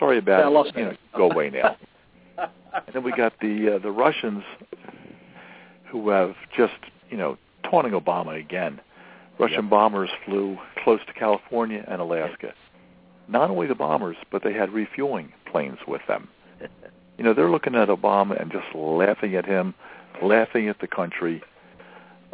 Sorry 0.00 0.18
about 0.18 0.38
yeah, 0.38 0.46
it. 0.46 0.46
I 0.46 0.48
lost 0.48 0.72
you 0.76 0.84
know, 0.86 0.96
go 1.16 1.30
away 1.30 1.50
now. 1.50 1.76
and 2.38 2.94
then 2.94 3.04
we 3.04 3.12
got 3.12 3.34
the 3.40 3.76
uh, 3.76 3.78
the 3.78 3.92
Russians 3.92 4.42
who 5.90 6.08
have 6.08 6.34
just, 6.56 6.72
you 7.08 7.16
know, 7.16 7.38
taunting 7.70 7.92
Obama 7.92 8.40
again. 8.40 8.80
Russian 9.38 9.64
yep. 9.64 9.70
bombers 9.70 10.10
flew 10.24 10.58
close 10.82 11.00
to 11.06 11.12
California 11.12 11.84
and 11.86 12.00
Alaska. 12.00 12.52
Not 13.28 13.50
only 13.50 13.66
the 13.66 13.74
bombers, 13.74 14.16
but 14.30 14.42
they 14.42 14.52
had 14.52 14.70
refueling 14.70 15.32
planes 15.50 15.78
with 15.86 16.02
them. 16.08 16.28
You 17.18 17.24
know, 17.24 17.34
they're 17.34 17.50
looking 17.50 17.74
at 17.74 17.88
Obama 17.88 18.40
and 18.40 18.50
just 18.50 18.74
laughing 18.74 19.36
at 19.36 19.44
him, 19.44 19.74
laughing 20.22 20.68
at 20.68 20.80
the 20.80 20.88
country. 20.88 21.42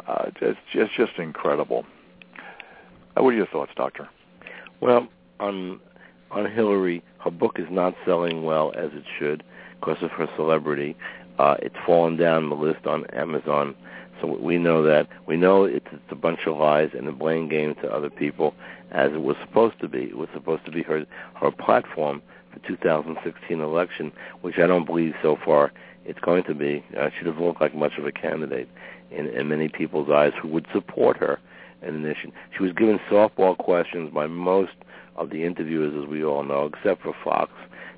Uh, 0.07 0.31
it's, 0.41 0.57
it's 0.73 0.93
just 0.95 1.19
incredible. 1.19 1.85
Uh, 3.15 3.21
what 3.21 3.33
are 3.33 3.37
your 3.37 3.45
thoughts, 3.45 3.71
Doctor? 3.75 4.09
Well, 4.81 5.07
on 5.39 5.79
on 6.31 6.49
Hillary, 6.49 7.03
her 7.19 7.31
book 7.31 7.57
is 7.59 7.67
not 7.69 7.93
selling 8.05 8.43
well 8.43 8.71
as 8.75 8.91
it 8.93 9.03
should 9.17 9.43
because 9.79 10.01
of 10.01 10.11
her 10.11 10.27
celebrity. 10.35 10.95
Uh, 11.37 11.55
it's 11.61 11.75
fallen 11.85 12.17
down 12.17 12.49
the 12.49 12.55
list 12.55 12.85
on 12.85 13.05
Amazon. 13.07 13.75
So 14.21 14.27
we 14.27 14.57
know 14.57 14.83
that. 14.83 15.07
We 15.25 15.37
know 15.37 15.63
it's, 15.63 15.85
it's 15.91 16.11
a 16.11 16.15
bunch 16.15 16.41
of 16.45 16.57
lies 16.57 16.89
and 16.97 17.07
a 17.07 17.11
blame 17.11 17.49
game 17.49 17.75
to 17.75 17.91
other 17.91 18.09
people, 18.09 18.53
as 18.91 19.11
it 19.13 19.21
was 19.21 19.37
supposed 19.45 19.79
to 19.81 19.87
be. 19.87 20.03
It 20.03 20.17
was 20.17 20.29
supposed 20.33 20.65
to 20.65 20.71
be 20.71 20.83
her 20.83 21.05
her 21.35 21.51
platform 21.51 22.21
for 22.51 22.59
2016 22.67 23.59
election, 23.59 24.11
which 24.41 24.57
I 24.57 24.67
don't 24.67 24.85
believe 24.85 25.13
so 25.21 25.37
far 25.43 25.71
it's 26.05 26.19
going 26.19 26.43
to 26.45 26.55
be. 26.55 26.83
Uh, 26.99 27.09
she 27.17 27.23
doesn't 27.23 27.41
look 27.41 27.61
like 27.61 27.75
much 27.75 27.93
of 27.97 28.05
a 28.05 28.11
candidate 28.11 28.67
in, 29.11 29.27
in 29.27 29.47
many 29.47 29.69
people's 29.69 30.09
eyes 30.09 30.33
who 30.41 30.47
would 30.47 30.65
support 30.73 31.17
her 31.17 31.39
in 31.81 32.03
addition. 32.03 32.31
She 32.55 32.63
was 32.63 32.73
given 32.73 32.99
softball 33.09 33.57
questions 33.57 34.11
by 34.13 34.27
most 34.27 34.73
of 35.15 35.29
the 35.29 35.43
interviewers, 35.43 35.93
as 36.01 36.09
we 36.09 36.23
all 36.23 36.43
know, 36.43 36.65
except 36.65 37.03
for 37.03 37.13
Fox. 37.23 37.51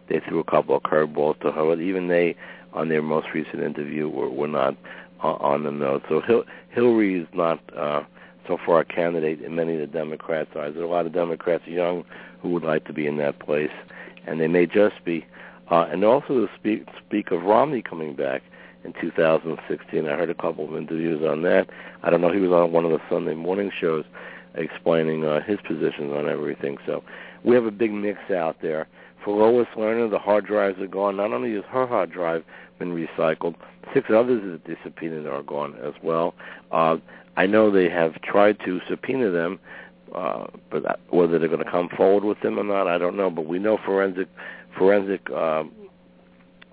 They 0.10 0.20
threw 0.20 0.40
a 0.40 0.44
couple 0.44 0.76
of 0.76 0.84
curveballs 0.84 1.40
to 1.42 1.52
her, 1.52 1.66
but 1.66 1.80
even 1.80 2.08
they, 2.08 2.36
on 2.74 2.90
their 2.90 3.02
most 3.02 3.28
recent 3.34 3.62
interview, 3.62 4.10
were, 4.10 4.30
were 4.30 4.48
not 4.48 4.76
on 5.22 5.64
the 5.64 5.72
note. 5.72 6.04
So 6.10 6.22
Hil- 6.22 6.46
Hillary 6.70 7.20
is 7.22 7.28
not 7.34 7.60
uh, 7.76 8.04
so 8.48 8.58
far 8.66 8.82
a 8.82 8.86
candidate 8.86 9.42
in 9.42 9.56
many 9.56 9.74
of 9.76 9.80
the 9.80 9.88
Democrats' 9.88 10.52
eyes. 10.56 10.74
There 10.74 10.84
are 10.84 10.86
a 10.86 10.90
lot 10.90 11.06
of 11.06 11.14
Democrats 11.14 11.66
young 11.68 12.04
who 12.42 12.50
would 12.50 12.64
like 12.64 12.86
to 12.86 12.94
be 12.94 13.08
in 13.08 13.18
that 13.18 13.40
place, 13.40 13.72
and 14.26 14.40
they 14.40 14.48
may 14.48 14.66
just 14.66 15.04
be. 15.06 15.26
Uh, 15.70 15.88
and 15.90 16.04
also 16.04 16.46
to 16.46 16.50
speak, 16.60 16.86
speak 17.06 17.32
of 17.32 17.44
Romney 17.44 17.82
coming 17.82 18.14
back 18.14 18.42
in 18.84 18.94
2016. 19.00 20.06
I 20.06 20.10
heard 20.18 20.30
a 20.30 20.34
couple 20.34 20.66
of 20.66 20.76
interviews 20.76 21.24
on 21.26 21.44
that. 21.44 21.70
I 22.04 22.10
don't 22.10 22.20
know. 22.20 22.32
He 22.32 22.40
was 22.42 22.52
on 22.52 22.74
one 22.74 22.84
of 22.84 22.92
the 22.92 23.00
Sunday 23.10 23.36
morning 23.36 23.72
shows 23.80 24.04
explaining 24.56 25.26
uh, 25.26 25.42
his 25.42 25.60
positions 25.62 26.12
on 26.12 26.28
everything. 26.28 26.78
So 26.86 27.04
we 27.44 27.56
have 27.56 27.66
a 27.66 27.72
big 27.72 27.94
mix 27.94 28.20
out 28.32 28.58
there. 28.62 28.88
For 29.24 29.36
Lois 29.38 29.68
Lerner, 29.76 30.10
the 30.10 30.20
hard 30.20 30.46
drives 30.46 30.80
are 30.82 30.88
gone. 30.88 31.18
Not 31.18 31.32
only 31.32 31.52
is 31.54 31.64
her 31.70 31.86
hard 31.86 32.12
drive 32.12 32.44
been 32.82 32.96
recycled, 32.96 33.56
six 33.94 34.10
others 34.10 34.60
that 34.66 34.78
subpoenaed 34.84 35.28
are 35.28 35.44
gone 35.44 35.76
as 35.84 35.94
well. 36.02 36.34
Uh, 36.72 36.98
I 37.38 37.46
know 37.46 37.70
they 37.70 37.90
have 37.90 38.20
tried 38.22 38.60
to 38.66 38.82
subpoena 38.90 39.30
them, 39.30 39.60
uh, 40.16 40.48
but 40.72 41.00
whether 41.10 41.38
they're 41.38 41.48
going 41.48 41.64
to 41.64 41.72
come 41.72 41.90
forward 41.96 42.24
with 42.24 42.42
them 42.42 42.58
or 42.58 42.64
not, 42.64 42.88
I 42.88 42.98
don't 42.98 43.16
know. 43.16 43.30
But 43.30 43.46
we 43.46 43.60
know 43.60 43.78
forensic 43.86 44.28
forensic 44.78 45.30
uh, 45.30 45.64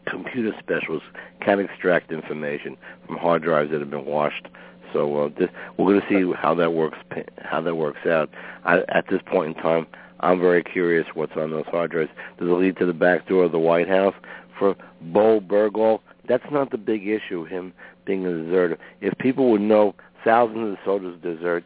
computer 0.06 0.56
specialists 0.58 1.08
can 1.40 1.60
extract 1.60 2.10
information 2.10 2.76
from 3.06 3.18
hard 3.18 3.42
drives 3.42 3.70
that 3.70 3.80
have 3.80 3.90
been 3.90 4.06
washed. 4.06 4.48
So 4.92 5.24
uh, 5.24 5.28
this, 5.38 5.50
we're 5.76 5.92
going 5.92 6.00
to 6.00 6.08
see 6.08 6.36
how 6.36 6.54
that 6.54 6.72
works. 6.72 6.98
How 7.42 7.60
that 7.60 7.74
works 7.74 8.06
out. 8.06 8.30
I, 8.64 8.78
at 8.88 9.04
this 9.10 9.20
point 9.26 9.56
in 9.56 9.62
time, 9.62 9.86
I'm 10.20 10.40
very 10.40 10.64
curious 10.64 11.06
what's 11.14 11.36
on 11.36 11.50
those 11.50 11.66
hard 11.66 11.90
drives. 11.90 12.10
Does 12.38 12.48
it 12.48 12.52
lead 12.52 12.78
to 12.78 12.86
the 12.86 12.94
back 12.94 13.28
door 13.28 13.44
of 13.44 13.52
the 13.52 13.58
White 13.58 13.88
House 13.88 14.14
for 14.58 14.76
Bo 15.00 15.40
Bergdahl? 15.40 16.00
That's 16.28 16.50
not 16.50 16.70
the 16.70 16.78
big 16.78 17.06
issue. 17.06 17.44
Him 17.44 17.72
being 18.04 18.26
a 18.26 18.32
deserter. 18.32 18.78
If 19.00 19.16
people 19.18 19.50
would 19.50 19.60
know, 19.60 19.94
thousands 20.24 20.72
of 20.72 20.78
soldiers 20.84 21.18
desert, 21.22 21.64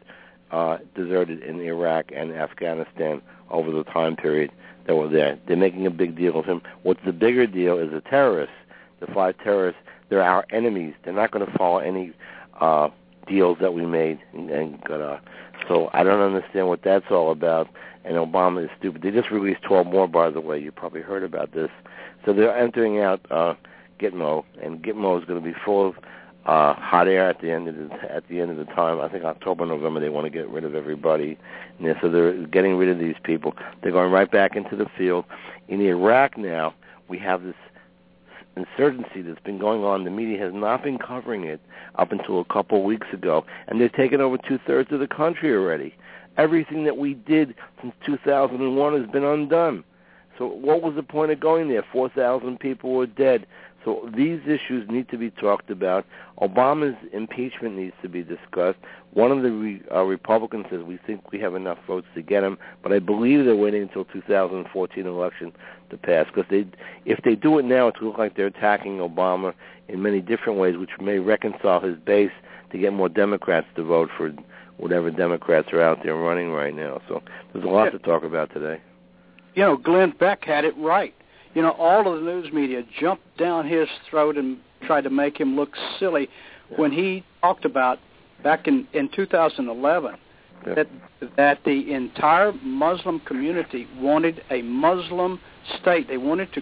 uh, 0.51 0.77
deserted 0.95 1.41
in 1.41 1.59
Iraq 1.61 2.11
and 2.15 2.31
Afghanistan 2.31 3.21
over 3.49 3.71
the 3.71 3.83
time 3.85 4.15
period 4.15 4.51
that 4.85 4.95
were 4.95 5.09
there. 5.09 5.39
They're 5.47 5.57
making 5.57 5.85
a 5.85 5.91
big 5.91 6.15
deal 6.15 6.37
of 6.37 6.45
him. 6.45 6.61
What's 6.83 6.99
the 7.05 7.13
bigger 7.13 7.47
deal 7.47 7.79
is 7.79 7.91
the 7.91 8.01
terrorists. 8.01 8.55
The 8.99 9.07
five 9.07 9.35
terrorists. 9.43 9.81
They're 10.09 10.21
our 10.21 10.45
enemies. 10.51 10.93
They're 11.03 11.13
not 11.13 11.31
going 11.31 11.45
to 11.45 11.57
follow 11.57 11.79
any 11.79 12.13
uh, 12.59 12.89
deals 13.27 13.57
that 13.61 13.73
we 13.73 13.85
made. 13.85 14.19
And, 14.33 14.49
and 14.49 14.91
uh, 14.91 15.17
so 15.67 15.89
I 15.93 16.03
don't 16.03 16.21
understand 16.21 16.67
what 16.67 16.83
that's 16.83 17.09
all 17.09 17.31
about. 17.31 17.69
And 18.05 18.15
Obama 18.15 18.63
is 18.63 18.69
stupid. 18.77 19.01
They 19.01 19.11
just 19.11 19.31
released 19.31 19.61
12 19.63 19.87
more, 19.87 20.07
by 20.07 20.29
the 20.29 20.41
way. 20.41 20.59
You 20.59 20.71
probably 20.71 21.01
heard 21.01 21.23
about 21.23 21.53
this. 21.53 21.69
So 22.25 22.33
they're 22.33 22.55
entering 22.55 22.99
out 22.99 23.21
uh, 23.31 23.53
Gitmo, 23.99 24.43
and 24.61 24.83
Gitmo 24.83 25.19
is 25.19 25.25
going 25.25 25.41
to 25.41 25.45
be 25.45 25.55
full 25.63 25.89
of 25.89 25.95
uh, 26.45 26.73
hot 26.73 27.07
air 27.07 27.29
at 27.29 27.39
the 27.39 27.49
end 27.49 27.69
of 27.69 27.75
the 27.75 27.89
at 28.11 28.27
the 28.27 28.41
end 28.41 28.51
of 28.51 28.57
the 28.57 28.65
time. 28.65 28.99
I 28.99 29.07
think 29.07 29.23
October, 29.23 29.65
November, 29.65 30.01
they 30.01 30.09
want 30.09 30.25
to 30.25 30.29
get 30.29 30.49
rid 30.49 30.65
of 30.65 30.75
everybody. 30.75 31.37
And 31.79 31.95
so 32.01 32.09
they're 32.09 32.45
getting 32.47 32.75
rid 32.75 32.89
of 32.89 32.99
these 32.99 33.15
people. 33.23 33.53
They're 33.81 33.93
going 33.93 34.11
right 34.11 34.29
back 34.29 34.55
into 34.55 34.75
the 34.75 34.87
field. 34.97 35.25
In 35.69 35.79
Iraq 35.81 36.37
now, 36.37 36.73
we 37.07 37.17
have 37.19 37.43
this 37.43 37.55
insurgency 38.55 39.21
that's 39.21 39.39
been 39.41 39.57
going 39.57 39.83
on. 39.83 40.03
The 40.03 40.11
media 40.11 40.39
has 40.43 40.53
not 40.53 40.83
been 40.83 40.97
covering 40.97 41.45
it 41.45 41.61
up 41.95 42.11
until 42.11 42.39
a 42.39 42.45
couple 42.45 42.83
weeks 42.83 43.07
ago, 43.13 43.45
and 43.67 43.79
they've 43.79 43.93
taken 43.93 44.21
over 44.21 44.37
two 44.37 44.59
thirds 44.67 44.91
of 44.91 44.99
the 44.99 45.07
country 45.07 45.53
already. 45.53 45.95
Everything 46.37 46.83
that 46.85 46.97
we 46.97 47.13
did 47.13 47.55
since 47.81 47.93
2001 48.05 49.01
has 49.01 49.09
been 49.11 49.23
undone. 49.23 49.83
So 50.37 50.47
what 50.47 50.81
was 50.81 50.95
the 50.95 51.03
point 51.03 51.31
of 51.31 51.39
going 51.39 51.69
there? 51.69 51.85
4,000 51.91 52.59
people 52.59 52.93
were 52.93 53.05
dead. 53.05 53.45
So 53.85 54.09
these 54.15 54.39
issues 54.47 54.89
need 54.89 55.09
to 55.09 55.17
be 55.17 55.29
talked 55.29 55.69
about. 55.69 56.05
Obama's 56.41 56.97
impeachment 57.11 57.75
needs 57.75 57.93
to 58.01 58.09
be 58.09 58.23
discussed. 58.23 58.79
One 59.11 59.31
of 59.31 59.43
the 59.43 59.51
re, 59.51 59.81
uh, 59.91 60.03
Republicans 60.03 60.65
says 60.69 60.81
we 60.83 60.97
think 61.05 61.31
we 61.31 61.39
have 61.39 61.53
enough 61.53 61.77
votes 61.85 62.07
to 62.15 62.21
get 62.21 62.43
him, 62.43 62.57
but 62.81 62.93
I 62.93 62.99
believe 62.99 63.45
they're 63.45 63.55
waiting 63.55 63.83
until 63.83 64.05
2014 64.05 65.05
election 65.05 65.51
to 65.89 65.97
pass 65.97 66.27
because 66.27 66.49
they, 66.49 66.65
if 67.05 67.21
they 67.23 67.35
do 67.35 67.59
it 67.59 67.65
now, 67.65 67.89
it 67.89 68.01
looks 68.01 68.17
like 68.17 68.35
they're 68.35 68.47
attacking 68.47 68.97
Obama 68.97 69.53
in 69.89 70.01
many 70.01 70.21
different 70.21 70.57
ways, 70.57 70.77
which 70.77 70.91
may 71.01 71.19
reconcile 71.19 71.81
his 71.81 71.97
base 71.97 72.31
to 72.71 72.77
get 72.77 72.93
more 72.93 73.09
Democrats 73.09 73.67
to 73.75 73.83
vote 73.83 74.09
for 74.17 74.33
whatever 74.77 75.11
Democrats 75.11 75.69
are 75.71 75.81
out 75.81 75.99
there 76.03 76.15
running 76.15 76.51
right 76.51 76.75
now. 76.75 77.01
So 77.07 77.21
there's 77.53 77.65
a 77.65 77.67
lot 77.67 77.91
to 77.91 77.99
talk 77.99 78.23
about 78.23 78.53
today. 78.53 78.81
You 79.55 79.63
know, 79.63 79.77
Glenn 79.77 80.13
Beck 80.19 80.43
had 80.43 80.65
it 80.65 80.75
right 80.77 81.13
you 81.53 81.61
know, 81.61 81.71
all 81.71 82.11
of 82.11 82.19
the 82.19 82.25
news 82.25 82.51
media 82.51 82.83
jumped 82.99 83.37
down 83.37 83.67
his 83.67 83.87
throat 84.09 84.37
and 84.37 84.57
tried 84.85 85.03
to 85.03 85.09
make 85.09 85.39
him 85.39 85.55
look 85.55 85.73
silly 85.99 86.27
when 86.77 86.91
he 86.91 87.23
talked 87.41 87.65
about 87.65 87.99
back 88.43 88.67
in 88.67 88.87
in 88.93 89.09
2011 89.15 90.15
yeah. 90.65 90.73
that 90.73 90.87
that 91.37 91.59
the 91.63 91.93
entire 91.93 92.51
Muslim 92.63 93.19
community 93.21 93.87
wanted 93.97 94.41
a 94.49 94.61
Muslim 94.63 95.39
state. 95.79 96.07
They 96.07 96.17
wanted 96.17 96.51
to 96.53 96.61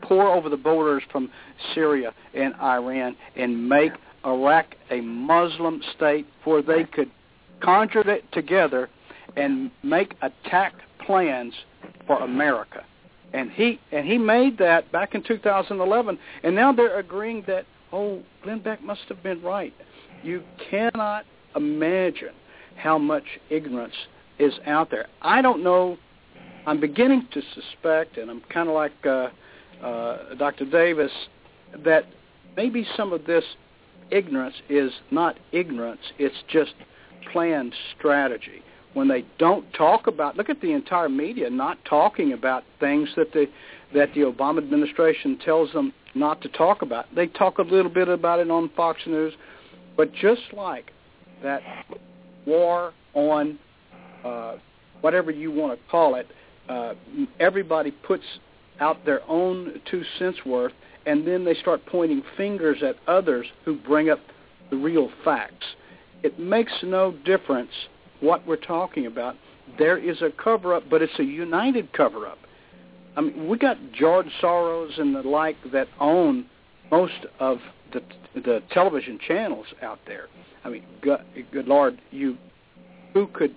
pour 0.00 0.28
over 0.28 0.48
the 0.48 0.56
borders 0.56 1.02
from 1.12 1.30
Syria 1.74 2.12
and 2.34 2.54
Iran 2.56 3.16
and 3.36 3.68
make 3.68 3.92
Iraq 4.24 4.74
a 4.90 5.00
Muslim 5.00 5.82
state 5.94 6.26
where 6.44 6.62
they 6.62 6.84
could 6.84 7.10
conjure 7.62 8.08
it 8.08 8.24
together 8.32 8.88
and 9.36 9.70
make 9.82 10.14
attack 10.22 10.74
plans 11.06 11.54
for 12.06 12.22
America 12.22 12.84
and 13.32 13.50
he 13.50 13.80
and 13.90 14.06
he 14.06 14.18
made 14.18 14.58
that 14.58 14.90
back 14.92 15.14
in 15.14 15.22
2011, 15.22 16.18
and 16.42 16.54
now 16.54 16.72
they're 16.72 16.98
agreeing 16.98 17.44
that 17.46 17.64
oh, 17.92 18.22
Glenn 18.42 18.60
Beck 18.60 18.82
must 18.82 19.02
have 19.08 19.22
been 19.22 19.42
right. 19.42 19.72
You 20.22 20.42
cannot 20.70 21.24
imagine 21.56 22.32
how 22.76 22.98
much 22.98 23.24
ignorance 23.50 23.94
is 24.38 24.54
out 24.66 24.90
there. 24.90 25.06
I 25.20 25.42
don't 25.42 25.62
know. 25.62 25.98
I'm 26.66 26.80
beginning 26.80 27.26
to 27.32 27.42
suspect, 27.54 28.18
and 28.18 28.30
I'm 28.30 28.40
kind 28.52 28.68
of 28.68 28.74
like 28.74 28.92
uh, 29.04 29.28
uh, 29.84 30.34
Dr. 30.38 30.64
Davis, 30.64 31.10
that 31.84 32.04
maybe 32.56 32.86
some 32.96 33.12
of 33.12 33.24
this 33.24 33.44
ignorance 34.10 34.54
is 34.68 34.92
not 35.10 35.38
ignorance; 35.52 36.00
it's 36.18 36.36
just 36.48 36.72
planned 37.32 37.74
strategy 37.98 38.62
when 38.94 39.08
they 39.08 39.24
don't 39.38 39.64
talk 39.72 40.06
about 40.06 40.36
look 40.36 40.50
at 40.50 40.60
the 40.60 40.72
entire 40.72 41.08
media 41.08 41.48
not 41.48 41.78
talking 41.84 42.32
about 42.32 42.62
things 42.78 43.08
that 43.16 43.32
the 43.32 43.46
that 43.94 44.12
the 44.14 44.20
Obama 44.20 44.58
administration 44.58 45.38
tells 45.44 45.72
them 45.72 45.92
not 46.14 46.40
to 46.42 46.48
talk 46.50 46.82
about. 46.82 47.06
They 47.14 47.26
talk 47.26 47.58
a 47.58 47.62
little 47.62 47.90
bit 47.90 48.08
about 48.08 48.40
it 48.40 48.50
on 48.50 48.70
Fox 48.76 49.00
News, 49.06 49.32
but 49.96 50.12
just 50.12 50.42
like 50.52 50.92
that 51.42 51.62
war 52.46 52.92
on 53.14 53.58
uh, 54.24 54.56
whatever 55.00 55.30
you 55.30 55.50
want 55.50 55.78
to 55.78 55.90
call 55.90 56.14
it, 56.14 56.26
uh, 56.68 56.94
everybody 57.40 57.90
puts 57.90 58.24
out 58.80 59.04
their 59.04 59.20
own 59.28 59.80
two 59.90 60.02
cents 60.18 60.38
worth, 60.46 60.72
and 61.06 61.26
then 61.26 61.44
they 61.44 61.54
start 61.54 61.84
pointing 61.86 62.22
fingers 62.36 62.82
at 62.82 62.96
others 63.06 63.46
who 63.64 63.76
bring 63.76 64.10
up 64.10 64.20
the 64.70 64.76
real 64.76 65.10
facts. 65.24 65.66
It 66.22 66.38
makes 66.38 66.72
no 66.82 67.12
difference 67.24 67.70
what 68.20 68.46
we're 68.46 68.56
talking 68.56 69.06
about. 69.06 69.36
There 69.78 69.98
is 69.98 70.22
a 70.22 70.30
cover-up, 70.30 70.84
but 70.88 71.02
it's 71.02 71.18
a 71.18 71.24
united 71.24 71.92
cover-up. 71.92 72.38
I 73.16 73.20
mean, 73.20 73.48
we 73.48 73.58
got 73.58 73.76
George 73.92 74.28
Soros 74.42 74.98
and 75.00 75.14
the 75.14 75.22
like 75.22 75.56
that 75.72 75.88
own 76.00 76.46
most 76.90 77.26
of 77.40 77.58
the 77.92 78.02
the 78.34 78.62
television 78.72 79.18
channels 79.26 79.66
out 79.82 79.98
there. 80.06 80.28
I 80.64 80.70
mean, 80.70 80.84
good, 81.02 81.20
good 81.52 81.66
Lord, 81.66 82.00
you 82.10 82.38
who 83.12 83.26
could 83.26 83.54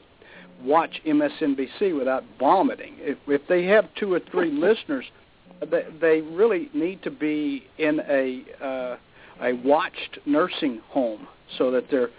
watch 0.62 1.01
MSNBC 1.06 1.97
without 1.97 2.23
vomiting? 2.39 2.95
If, 2.97 3.17
if 3.28 3.41
they 3.47 3.65
have 3.65 3.86
two 3.97 4.13
or 4.13 4.19
three 4.32 4.51
listeners, 4.60 5.06
they, 5.62 5.86
they 6.01 6.21
really 6.21 6.69
need 6.73 7.01
to 7.04 7.12
be 7.12 7.63
in 7.78 8.01
a 8.10 8.43
uh, 8.63 8.97
a 9.41 9.54
watched 9.54 10.19
nursing 10.25 10.82
home 10.88 11.28
so 11.58 11.71
that 11.71 11.89
their 11.89 12.10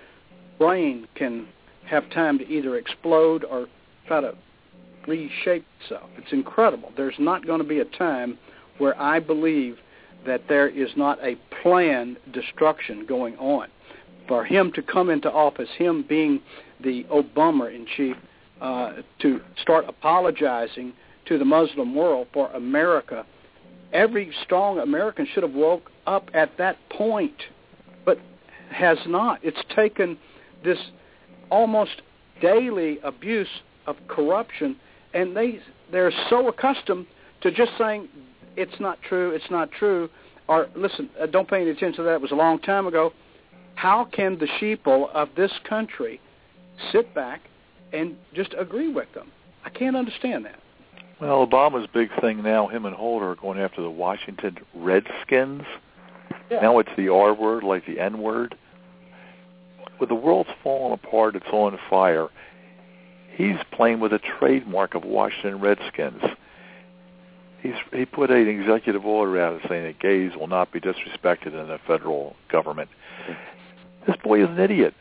brain 0.59 1.07
can 1.15 1.49
have 1.87 2.09
time 2.11 2.39
to 2.39 2.47
either 2.49 2.77
explode 2.77 3.45
or 3.45 3.67
try 4.07 4.21
to 4.21 4.35
reshape 5.07 5.65
itself. 5.81 6.11
It's 6.17 6.33
incredible. 6.33 6.93
There's 6.97 7.15
not 7.19 7.47
going 7.47 7.61
to 7.61 7.67
be 7.67 7.81
a 7.81 7.85
time 7.85 8.39
where 8.79 9.01
I 9.01 9.21
believe 9.21 9.79
that 10.27 10.43
there 10.49 10.69
is 10.69 10.91
not 10.97 11.19
a 11.23 11.37
planned 11.63 12.19
destruction 12.33 13.07
going 13.07 13.37
on. 13.37 13.69
For 14.27 14.45
him 14.45 14.73
to 14.73 14.83
come 14.83 15.09
into 15.09 15.31
office, 15.31 15.69
him 15.77 16.05
being 16.09 16.41
the 16.83 17.05
Obama 17.05 17.73
in 17.73 17.87
chief, 17.97 18.17
uh, 18.61 18.95
to 19.21 19.41
start 19.63 19.85
apologizing 19.87 20.93
to 21.27 21.39
the 21.39 21.45
Muslim 21.45 21.95
world 21.95 22.27
for 22.33 22.51
America, 22.53 23.25
every 23.93 24.33
strong 24.43 24.79
American 24.81 25.27
should 25.33 25.43
have 25.43 25.53
woke 25.53 25.91
up 26.07 26.29
at 26.35 26.57
that 26.59 26.77
point, 26.91 27.37
but 28.05 28.19
has 28.71 28.99
not. 29.07 29.39
It's 29.43 29.63
taken 29.75 30.19
this 30.65 30.79
almost 31.51 32.03
daily 32.41 32.99
abuse 33.03 33.49
of 33.87 33.97
corruption, 34.09 34.77
and 35.15 35.37
they 35.37 35.61
they're 35.93 36.13
so 36.29 36.49
accustomed 36.49 37.07
to 37.43 37.51
just 37.51 37.73
saying 37.79 38.09
it's 38.57 38.81
not 38.81 39.01
true, 39.03 39.31
it's 39.31 39.51
not 39.51 39.71
true, 39.71 40.09
or 40.49 40.69
listen, 40.75 41.09
uh, 41.21 41.27
don't 41.27 41.49
pay 41.49 41.63
any 41.63 41.71
attention 41.71 41.97
to 41.97 42.03
that. 42.05 42.15
It 42.15 42.21
was 42.21 42.33
a 42.33 42.37
long 42.37 42.59
time 42.61 42.87
ago. 42.87 43.13
How 43.75 44.07
can 44.07 44.39
the 44.39 44.47
sheeple 44.59 45.11
of 45.11 45.29
this 45.37 45.53
country 45.69 46.21
sit 46.93 47.15
back 47.15 47.43
and 47.93 48.17
just 48.35 48.55
agree 48.59 48.93
with 48.93 49.13
them? 49.15 49.31
I 49.65 49.71
can't 49.71 49.97
understand 49.97 50.45
that. 50.47 50.59
Well, 51.21 51.47
Obama's 51.47 51.89
big 51.93 52.09
thing 52.21 52.43
now, 52.43 52.67
him 52.67 52.85
and 52.85 52.95
Holder 52.95 53.31
are 53.31 53.37
going 53.37 53.59
after 53.59 53.83
the 53.83 53.91
Washington 53.91 54.59
Redskins. 54.75 55.63
Yeah. 56.51 56.61
Now 56.61 56.79
it's 56.79 56.91
the 56.97 57.09
R 57.09 57.35
word, 57.35 57.65
like 57.65 57.87
the 57.87 57.99
N 57.99 58.19
word. 58.19 58.57
With 59.99 60.09
the 60.09 60.15
world's 60.15 60.51
falling 60.63 60.93
apart, 60.93 61.37
it's 61.37 61.47
on 61.53 61.79
fire. 61.89 62.29
He's 63.35 63.57
playing 63.73 64.01
with 64.01 64.13
a 64.13 64.21
trademark 64.39 64.95
of 64.95 65.05
Washington 65.05 65.61
Redskins. 65.61 66.23
He's 67.61 67.75
he 67.93 68.05
put 68.05 68.31
an 68.31 68.49
executive 68.49 69.05
order 69.05 69.41
out 69.41 69.61
saying 69.69 69.85
that 69.85 69.99
gays 69.99 70.33
will 70.39 70.47
not 70.47 70.73
be 70.73 70.81
disrespected 70.81 71.49
in 71.49 71.69
the 71.69 71.79
federal 71.87 72.37
government. 72.51 72.89
This 74.07 74.17
boy 74.23 74.43
is 74.43 74.49
an 74.49 74.59
idiot. 74.59 74.95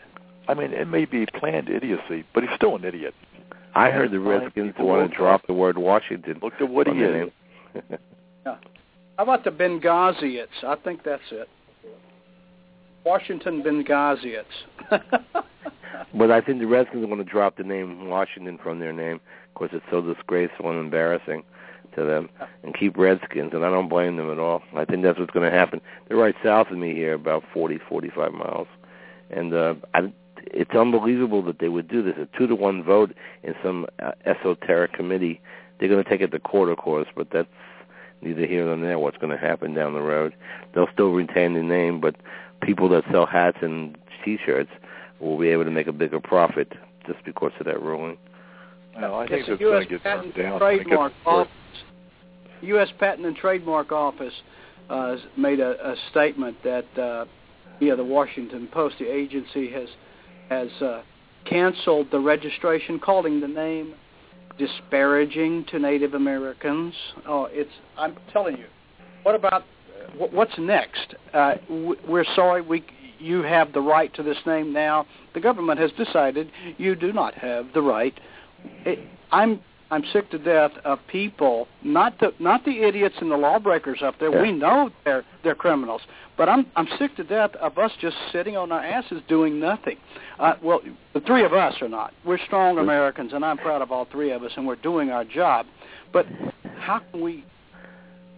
I 0.47 0.53
mean, 0.53 0.71
it 0.71 0.87
may 0.87 1.05
be 1.05 1.25
planned 1.25 1.69
idiocy, 1.69 2.23
but 2.33 2.43
he's 2.43 2.55
still 2.55 2.75
an 2.75 2.83
idiot. 2.83 3.13
I 3.73 3.89
heard 3.89 4.11
the 4.11 4.19
Redskins 4.19 4.73
want 4.79 5.11
to 5.11 5.17
drop 5.17 5.45
the 5.47 5.53
word 5.53 5.77
Washington. 5.77 6.39
Look 6.41 6.53
at 6.59 6.69
what 6.69 6.87
from 6.87 6.97
he 6.97 7.03
their 7.03 7.23
is. 7.23 7.31
name. 7.73 7.99
How 8.45 9.23
about 9.23 9.43
the 9.43 9.51
Benghaziots? 9.51 10.63
I 10.63 10.75
think 10.75 11.03
that's 11.03 11.23
it. 11.31 11.49
Washington 13.05 13.63
Benghaziots. 13.63 14.45
But 16.13 16.31
I 16.31 16.41
think 16.41 16.59
the 16.59 16.65
Redskins 16.65 17.03
are 17.03 17.07
going 17.07 17.23
to 17.23 17.29
drop 17.29 17.57
the 17.57 17.63
name 17.63 18.07
Washington 18.07 18.57
from 18.61 18.79
their 18.79 18.93
name 18.93 19.19
because 19.53 19.69
it's 19.73 19.85
so 19.91 20.01
disgraceful 20.01 20.69
and 20.69 20.79
embarrassing 20.79 21.43
to 21.95 22.03
them, 22.03 22.29
and 22.63 22.73
keep 22.73 22.97
Redskins. 22.97 23.51
And 23.53 23.65
I 23.65 23.69
don't 23.69 23.89
blame 23.89 24.17
them 24.17 24.31
at 24.31 24.39
all. 24.39 24.61
I 24.75 24.85
think 24.85 25.03
that's 25.03 25.19
what's 25.19 25.31
going 25.31 25.49
to 25.49 25.57
happen. 25.57 25.81
They're 26.07 26.17
right 26.17 26.35
south 26.43 26.67
of 26.71 26.77
me 26.77 26.93
here, 26.93 27.13
about 27.13 27.43
forty, 27.53 27.79
forty-five 27.89 28.33
miles, 28.33 28.67
and 29.29 29.53
uh, 29.53 29.75
I, 29.93 30.11
it's 30.47 30.71
unbelievable 30.71 31.41
that 31.43 31.59
they 31.59 31.69
would 31.69 31.87
do 31.87 32.01
this. 32.03 32.15
A 32.17 32.37
two 32.37 32.47
to 32.47 32.55
one 32.55 32.83
vote 32.83 33.13
in 33.43 33.53
some 33.63 33.85
uh, 34.03 34.11
esoteric 34.25 34.93
committee. 34.93 35.41
They're 35.79 35.89
going 35.89 36.03
to 36.03 36.09
take 36.09 36.21
it 36.21 36.31
to 36.31 36.39
court, 36.39 36.69
of 36.69 36.77
course, 36.77 37.07
but 37.15 37.27
that's 37.31 37.47
neither 38.21 38.45
here 38.45 38.65
nor 38.65 38.77
there. 38.77 38.99
What's 38.99 39.17
going 39.17 39.37
to 39.37 39.37
happen 39.37 39.73
down 39.73 39.93
the 39.93 40.01
road? 40.01 40.33
They'll 40.73 40.87
still 40.93 41.11
retain 41.11 41.53
the 41.53 41.61
name, 41.61 41.99
but 41.99 42.15
people 42.61 42.89
that 42.89 43.03
sell 43.11 43.25
hats 43.25 43.57
and 43.61 43.97
T-shirts 44.23 44.71
will 45.19 45.37
be 45.37 45.49
able 45.49 45.63
to 45.65 45.71
make 45.71 45.87
a 45.87 45.93
bigger 45.93 46.19
profit 46.19 46.71
just 47.07 47.23
because 47.25 47.51
of 47.59 47.65
that 47.65 47.81
ruling. 47.81 48.17
Well, 48.99 49.15
I 49.15 49.27
think 49.27 49.45
the 49.45 49.53
it's 49.53 49.61
going 49.61 49.73
U.S. 49.73 49.83
to 49.83 49.89
get 49.89 50.03
Patent 50.03 50.35
turned 50.35 50.45
and 50.51 50.59
down. 50.59 50.61
when 50.61 50.73
it 50.73 50.77
gets 50.77 50.87
Trademark. 50.89 51.13
Office, 51.25 51.51
U.S. 52.61 52.87
Patent 52.99 53.27
and 53.27 53.35
Trademark 53.35 53.91
Office 53.91 54.33
uh, 54.89 55.15
made 55.37 55.59
a, 55.59 55.91
a 55.91 55.95
statement 56.11 56.57
that 56.63 56.97
uh, 56.97 57.25
via 57.79 57.95
the 57.95 58.03
Washington 58.03 58.67
Post, 58.71 58.95
the 58.99 59.11
agency 59.13 59.69
has 59.71 59.89
has 60.49 60.69
uh, 60.81 61.01
canceled 61.45 62.07
the 62.11 62.19
registration, 62.19 62.99
calling 62.99 63.39
the 63.41 63.47
name 63.47 63.95
disparaging 64.57 65.65
to 65.65 65.79
Native 65.79 66.13
Americans. 66.13 66.93
Oh, 67.27 67.47
it's 67.51 67.71
I'm 67.97 68.15
telling 68.31 68.57
you. 68.57 68.65
What 69.23 69.35
about 69.35 69.63
wh- 69.63 69.74
what's 70.17 70.57
next? 70.57 71.15
Uh, 71.33 71.55
we're 71.69 72.25
sorry 72.35 72.61
we 72.61 72.83
you 73.19 73.41
have 73.43 73.73
the 73.73 73.81
right 73.81 74.13
to 74.15 74.23
this 74.23 74.37
name 74.45 74.73
now. 74.73 75.05
The 75.33 75.39
government 75.39 75.79
has 75.79 75.91
decided 75.91 76.51
you 76.77 76.95
do 76.95 77.13
not 77.13 77.33
have 77.35 77.67
the 77.73 77.81
right. 77.81 78.13
It, 78.85 78.99
I'm 79.31 79.61
I'm 79.91 80.03
sick 80.11 80.31
to 80.31 80.39
death 80.39 80.71
of 80.83 80.99
people, 81.07 81.67
not 81.83 82.19
the 82.19 82.33
not 82.39 82.65
the 82.65 82.83
idiots 82.83 83.15
and 83.21 83.31
the 83.31 83.37
lawbreakers 83.37 84.01
up 84.01 84.15
there. 84.19 84.31
Yeah. 84.31 84.41
We 84.41 84.51
know 84.51 84.89
they're 85.03 85.23
they're 85.43 85.55
criminals, 85.55 86.01
but 86.37 86.49
I'm 86.49 86.65
I'm 86.75 86.87
sick 86.97 87.15
to 87.17 87.23
death 87.23 87.51
of 87.55 87.77
us 87.77 87.91
just 88.01 88.15
sitting 88.31 88.57
on 88.57 88.71
our 88.71 88.83
asses 88.83 89.21
doing 89.27 89.59
nothing. 89.59 89.97
Uh, 90.39 90.53
well, 90.63 90.81
the 91.13 91.19
three 91.21 91.45
of 91.45 91.53
us 91.53 91.75
are 91.81 91.89
not. 91.89 92.13
We're 92.25 92.39
strong 92.45 92.79
Americans, 92.79 93.33
and 93.33 93.45
I'm 93.45 93.57
proud 93.57 93.81
of 93.81 93.91
all 93.91 94.05
three 94.11 94.31
of 94.31 94.43
us, 94.43 94.51
and 94.57 94.65
we're 94.65 94.75
doing 94.75 95.11
our 95.11 95.23
job. 95.23 95.67
But 96.11 96.25
how 96.77 96.99
can 97.11 97.21
we 97.21 97.45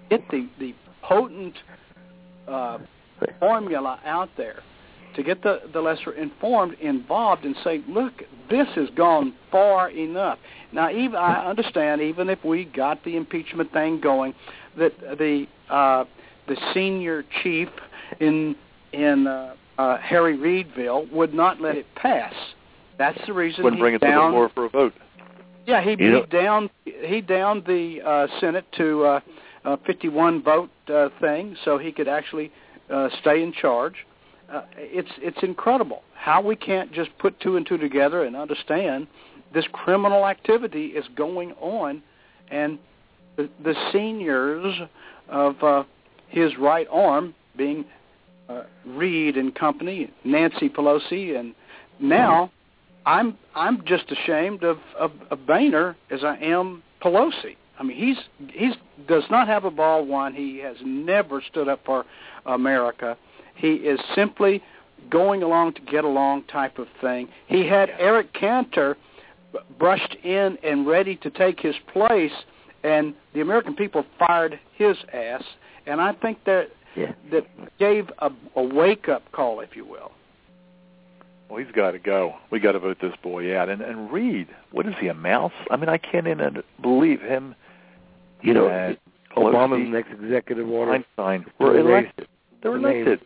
get 0.10 0.30
the 0.30 0.49
the 0.60 0.73
potent 1.08 1.56
uh, 2.48 2.80
formula 3.39 4.00
out 4.06 4.30
there 4.38 4.62
to 5.15 5.24
get 5.24 5.41
the, 5.41 5.62
the 5.74 5.82
lesser 5.82 6.12
informed 6.13 6.76
involved 6.80 7.43
and 7.43 7.56
say, 7.63 7.82
look, 7.88 8.13
this 8.50 8.67
has 8.76 8.88
gone 8.96 9.34
far 9.52 9.89
enough. 9.89 10.38
Now, 10.72 10.91
even 10.91 11.15
I 11.15 11.46
understand, 11.46 12.02
even 12.02 12.30
if 12.30 12.43
we 12.43 12.65
got 12.65 13.04
the 13.04 13.15
impeachment 13.15 13.72
thing 13.74 14.00
going, 14.00 14.34
that 14.78 14.93
the 15.17 15.48
uh, 15.70 16.06
the 16.48 16.56
senior 16.74 17.24
chief 17.41 17.70
in 18.20 18.56
in 18.93 19.28
uh, 19.28 19.56
uh, 19.78 19.98
Harry 19.98 20.38
Reidville 20.38 21.12
would 21.12 21.34
not 21.34 21.60
let 21.60 21.76
it 21.76 21.88
pass. 21.96 22.34
That's 22.98 23.20
the 23.26 23.34
reason 23.34 23.63
Wouldn't 23.63 23.82
bring 23.82 23.96
it 23.96 24.00
to 24.00 24.06
the 24.06 24.12
floor 24.12 24.50
for 24.54 24.65
a 24.65 24.70
vote. 24.70 24.93
yeah, 25.65 25.82
he, 25.82 25.96
he 25.96 26.22
downed 26.30 26.70
he 26.84 27.22
downed 27.22 27.63
the 27.65 28.02
uh, 28.06 28.28
Senate 28.39 28.65
to 28.78 29.04
uh, 29.04 29.20
uh, 29.67 29.75
51 29.86 30.41
vote 30.43 30.69
uh, 30.88 31.10
thing, 31.19 31.56
so 31.65 31.77
he 31.77 31.91
could 31.91 32.08
actually 32.08 32.51
uh, 32.89 33.10
stay 33.19 33.43
in 33.43 33.51
charge. 33.51 33.95
Uh, 34.51 34.62
it's 34.77 35.12
it's 35.17 35.43
incredible 35.43 36.03
how 36.13 36.41
we 36.41 36.56
can't 36.56 36.93
just 36.93 37.10
put 37.19 37.38
two 37.41 37.58
and 37.58 37.67
two 37.67 37.77
together 37.77 38.23
and 38.23 38.36
understand 38.36 39.08
this 39.53 39.65
criminal 39.73 40.25
activity 40.25 40.88
is 40.88 41.06
going 41.15 41.51
on, 41.60 42.01
and 42.49 42.80
the, 43.36 43.49
the 43.63 43.73
seniors 43.91 44.73
of 45.27 45.62
uh, 45.62 45.84
his 46.30 46.58
right 46.58 46.88
arm 46.89 47.36
being 47.58 47.84
uh, 48.47 48.63
Reid 48.86 49.36
and 49.36 49.53
company, 49.53 50.10
Nancy 50.23 50.69
Pelosi, 50.69 51.38
and 51.38 51.53
now 51.99 52.51
I'm 53.06 53.38
I'm 53.53 53.84
just 53.86 54.10
ashamed 54.12 54.63
of, 54.63 54.77
of, 54.97 55.12
of 55.30 55.45
Boehner 55.45 55.97
as 56.10 56.23
I 56.23 56.38
am 56.38 56.84
Pelosi. 57.03 57.58
I 57.80 57.84
mean, 57.84 57.98
he's 57.98 58.18
he's 58.52 58.74
does 59.08 59.24
not 59.30 59.48
have 59.48 59.66
a 59.66 59.72
ball 59.72 60.06
one. 60.06 60.34
He 60.34 60.58
has 60.60 60.78
never 60.84 61.42
stood 61.50 61.68
up 61.68 61.82
for 61.86 62.06
America. 62.46 63.18
He 63.56 63.74
is 63.74 64.00
simply 64.16 64.63
going 65.10 65.44
along 65.44 65.74
to 65.74 65.82
get 65.82 66.04
along 66.04 66.44
type 66.46 66.80
of 66.80 66.88
thing. 67.02 67.28
He 67.48 67.68
had 67.68 67.90
Eric 68.00 68.34
Cantor 68.34 68.98
brushed 69.80 70.16
in 70.24 70.58
and 70.63 70.86
ready 70.88 71.16
to 71.18 71.30
take 71.30 71.60
his 71.60 71.76
place, 71.94 72.32
and 72.84 73.13
the 73.34 73.42
American 73.42 73.76
people 73.76 74.06
fired 74.20 74.60
his 74.76 74.98
ass. 75.13 75.44
And 75.86 76.02
I 76.02 76.13
think 76.13 76.44
that 76.46 76.70
Yeah. 76.96 77.13
that 77.32 77.46
gave 77.78 78.10
a, 78.20 78.32
a 78.56 78.63
wake 78.63 79.08
up 79.08 79.32
call, 79.32 79.60
if 79.62 79.76
you 79.76 79.86
will. 79.86 80.12
Well, 81.50 81.63
he's 81.63 81.71
got 81.73 81.92
to 81.92 82.00
go. 82.00 82.36
We 82.52 82.60
got 82.60 82.73
to 82.73 82.80
vote 82.80 82.98
this 83.00 83.13
boy 83.23 83.56
out. 83.58 83.69
And 83.69 83.82
and 83.82 84.12
Reid, 84.12 84.48
what 84.71 84.86
is 84.86 84.96
he 85.00 85.08
a 85.08 85.13
mouse? 85.13 85.54
I 85.71 85.78
mean, 85.78 85.90
I 85.90 85.98
can't 85.98 86.28
even 86.28 86.63
believe 86.82 87.21
him. 87.21 87.56
You 88.42 88.54
know, 88.54 88.96
Obama's 89.35 89.71
Pelosi, 89.71 89.90
next 89.90 90.12
executive 90.12 90.69
order. 90.69 90.94
Einstein 90.94 91.46
were 91.60 91.77
elected. 91.79 92.27
They 92.62 92.69
were 92.69 92.77
elected. 92.77 93.19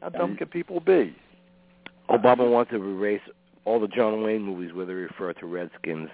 How 0.00 0.08
dumb 0.10 0.36
can 0.36 0.48
people 0.48 0.80
be? 0.80 1.16
Obama 2.10 2.50
wants 2.50 2.70
to 2.70 2.76
erase 2.76 3.22
all 3.64 3.80
the 3.80 3.88
John 3.88 4.22
Wayne 4.22 4.42
movies 4.42 4.72
where 4.74 4.84
they 4.84 4.92
refer 4.92 5.32
to 5.32 5.46
Redskins, 5.46 6.10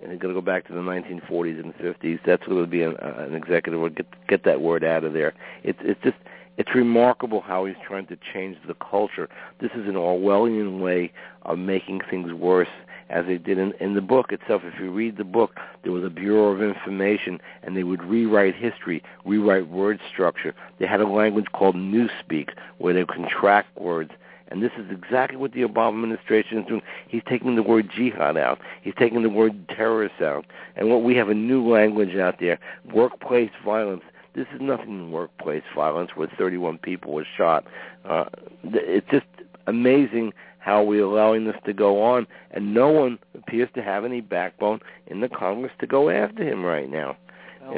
and 0.00 0.10
they're 0.10 0.18
going 0.18 0.34
to 0.34 0.40
go 0.40 0.44
back 0.44 0.66
to 0.68 0.72
the 0.72 0.80
1940s 0.80 1.62
and 1.62 1.74
50s. 1.74 2.18
That's 2.24 2.44
going 2.46 2.62
to 2.62 2.66
be 2.66 2.82
an, 2.82 2.96
uh, 3.02 3.26
an 3.28 3.34
executive 3.34 3.80
order. 3.80 3.94
Get 3.94 4.06
get 4.28 4.44
that 4.44 4.60
word 4.60 4.84
out 4.84 5.04
of 5.04 5.12
there. 5.12 5.34
It's 5.62 5.78
it's 5.82 6.00
just 6.02 6.16
it's 6.56 6.74
remarkable 6.74 7.40
how 7.40 7.64
he's 7.64 7.76
trying 7.86 8.06
to 8.06 8.16
change 8.32 8.56
the 8.66 8.74
culture. 8.74 9.28
This 9.60 9.70
is 9.72 9.86
an 9.86 9.94
Orwellian 9.94 10.80
way 10.80 11.12
of 11.42 11.58
making 11.58 12.00
things 12.08 12.32
worse. 12.32 12.68
As 13.10 13.26
they 13.26 13.38
did 13.38 13.58
in, 13.58 13.72
in 13.80 13.94
the 13.94 14.00
book 14.00 14.32
itself, 14.32 14.62
if 14.64 14.80
you 14.80 14.90
read 14.90 15.16
the 15.16 15.24
book, 15.24 15.58
there 15.82 15.92
was 15.92 16.04
a 16.04 16.10
Bureau 16.10 16.50
of 16.52 16.62
Information, 16.62 17.38
and 17.62 17.76
they 17.76 17.84
would 17.84 18.02
rewrite 18.02 18.54
history, 18.54 19.02
rewrite 19.24 19.68
word 19.68 20.00
structure. 20.10 20.54
They 20.78 20.86
had 20.86 21.00
a 21.00 21.06
language 21.06 21.46
called 21.52 21.76
Newspeak, 21.76 22.50
where 22.78 22.94
they 22.94 23.04
contract 23.04 23.76
words 23.78 24.10
And 24.48 24.62
this 24.62 24.72
is 24.78 24.90
exactly 24.90 25.36
what 25.36 25.52
the 25.52 25.62
Obama 25.62 25.94
administration 25.94 26.58
is 26.58 26.66
doing. 26.66 26.82
He's 27.08 27.22
taking 27.28 27.56
the 27.56 27.62
word 27.62 27.90
jihad 27.94 28.36
out. 28.36 28.58
He's 28.82 28.94
taking 28.98 29.22
the 29.22 29.28
word 29.28 29.68
terrorist 29.68 30.20
out. 30.22 30.46
And 30.76 30.90
what 30.90 31.02
we 31.02 31.14
have 31.16 31.28
a 31.28 31.34
new 31.34 31.66
language 31.68 32.16
out 32.16 32.40
there, 32.40 32.58
workplace 32.92 33.50
violence. 33.64 34.02
This 34.34 34.46
is 34.54 34.60
nothing 34.60 35.12
workplace 35.12 35.62
violence 35.74 36.10
where 36.14 36.28
31 36.38 36.78
people 36.78 37.12
were 37.12 37.26
shot. 37.36 37.64
Uh, 38.04 38.24
it's 38.64 39.06
just 39.10 39.26
amazing 39.66 40.32
how 40.64 40.80
are 40.80 40.84
we're 40.84 41.04
allowing 41.04 41.44
this 41.44 41.56
to 41.66 41.74
go 41.74 42.02
on, 42.02 42.26
and 42.52 42.72
no 42.72 42.88
one 42.88 43.18
appears 43.34 43.68
to 43.74 43.82
have 43.82 44.04
any 44.04 44.22
backbone 44.22 44.80
in 45.08 45.20
the 45.20 45.28
Congress 45.28 45.72
to 45.78 45.86
go 45.86 46.08
after 46.08 46.42
him 46.42 46.64
right 46.64 46.90
now. 46.90 47.18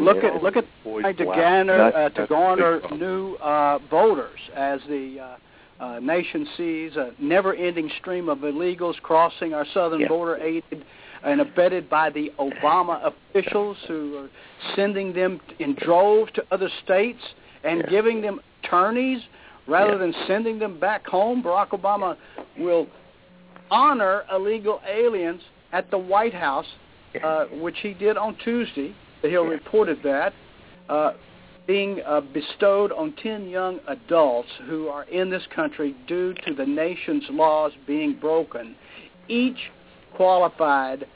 Look 0.00 0.22
at 0.22 0.42
look 0.42 0.56
at 0.56 0.64
to 0.84 1.24
garner 1.24 1.92
uh, 1.92 2.08
to 2.10 2.26
garner 2.28 2.80
new 2.92 3.34
uh, 3.36 3.78
voters 3.90 4.38
as 4.54 4.80
the 4.88 5.36
uh, 5.80 5.84
uh, 5.84 6.00
nation 6.00 6.46
sees 6.56 6.96
a 6.96 7.10
never-ending 7.20 7.90
stream 8.00 8.28
of 8.28 8.38
illegals 8.38 9.00
crossing 9.02 9.52
our 9.52 9.66
southern 9.74 10.00
yeah. 10.00 10.08
border, 10.08 10.36
aided 10.36 10.84
and 11.24 11.40
abetted 11.40 11.90
by 11.90 12.10
the 12.10 12.32
Obama 12.38 13.12
officials 13.34 13.76
who 13.88 14.16
are 14.16 14.28
sending 14.76 15.12
them 15.12 15.40
in 15.58 15.74
droves 15.80 16.30
to 16.34 16.44
other 16.52 16.70
states 16.84 17.20
and 17.64 17.80
yeah. 17.80 17.90
giving 17.90 18.20
them 18.22 18.40
attorneys 18.62 19.20
rather 19.66 19.98
than 19.98 20.14
sending 20.26 20.58
them 20.58 20.78
back 20.78 21.06
home. 21.06 21.42
Barack 21.42 21.70
Obama 21.70 22.16
will 22.58 22.86
honor 23.70 24.22
illegal 24.32 24.80
aliens 24.88 25.42
at 25.72 25.90
the 25.90 25.98
White 25.98 26.34
House, 26.34 26.66
uh, 27.22 27.46
which 27.52 27.76
he 27.82 27.94
did 27.94 28.16
on 28.16 28.36
Tuesday. 28.44 28.94
The 29.22 29.28
Hill 29.28 29.44
reported 29.44 29.98
that. 30.04 30.32
Uh, 30.88 31.12
being 31.66 32.00
uh, 32.06 32.20
bestowed 32.20 32.92
on 32.92 33.12
10 33.22 33.48
young 33.48 33.80
adults 33.88 34.48
who 34.66 34.86
are 34.86 35.02
in 35.04 35.30
this 35.30 35.42
country 35.54 35.96
due 36.06 36.32
to 36.46 36.54
the 36.54 36.64
nation's 36.64 37.24
laws 37.30 37.72
being 37.86 38.16
broken, 38.18 38.76
each 39.28 39.58
qualified 40.14 41.06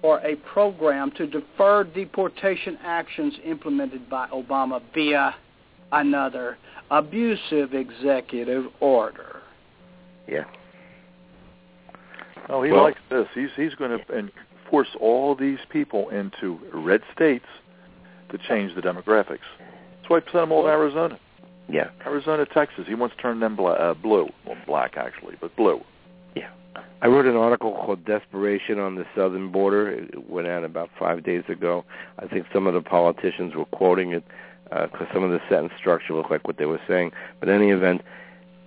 for 0.00 0.18
a 0.20 0.36
program 0.36 1.10
to 1.12 1.26
defer 1.26 1.84
deportation 1.84 2.78
actions 2.82 3.34
implemented 3.44 4.08
by 4.08 4.26
Obama 4.28 4.80
via 4.94 5.34
another 5.92 6.56
abusive 6.90 7.74
executive 7.74 8.66
order. 8.80 9.40
Yeah. 10.26 10.44
Oh, 12.48 12.62
he 12.62 12.72
Well- 12.72 12.84
likes 12.84 13.00
this. 13.10 13.28
He's 13.34 13.50
he's 13.56 13.74
going 13.74 13.98
to 13.98 14.30
force 14.70 14.88
all 15.00 15.34
these 15.34 15.58
people 15.70 16.08
into 16.10 16.58
red 16.72 17.02
states 17.14 17.46
to 18.30 18.38
change 18.38 18.74
the 18.74 18.82
demographics. 18.82 19.46
That's 19.96 20.08
why 20.08 20.20
he 20.20 20.24
sent 20.26 20.32
them 20.42 20.52
all 20.52 20.64
to 20.64 20.68
Arizona, 20.68 21.18
Yeah. 21.68 21.88
Arizona, 22.06 22.44
Texas. 22.46 22.86
He 22.86 22.94
wants 22.94 23.16
to 23.16 23.22
turn 23.22 23.40
them 23.40 23.56
bla- 23.56 23.72
uh, 23.72 23.94
blue, 23.94 24.28
well, 24.44 24.56
black 24.66 24.96
actually, 24.96 25.36
but 25.40 25.54
blue. 25.56 25.82
Yeah. 26.34 26.48
I 27.00 27.06
wrote 27.06 27.26
an 27.26 27.36
article 27.36 27.72
called 27.74 28.04
Desperation 28.04 28.78
on 28.78 28.94
the 28.96 29.06
Southern 29.14 29.50
Border. 29.50 29.88
It 29.88 30.28
went 30.28 30.48
out 30.48 30.64
about 30.64 30.90
five 30.98 31.22
days 31.22 31.44
ago. 31.48 31.84
I 32.18 32.26
think 32.26 32.46
some 32.52 32.66
of 32.66 32.74
the 32.74 32.82
politicians 32.82 33.54
were 33.54 33.64
quoting 33.66 34.12
it 34.12 34.24
because 34.70 35.06
some 35.12 35.22
of 35.22 35.30
the 35.30 35.40
sentence 35.48 35.72
structure 35.78 36.14
looked 36.14 36.30
like 36.30 36.46
what 36.46 36.58
they 36.58 36.66
were 36.66 36.80
saying. 36.86 37.12
But 37.40 37.48
in 37.48 37.56
any 37.56 37.70
event, 37.70 38.02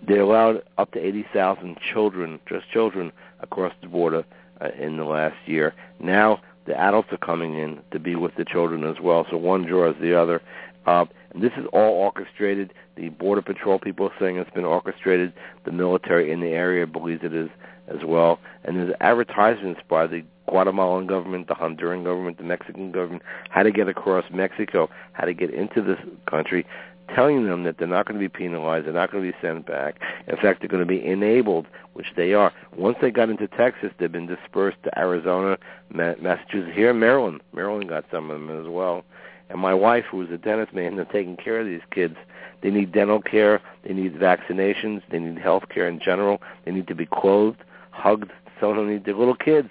they 0.07 0.17
allowed 0.17 0.63
up 0.77 0.91
to 0.93 0.99
80,000 0.99 1.77
children, 1.79 2.39
just 2.47 2.69
children, 2.71 3.11
across 3.39 3.73
the 3.81 3.87
border 3.87 4.23
uh, 4.59 4.69
in 4.79 4.97
the 4.97 5.03
last 5.03 5.37
year. 5.45 5.73
Now 5.99 6.41
the 6.65 6.79
adults 6.79 7.09
are 7.11 7.17
coming 7.17 7.57
in 7.57 7.79
to 7.91 7.99
be 7.99 8.15
with 8.15 8.35
the 8.35 8.45
children 8.45 8.83
as 8.83 8.99
well. 9.01 9.25
So 9.29 9.37
one 9.37 9.63
draws 9.65 9.95
the 10.01 10.19
other. 10.19 10.41
Uh, 10.85 11.05
and 11.33 11.43
this 11.43 11.51
is 11.57 11.65
all 11.73 11.93
orchestrated. 11.93 12.73
The 12.95 13.09
Border 13.09 13.41
Patrol 13.41 13.79
people 13.79 14.07
are 14.07 14.13
saying 14.19 14.37
it's 14.37 14.49
been 14.51 14.65
orchestrated. 14.65 15.33
The 15.65 15.71
military 15.71 16.31
in 16.31 16.41
the 16.41 16.49
area 16.49 16.87
believes 16.87 17.23
it 17.23 17.33
is 17.33 17.49
as 17.87 18.03
well. 18.03 18.39
And 18.63 18.77
there's 18.77 18.93
advertisements 18.99 19.81
by 19.87 20.07
the 20.07 20.23
Guatemalan 20.47 21.07
government, 21.07 21.47
the 21.47 21.55
Honduran 21.55 22.03
government, 22.03 22.37
the 22.37 22.43
Mexican 22.43 22.91
government, 22.91 23.23
how 23.49 23.63
to 23.63 23.71
get 23.71 23.87
across 23.87 24.25
Mexico, 24.31 24.89
how 25.13 25.25
to 25.25 25.33
get 25.33 25.53
into 25.53 25.81
this 25.81 25.99
country, 26.29 26.65
telling 27.15 27.45
them 27.45 27.63
that 27.63 27.77
they're 27.77 27.87
not 27.87 28.05
going 28.05 28.19
to 28.19 28.23
be 28.23 28.29
penalized, 28.29 28.85
they're 28.85 28.93
not 28.93 29.11
going 29.11 29.23
to 29.23 29.31
be 29.31 29.37
sent 29.41 29.65
back. 29.65 29.99
In 30.27 30.37
fact, 30.37 30.61
they're 30.61 30.69
going 30.69 30.83
to 30.83 30.85
be 30.85 31.05
enabled, 31.05 31.67
which 31.93 32.07
they 32.15 32.33
are. 32.33 32.53
Once 32.75 32.97
they 33.01 33.11
got 33.11 33.29
into 33.29 33.47
Texas, 33.47 33.91
they've 33.99 34.11
been 34.11 34.27
dispersed 34.27 34.77
to 34.83 34.99
Arizona, 34.99 35.57
Massachusetts, 35.89 36.75
here 36.75 36.91
in 36.91 36.99
Maryland. 36.99 37.41
Maryland 37.53 37.89
got 37.89 38.05
some 38.11 38.29
of 38.29 38.39
them 38.39 38.49
as 38.61 38.67
well. 38.67 39.03
And 39.49 39.59
my 39.59 39.73
wife, 39.73 40.05
who 40.09 40.21
is 40.21 40.31
a 40.31 40.37
dentist, 40.37 40.73
man, 40.73 40.95
they're 40.95 41.05
taking 41.05 41.35
care 41.35 41.59
of 41.59 41.67
these 41.67 41.81
kids. 41.91 42.15
They 42.61 42.69
need 42.69 42.91
dental 42.91 43.21
care, 43.21 43.59
they 43.83 43.93
need 43.93 44.13
vaccinations, 44.13 45.01
they 45.11 45.19
need 45.19 45.39
health 45.39 45.63
care 45.69 45.87
in 45.87 45.99
general, 45.99 46.41
they 46.63 46.71
need 46.71 46.87
to 46.87 46.95
be 46.95 47.05
clothed, 47.05 47.57
hugged. 47.89 48.31
Some 48.59 48.69
of 48.69 48.75
them 48.77 48.89
need, 48.89 49.03
they're 49.03 49.15
little 49.15 49.35
kids. 49.35 49.69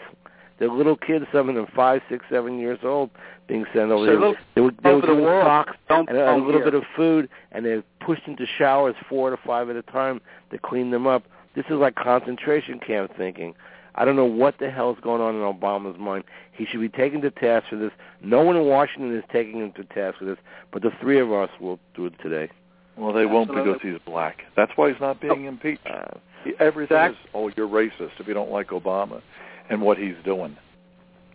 They're 0.60 0.68
little 0.70 0.94
kids, 0.96 1.24
some 1.32 1.48
of 1.48 1.54
them 1.54 1.66
five, 1.74 2.02
six, 2.10 2.22
seven 2.30 2.58
years 2.58 2.78
old, 2.84 3.08
being 3.48 3.64
sent 3.74 3.90
over 3.90 4.04
So 4.04 4.10
there. 4.12 4.20
look 4.20 4.36
They 4.54 4.60
were, 4.60 4.70
they 4.82 4.90
were 4.90 4.96
over 4.96 5.06
the 5.06 5.12
given 5.14 5.24
world. 5.24 5.46
socks 5.46 5.72
Don't 5.88 6.08
and 6.08 6.18
a, 6.18 6.34
a 6.34 6.36
little 6.36 6.52
here. 6.52 6.64
bit 6.64 6.74
of 6.74 6.82
food, 6.94 7.30
and 7.50 7.64
they're 7.64 7.82
pushed 8.04 8.26
into 8.28 8.44
showers 8.58 8.94
four 9.08 9.30
to 9.30 9.38
five 9.44 9.70
at 9.70 9.76
a 9.76 9.82
time 9.82 10.20
to 10.52 10.58
clean 10.58 10.90
them 10.90 11.06
up. 11.06 11.24
This 11.56 11.64
is 11.70 11.76
like 11.76 11.94
concentration 11.96 12.78
camp 12.78 13.10
thinking. 13.16 13.54
I 13.94 14.04
don't 14.04 14.16
know 14.16 14.26
what 14.26 14.58
the 14.60 14.70
hell's 14.70 14.98
going 15.02 15.20
on 15.22 15.34
in 15.34 15.40
Obama's 15.40 15.98
mind. 15.98 16.24
He 16.52 16.66
should 16.66 16.80
be 16.80 16.90
taken 16.90 17.22
to 17.22 17.30
task 17.30 17.68
for 17.70 17.76
this. 17.76 17.90
No 18.22 18.42
one 18.42 18.54
in 18.56 18.66
Washington 18.66 19.16
is 19.16 19.24
taking 19.32 19.60
him 19.60 19.72
to 19.72 19.84
task 19.84 20.18
for 20.18 20.26
this, 20.26 20.38
but 20.72 20.82
the 20.82 20.90
three 21.00 21.18
of 21.18 21.32
us 21.32 21.48
will 21.58 21.80
do 21.96 22.04
it 22.06 22.14
today. 22.22 22.50
Well, 22.98 23.14
they 23.14 23.24
won't 23.24 23.48
because 23.48 23.78
he's 23.82 23.96
black. 24.04 24.42
That's 24.56 24.72
why 24.76 24.90
he's 24.92 25.00
not 25.00 25.20
being 25.22 25.46
impeached. 25.46 25.86
Uh, 25.90 26.18
everything 26.60 26.94
Zach? 26.96 27.10
is, 27.12 27.16
oh, 27.34 27.50
you're 27.56 27.66
racist 27.66 28.10
if 28.18 28.28
you 28.28 28.34
don't 28.34 28.50
like 28.50 28.68
Obama 28.68 29.22
and 29.70 29.80
what 29.80 29.96
he's 29.96 30.16
doing. 30.24 30.56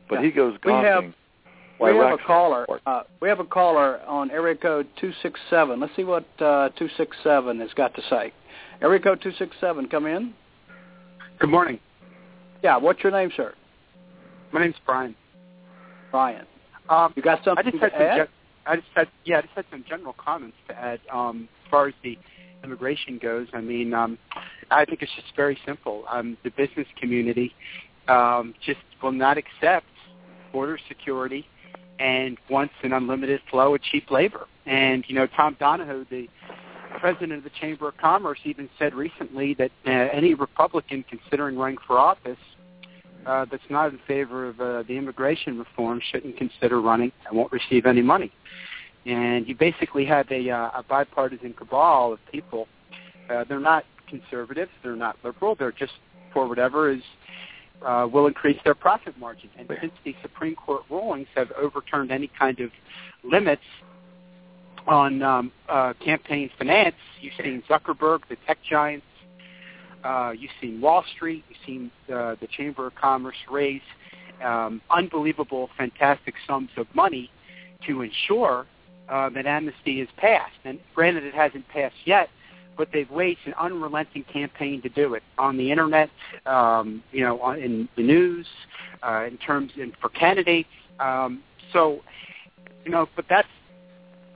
But 0.08 0.16
Yeah. 0.16 0.22
he 0.26 0.32
goes 0.32 0.58
We 0.64 0.72
have- 0.72 1.14
we 1.80 1.90
have 1.96 2.14
a 2.14 2.18
caller. 2.20 2.68
Uh, 2.86 3.04
we 3.20 3.28
have 3.28 3.40
a 3.40 3.46
caller 3.46 4.00
on 4.06 4.30
area 4.30 4.56
code 4.56 4.88
two 4.98 5.12
six 5.14 5.40
seven. 5.50 5.80
Let's 5.80 5.96
see 5.96 6.04
what 6.04 6.26
uh, 6.40 6.70
two 6.78 6.88
six 6.90 7.18
seven 7.24 7.60
has 7.60 7.74
got 7.74 7.96
to 7.96 8.02
say. 8.04 8.32
Area 8.82 9.00
code 9.00 9.22
two 9.22 9.32
six 9.32 9.56
seven, 9.60 9.88
come 9.88 10.06
in. 10.06 10.34
Good 11.40 11.50
morning. 11.50 11.80
Yeah, 12.62 12.78
what's 12.78 13.02
your 13.04 13.12
name, 13.12 13.32
sir? 13.36 13.54
My 14.52 14.62
name's 14.62 14.76
Brian. 14.86 15.16
Brian. 16.12 16.46
Um, 16.90 17.14
You 17.16 17.22
got 17.22 17.42
I 17.42 17.44
something 17.44 17.72
just 17.72 17.78
had 17.84 17.92
to 17.92 17.98
some. 17.98 18.02
add? 18.08 18.18
Gen- 18.18 18.28
I 18.68 18.76
just 18.78 18.88
had 18.96 19.08
yeah, 19.26 19.38
I 19.40 19.42
just 19.42 19.54
had 19.54 19.66
some 19.72 19.84
general 19.88 20.14
comments 20.14 20.58
to 20.68 20.78
add. 20.80 21.00
Um, 21.12 21.50
as 21.66 21.70
far 21.72 21.88
as 21.88 21.94
the 22.04 22.18
immigration 22.64 23.18
goes, 23.18 23.48
I 23.54 23.62
mean, 23.62 23.94
um, 23.94 24.18
I 24.72 24.86
think 24.86 25.02
it's 25.04 25.14
just 25.16 25.36
very 25.36 25.58
simple. 25.66 26.06
Um, 26.10 26.38
the 26.44 26.50
business 26.52 26.88
community 27.00 27.54
um, 28.08 28.54
just 28.66 28.80
will 29.02 29.12
not 29.12 29.38
accept 29.38 29.86
border 30.52 30.80
security 30.88 31.46
and 32.00 32.38
wants 32.50 32.74
an 32.84 32.94
unlimited 32.94 33.42
flow 33.50 33.76
of 33.76 33.82
cheap 33.82 34.12
labor. 34.12 34.48
And 34.66 35.04
you 35.08 35.16
know, 35.16 35.28
Tom 35.28 35.56
Donohue, 35.60 36.06
the 36.10 36.28
president 37.00 37.34
of 37.34 37.44
the 37.44 37.52
Chamber 37.62 37.90
of 37.90 37.98
Commerce, 37.98 38.40
even 38.44 38.70
said 38.80 38.94
recently 38.94 39.54
that 39.56 39.72
uh, 39.86 39.92
any 39.92 40.34
Republican 40.34 41.04
considering 41.10 41.58
running 41.58 41.78
for 41.86 41.98
office 41.98 42.38
uh, 43.26 43.46
that's 43.50 43.64
not 43.70 43.92
in 43.92 44.00
favor 44.08 44.48
of 44.48 44.62
uh, 44.62 44.84
the 44.84 44.94
immigration 44.94 45.58
reform 45.58 46.00
shouldn't 46.12 46.38
consider 46.38 46.82
running 46.82 47.12
and 47.28 47.38
won't 47.38 47.52
receive 47.52 47.86
any 47.86 48.02
money. 48.02 48.32
And 49.06 49.48
you 49.48 49.56
basically 49.56 50.06
have 50.06 50.32
a, 50.32 50.50
uh, 50.50 50.72
a 50.76 50.84
bipartisan 50.88 51.54
cabal 51.54 52.14
of 52.14 52.20
people. 52.32 52.68
Uh, 53.30 53.44
they're 53.48 53.60
not 53.60 53.84
conservatives. 54.08 54.72
they're 54.84 54.96
not 54.96 55.18
liberal, 55.24 55.56
they're 55.56 55.72
just 55.72 55.94
for 56.34 56.48
whatever 56.48 56.92
is 56.92 57.02
uh, 57.82 58.08
will 58.12 58.28
increase 58.28 58.60
their 58.64 58.76
profit 58.76 59.18
margin. 59.18 59.50
And 59.58 59.68
since 59.82 59.94
the 60.04 60.16
Supreme 60.22 60.56
Court 60.56 60.84
rulings 60.90 61.28
have 61.36 61.52
overturned 61.52 62.12
any 62.12 62.28
kind 62.28 62.60
of 62.60 62.72
limits 63.24 63.64
on 64.88 65.22
um, 65.22 65.52
uh, 65.68 65.94
campaign 66.04 66.50
finance, 66.58 66.96
you've 67.22 67.34
seen 67.38 67.64
Zuckerberg, 67.70 68.22
the 68.30 68.38
tech 68.48 68.60
giants, 68.68 69.06
uh, 70.04 70.32
you've 70.38 70.52
seen 70.62 70.80
Wall 70.82 71.04
Street, 71.16 71.44
you've 71.50 71.58
seen 71.66 71.92
uh, 72.14 72.36
the 72.40 72.48
Chamber 72.48 72.88
of 72.88 72.96
Commerce 72.96 73.38
raise 73.50 73.82
um, 74.44 74.82
unbelievable, 74.92 75.70
fantastic 75.78 76.36
sums 76.48 76.70
of 76.78 76.88
money 76.94 77.32
to 77.88 78.02
ensure 78.02 78.66
uh, 79.10 79.30
that 79.30 79.46
amnesty 79.46 80.02
is 80.02 80.10
passed. 80.18 80.54
And 80.64 80.80
granted, 80.94 81.24
it 81.24 81.34
hasn't 81.34 81.68
passed 81.70 81.96
yet, 82.06 82.30
but 82.78 82.90
they've 82.92 83.10
waged 83.10 83.42
an 83.46 83.54
unrelenting 83.60 84.24
campaign 84.32 84.82
to 84.82 84.90
do 84.90 85.14
it 85.14 85.24
on 85.38 85.58
the 85.58 85.72
internet, 85.72 86.10
um, 86.46 87.04
you 87.12 87.22
know, 87.22 87.40
on, 87.42 87.60
in 87.60 87.90
the 87.96 88.04
news, 88.04 88.46
uh, 89.04 89.26
in 89.26 89.38
terms 89.38 89.72
and 89.80 89.94
for 90.02 90.10
candidates. 90.10 90.70
Um, 91.00 91.42
so, 91.74 92.02
you 92.84 92.92
know, 92.92 93.08
but 93.16 93.26
that's 93.30 93.48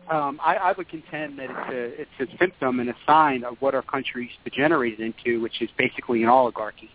um, 0.10 0.40
I, 0.44 0.56
I 0.56 0.72
would 0.72 0.90
contend 0.90 1.38
that 1.38 1.50
it's 1.52 2.10
a, 2.20 2.24
it's 2.24 2.34
a 2.34 2.38
symptom 2.38 2.80
and 2.80 2.90
a 2.90 2.96
sign 3.06 3.44
of 3.44 3.58
what 3.60 3.76
our 3.76 3.84
country's 3.84 4.32
degenerated 4.44 5.00
into, 5.00 5.40
which 5.40 5.62
is 5.62 5.70
basically 5.78 6.24
an 6.24 6.30
oligarchy. 6.30 6.90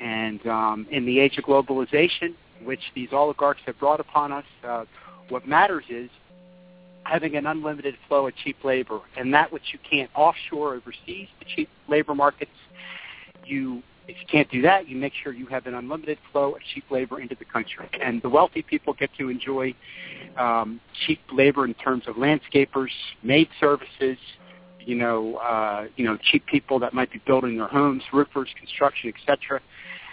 And 0.00 0.44
um, 0.46 0.86
in 0.90 1.06
the 1.06 1.20
age 1.20 1.38
of 1.38 1.44
globalization, 1.44 2.34
which 2.64 2.80
these 2.94 3.10
oligarchs 3.12 3.60
have 3.66 3.78
brought 3.78 4.00
upon 4.00 4.32
us, 4.32 4.44
uh, 4.66 4.84
what 5.28 5.46
matters 5.46 5.84
is 5.88 6.10
having 7.04 7.36
an 7.36 7.46
unlimited 7.46 7.96
flow 8.08 8.26
of 8.26 8.34
cheap 8.36 8.64
labor, 8.64 9.00
and 9.16 9.32
that 9.34 9.52
which 9.52 9.72
you 9.72 9.78
can't 9.88 10.10
offshore 10.14 10.74
overseas, 10.74 11.28
the 11.38 11.44
cheap 11.54 11.68
labor 11.88 12.14
markets, 12.14 12.50
you 13.44 13.82
if 14.06 14.16
you 14.20 14.26
can't 14.30 14.50
do 14.50 14.60
that, 14.62 14.88
you 14.88 14.96
make 14.96 15.12
sure 15.22 15.32
you 15.32 15.46
have 15.46 15.66
an 15.66 15.74
unlimited 15.74 16.18
flow 16.30 16.56
of 16.56 16.62
cheap 16.74 16.84
labor 16.90 17.20
into 17.20 17.34
the 17.34 17.44
country. 17.44 17.88
And 18.02 18.20
the 18.20 18.28
wealthy 18.28 18.62
people 18.62 18.92
get 18.92 19.10
to 19.18 19.30
enjoy 19.30 19.74
um, 20.36 20.80
cheap 21.06 21.20
labor 21.32 21.64
in 21.64 21.74
terms 21.74 22.04
of 22.06 22.16
landscapers, 22.16 22.90
maid 23.22 23.48
services, 23.58 24.18
you 24.80 24.94
know, 24.94 25.36
uh, 25.36 25.86
you 25.96 26.04
know, 26.04 26.18
cheap 26.22 26.44
people 26.46 26.78
that 26.80 26.92
might 26.92 27.10
be 27.10 27.20
building 27.26 27.56
their 27.56 27.68
homes, 27.68 28.02
roofers, 28.12 28.48
construction, 28.58 29.12
etc. 29.16 29.60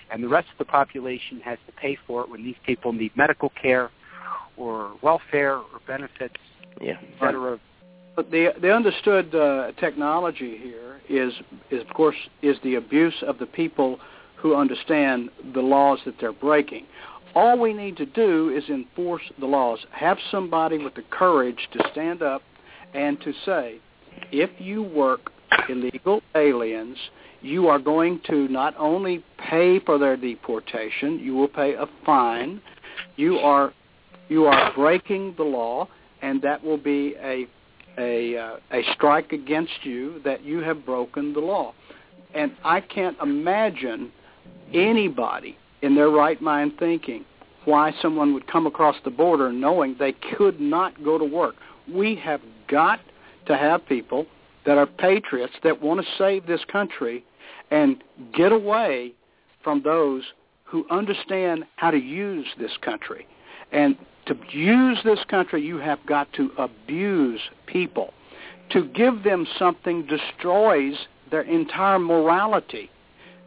And 0.09 0.23
the 0.23 0.29
rest 0.29 0.47
of 0.51 0.57
the 0.57 0.65
population 0.65 1.41
has 1.41 1.57
to 1.65 1.73
pay 1.73 1.97
for 2.07 2.21
it 2.21 2.29
when 2.29 2.43
these 2.43 2.55
people 2.65 2.93
need 2.93 3.11
medical 3.17 3.49
care 3.61 3.91
or 4.57 4.93
welfare 5.01 5.57
or 5.57 5.81
benefits, 5.87 6.35
Yeah. 6.79 6.97
But 8.15 8.29
the 8.29 8.53
the 8.61 8.73
understood 8.73 9.33
uh, 9.33 9.71
technology 9.79 10.57
here 10.57 10.99
is 11.09 11.33
is 11.69 11.81
of 11.81 11.93
course 11.93 12.15
is 12.41 12.57
the 12.63 12.75
abuse 12.75 13.15
of 13.25 13.37
the 13.39 13.45
people 13.45 13.99
who 14.35 14.55
understand 14.55 15.29
the 15.53 15.61
laws 15.61 15.99
that 16.05 16.15
they're 16.19 16.33
breaking. 16.33 16.85
All 17.35 17.57
we 17.57 17.73
need 17.73 17.95
to 17.97 18.05
do 18.05 18.49
is 18.49 18.67
enforce 18.69 19.21
the 19.39 19.45
laws. 19.45 19.79
Have 19.91 20.17
somebody 20.29 20.77
with 20.77 20.95
the 20.95 21.03
courage 21.09 21.69
to 21.73 21.89
stand 21.91 22.21
up 22.21 22.41
and 22.93 23.21
to 23.21 23.31
say, 23.45 23.77
if 24.31 24.49
you 24.59 24.83
work 24.83 25.31
illegal 25.69 26.21
aliens, 26.35 26.97
you 27.41 27.67
are 27.67 27.79
going 27.79 28.19
to 28.27 28.47
not 28.49 28.75
only 28.77 29.23
pay 29.37 29.79
for 29.79 29.97
their 29.97 30.17
deportation, 30.17 31.19
you 31.19 31.33
will 31.33 31.47
pay 31.47 31.73
a 31.73 31.87
fine. 32.05 32.61
You 33.15 33.37
are 33.37 33.73
you 34.27 34.45
are 34.45 34.73
breaking 34.75 35.35
the 35.37 35.43
law, 35.43 35.87
and 36.21 36.41
that 36.41 36.63
will 36.63 36.77
be 36.77 37.15
a 37.21 37.47
a 37.97 38.37
uh, 38.37 38.57
a 38.71 38.81
strike 38.93 39.33
against 39.33 39.83
you 39.83 40.21
that 40.23 40.43
you 40.43 40.59
have 40.59 40.85
broken 40.85 41.33
the 41.33 41.39
law. 41.39 41.73
And 42.33 42.53
I 42.63 42.79
can't 42.79 43.17
imagine 43.21 44.11
anybody 44.73 45.57
in 45.81 45.95
their 45.95 46.09
right 46.09 46.41
mind 46.41 46.73
thinking 46.79 47.25
why 47.65 47.93
someone 48.01 48.33
would 48.33 48.47
come 48.47 48.65
across 48.65 48.95
the 49.03 49.11
border 49.11 49.51
knowing 49.51 49.95
they 49.99 50.13
could 50.37 50.59
not 50.59 51.03
go 51.03 51.17
to 51.17 51.25
work. 51.25 51.55
We 51.93 52.15
have 52.15 52.41
got 52.67 52.99
to 53.47 53.57
have 53.57 53.85
people 53.85 54.25
that 54.65 54.77
are 54.77 54.85
patriots 54.85 55.53
that 55.63 55.81
want 55.81 55.99
to 55.99 56.07
save 56.17 56.47
this 56.47 56.61
country 56.71 57.23
and 57.69 58.03
get 58.33 58.51
away 58.51 59.13
from 59.63 59.81
those 59.83 60.23
who 60.63 60.85
understand 60.89 61.65
how 61.75 61.91
to 61.91 61.97
use 61.97 62.47
this 62.57 62.71
country. 62.81 63.27
And 63.71 63.95
to 64.25 64.37
use 64.51 64.99
this 65.03 65.19
country, 65.29 65.61
you 65.61 65.77
have 65.77 66.05
got 66.05 66.31
to 66.33 66.51
abuse 66.57 67.41
people. 67.65 68.13
To 68.71 68.85
give 68.85 69.23
them 69.23 69.47
something 69.57 70.05
destroys 70.05 70.95
their 71.29 71.41
entire 71.41 71.99
morality. 71.99 72.89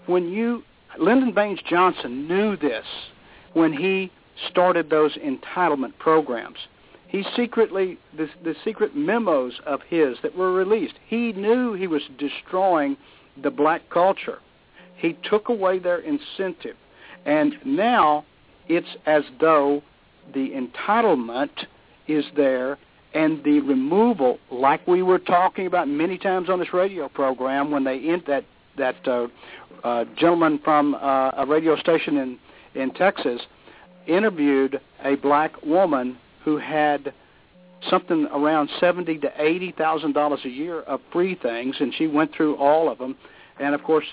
When 0.06 0.28
you, 0.28 0.62
Lyndon 0.98 1.32
Baines 1.32 1.60
Johnson 1.68 2.26
knew 2.28 2.56
this 2.56 2.84
when 3.52 3.72
he 3.72 4.10
started 4.50 4.90
those 4.90 5.16
entitlement 5.18 5.96
programs. 5.98 6.58
He 7.08 7.24
secretly, 7.36 7.98
the, 8.16 8.28
the 8.42 8.54
secret 8.64 8.96
memos 8.96 9.60
of 9.66 9.80
his 9.82 10.18
that 10.22 10.36
were 10.36 10.52
released, 10.52 10.94
he 11.06 11.32
knew 11.32 11.74
he 11.74 11.86
was 11.86 12.02
destroying 12.18 12.96
the 13.40 13.50
black 13.50 13.88
culture. 13.88 14.40
He 14.96 15.16
took 15.22 15.48
away 15.48 15.78
their 15.78 15.98
incentive. 15.98 16.76
And 17.24 17.54
now 17.64 18.24
it's 18.68 18.96
as 19.06 19.22
though 19.40 19.82
the 20.32 20.50
entitlement 20.50 21.50
is 22.06 22.24
there 22.36 22.78
and 23.14 23.42
the 23.44 23.60
removal, 23.60 24.38
like 24.50 24.86
we 24.88 25.02
were 25.02 25.20
talking 25.20 25.66
about 25.66 25.88
many 25.88 26.18
times 26.18 26.50
on 26.50 26.58
this 26.58 26.72
radio 26.74 27.08
program 27.08 27.70
when 27.70 27.84
they 27.84 27.96
in 27.96 28.22
that 28.26 28.44
that 28.76 28.96
uh, 29.06 29.28
uh, 29.84 30.04
gentleman 30.16 30.58
from 30.64 30.96
uh, 30.96 31.30
a 31.36 31.46
radio 31.46 31.76
station 31.76 32.16
in 32.16 32.38
in 32.74 32.92
Texas 32.92 33.40
interviewed 34.08 34.80
a 35.04 35.14
black 35.16 35.62
woman 35.62 36.18
who 36.44 36.58
had 36.58 37.14
something 37.88 38.26
around 38.32 38.68
seventy 38.80 39.16
to 39.18 39.30
eighty 39.38 39.72
thousand 39.72 40.12
dollars 40.12 40.40
a 40.44 40.48
year 40.48 40.80
of 40.80 41.00
free 41.12 41.36
things, 41.36 41.76
and 41.78 41.94
she 41.94 42.08
went 42.08 42.34
through 42.34 42.56
all 42.56 42.90
of 42.90 42.98
them. 42.98 43.16
And 43.60 43.76
of 43.76 43.84
course, 43.84 44.06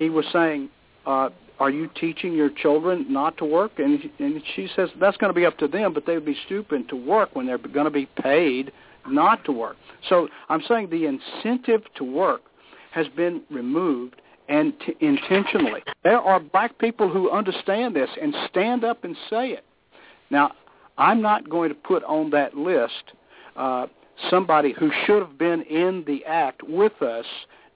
he 0.00 0.10
was 0.10 0.24
saying, 0.32 0.70
uh, 1.06 1.30
"Are 1.60 1.70
you 1.70 1.88
teaching 1.94 2.32
your 2.32 2.50
children 2.50 3.06
not 3.08 3.36
to 3.38 3.44
work?" 3.44 3.72
And, 3.78 4.10
and 4.18 4.42
she 4.56 4.68
says 4.74 4.88
that's 4.98 5.16
going 5.18 5.32
to 5.32 5.38
be 5.38 5.46
up 5.46 5.56
to 5.58 5.68
them, 5.68 5.94
but 5.94 6.06
they 6.06 6.14
would 6.14 6.26
be 6.26 6.36
stupid 6.46 6.88
to 6.88 6.96
work 6.96 7.36
when 7.36 7.46
they're 7.46 7.58
going 7.58 7.84
to 7.84 7.90
be 7.90 8.06
paid 8.20 8.72
not 9.06 9.44
to 9.44 9.52
work. 9.52 9.76
So 10.08 10.28
I'm 10.48 10.62
saying 10.66 10.90
the 10.90 11.06
incentive 11.06 11.82
to 11.96 12.04
work 12.04 12.42
has 12.90 13.06
been 13.08 13.42
removed 13.50 14.20
and 14.48 14.72
t- 14.84 14.96
intentionally. 15.00 15.82
There 16.02 16.20
are 16.20 16.40
black 16.40 16.76
people 16.78 17.08
who 17.08 17.30
understand 17.30 17.94
this 17.94 18.10
and 18.20 18.34
stand 18.48 18.84
up 18.84 19.04
and 19.04 19.16
say 19.30 19.50
it. 19.50 19.64
Now, 20.30 20.52
I'm 20.98 21.22
not 21.22 21.48
going 21.48 21.68
to 21.68 21.74
put 21.74 22.02
on 22.04 22.30
that 22.30 22.56
list 22.56 23.12
uh, 23.56 23.86
somebody 24.28 24.74
who 24.78 24.90
should 25.06 25.22
have 25.22 25.38
been 25.38 25.62
in 25.62 26.04
the 26.06 26.24
act 26.24 26.62
with 26.62 27.00
us 27.00 27.24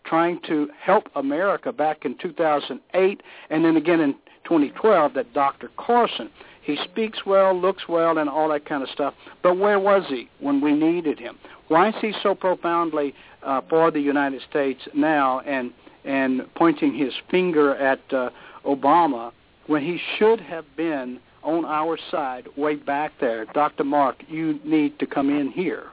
trying 0.04 0.40
to 0.48 0.68
help 0.80 1.08
America 1.16 1.72
back 1.72 2.04
in 2.04 2.16
2008 2.18 3.22
and 3.50 3.64
then 3.64 3.76
again 3.76 4.00
in 4.00 4.14
2012, 4.44 5.14
that 5.14 5.32
Dr. 5.32 5.70
Carson. 5.76 6.30
He 6.62 6.78
speaks 6.84 7.26
well, 7.26 7.58
looks 7.58 7.88
well, 7.88 8.16
and 8.18 8.28
all 8.28 8.48
that 8.48 8.64
kind 8.64 8.82
of 8.82 8.88
stuff. 8.88 9.14
But 9.42 9.58
where 9.58 9.78
was 9.78 10.04
he 10.08 10.28
when 10.40 10.60
we 10.60 10.72
needed 10.72 11.18
him? 11.18 11.38
Why 11.68 11.88
is 11.88 11.94
he 12.00 12.12
so 12.22 12.34
profoundly 12.34 13.14
uh, 13.42 13.62
for 13.68 13.90
the 13.90 14.00
United 14.00 14.42
States 14.48 14.80
now 14.94 15.40
and 15.40 15.72
and 16.04 16.42
pointing 16.54 16.94
his 16.94 17.14
finger 17.30 17.74
at 17.76 18.00
uh, 18.12 18.28
Obama 18.66 19.32
when 19.66 19.82
he 19.82 19.98
should 20.18 20.38
have 20.38 20.66
been 20.76 21.18
on 21.42 21.64
our 21.64 21.98
side 22.10 22.46
way 22.56 22.76
back 22.76 23.12
there? 23.20 23.46
Dr. 23.46 23.84
Mark, 23.84 24.22
you 24.28 24.60
need 24.64 24.98
to 24.98 25.06
come 25.06 25.30
in 25.30 25.50
here. 25.50 25.84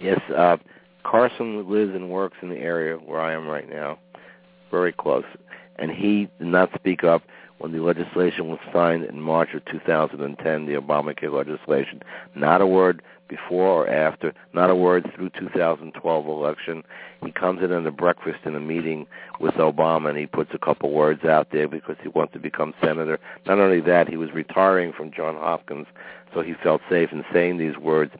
Yes, 0.00 0.20
uh, 0.34 0.56
Carson 1.08 1.70
lives 1.70 1.94
and 1.94 2.10
works 2.10 2.36
in 2.42 2.48
the 2.48 2.56
area 2.56 2.96
where 2.96 3.20
I 3.20 3.32
am 3.32 3.46
right 3.46 3.68
now, 3.68 3.98
very 4.70 4.92
close, 4.92 5.24
and 5.76 5.90
he 5.90 6.28
did 6.38 6.48
not 6.48 6.70
speak 6.74 7.04
up 7.04 7.22
when 7.58 7.72
the 7.72 7.80
legislation 7.80 8.48
was 8.48 8.58
signed 8.72 9.04
in 9.04 9.20
March 9.20 9.50
of 9.54 9.64
2010, 9.66 10.66
the 10.66 10.72
Obamacare 10.72 11.32
legislation. 11.32 12.02
Not 12.34 12.60
a 12.60 12.66
word 12.66 13.02
before 13.28 13.68
or 13.68 13.88
after, 13.88 14.34
not 14.52 14.68
a 14.68 14.74
word 14.74 15.10
through 15.14 15.30
2012 15.30 16.26
election. 16.26 16.82
He 17.24 17.32
comes 17.32 17.62
in 17.62 17.72
at 17.72 17.86
a 17.86 17.90
breakfast 17.90 18.40
in 18.44 18.54
a 18.54 18.60
meeting 18.60 19.06
with 19.40 19.54
Obama 19.54 20.10
and 20.10 20.18
he 20.18 20.26
puts 20.26 20.50
a 20.54 20.58
couple 20.58 20.92
words 20.92 21.24
out 21.24 21.48
there 21.50 21.66
because 21.66 21.96
he 22.02 22.08
wants 22.08 22.34
to 22.34 22.38
become 22.38 22.74
senator. 22.82 23.18
Not 23.46 23.58
only 23.58 23.80
that, 23.80 24.08
he 24.08 24.16
was 24.16 24.32
retiring 24.32 24.92
from 24.92 25.12
Johns 25.12 25.38
Hopkins, 25.38 25.86
so 26.34 26.42
he 26.42 26.54
felt 26.62 26.82
safe 26.90 27.10
in 27.12 27.24
saying 27.32 27.56
these 27.58 27.76
words. 27.78 28.12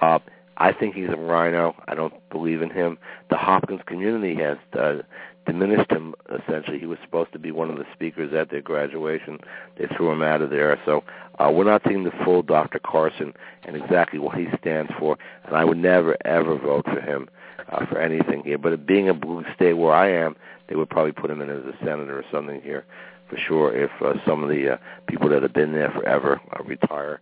Uh, 0.00 0.20
I 0.58 0.72
think 0.72 0.94
he's 0.94 1.08
a 1.08 1.16
RINO. 1.16 1.74
I 1.86 1.94
don't 1.94 2.14
believe 2.30 2.62
in 2.62 2.70
him. 2.70 2.98
The 3.30 3.36
Hopkins 3.36 3.80
community 3.86 4.34
has 4.42 4.58
uh, 4.78 5.02
diminished 5.46 5.90
him 5.90 6.14
essentially. 6.28 6.78
He 6.78 6.86
was 6.86 6.98
supposed 7.02 7.32
to 7.32 7.38
be 7.38 7.52
one 7.52 7.70
of 7.70 7.76
the 7.76 7.86
speakers 7.92 8.34
at 8.34 8.50
their 8.50 8.60
graduation. 8.60 9.38
They 9.78 9.86
threw 9.96 10.10
him 10.10 10.20
out 10.20 10.42
of 10.42 10.50
there. 10.50 10.78
So 10.84 11.04
uh, 11.38 11.50
we're 11.52 11.64
not 11.64 11.82
seeing 11.86 12.04
the 12.04 12.12
full 12.24 12.42
Dr. 12.42 12.80
Carson 12.80 13.32
and 13.64 13.76
exactly 13.76 14.18
what 14.18 14.36
he 14.36 14.46
stands 14.60 14.90
for. 14.98 15.16
And 15.44 15.56
I 15.56 15.64
would 15.64 15.78
never 15.78 16.16
ever 16.26 16.58
vote 16.58 16.84
for 16.84 17.00
him 17.00 17.28
uh, 17.70 17.86
for 17.86 18.00
anything 18.00 18.42
here. 18.42 18.58
But 18.58 18.84
being 18.84 19.08
a 19.08 19.14
blue 19.14 19.44
state 19.54 19.74
where 19.74 19.94
I 19.94 20.10
am, 20.10 20.36
they 20.68 20.74
would 20.74 20.90
probably 20.90 21.12
put 21.12 21.30
him 21.30 21.40
in 21.40 21.50
as 21.50 21.64
a 21.64 21.76
senator 21.84 22.18
or 22.18 22.24
something 22.32 22.60
here 22.62 22.84
for 23.30 23.36
sure. 23.36 23.74
If 23.76 23.90
uh, 24.02 24.14
some 24.26 24.42
of 24.42 24.48
the 24.48 24.74
uh, 24.74 24.76
people 25.06 25.28
that 25.30 25.42
have 25.42 25.52
been 25.52 25.72
there 25.72 25.90
forever 25.90 26.40
uh, 26.52 26.64
retire. 26.64 27.20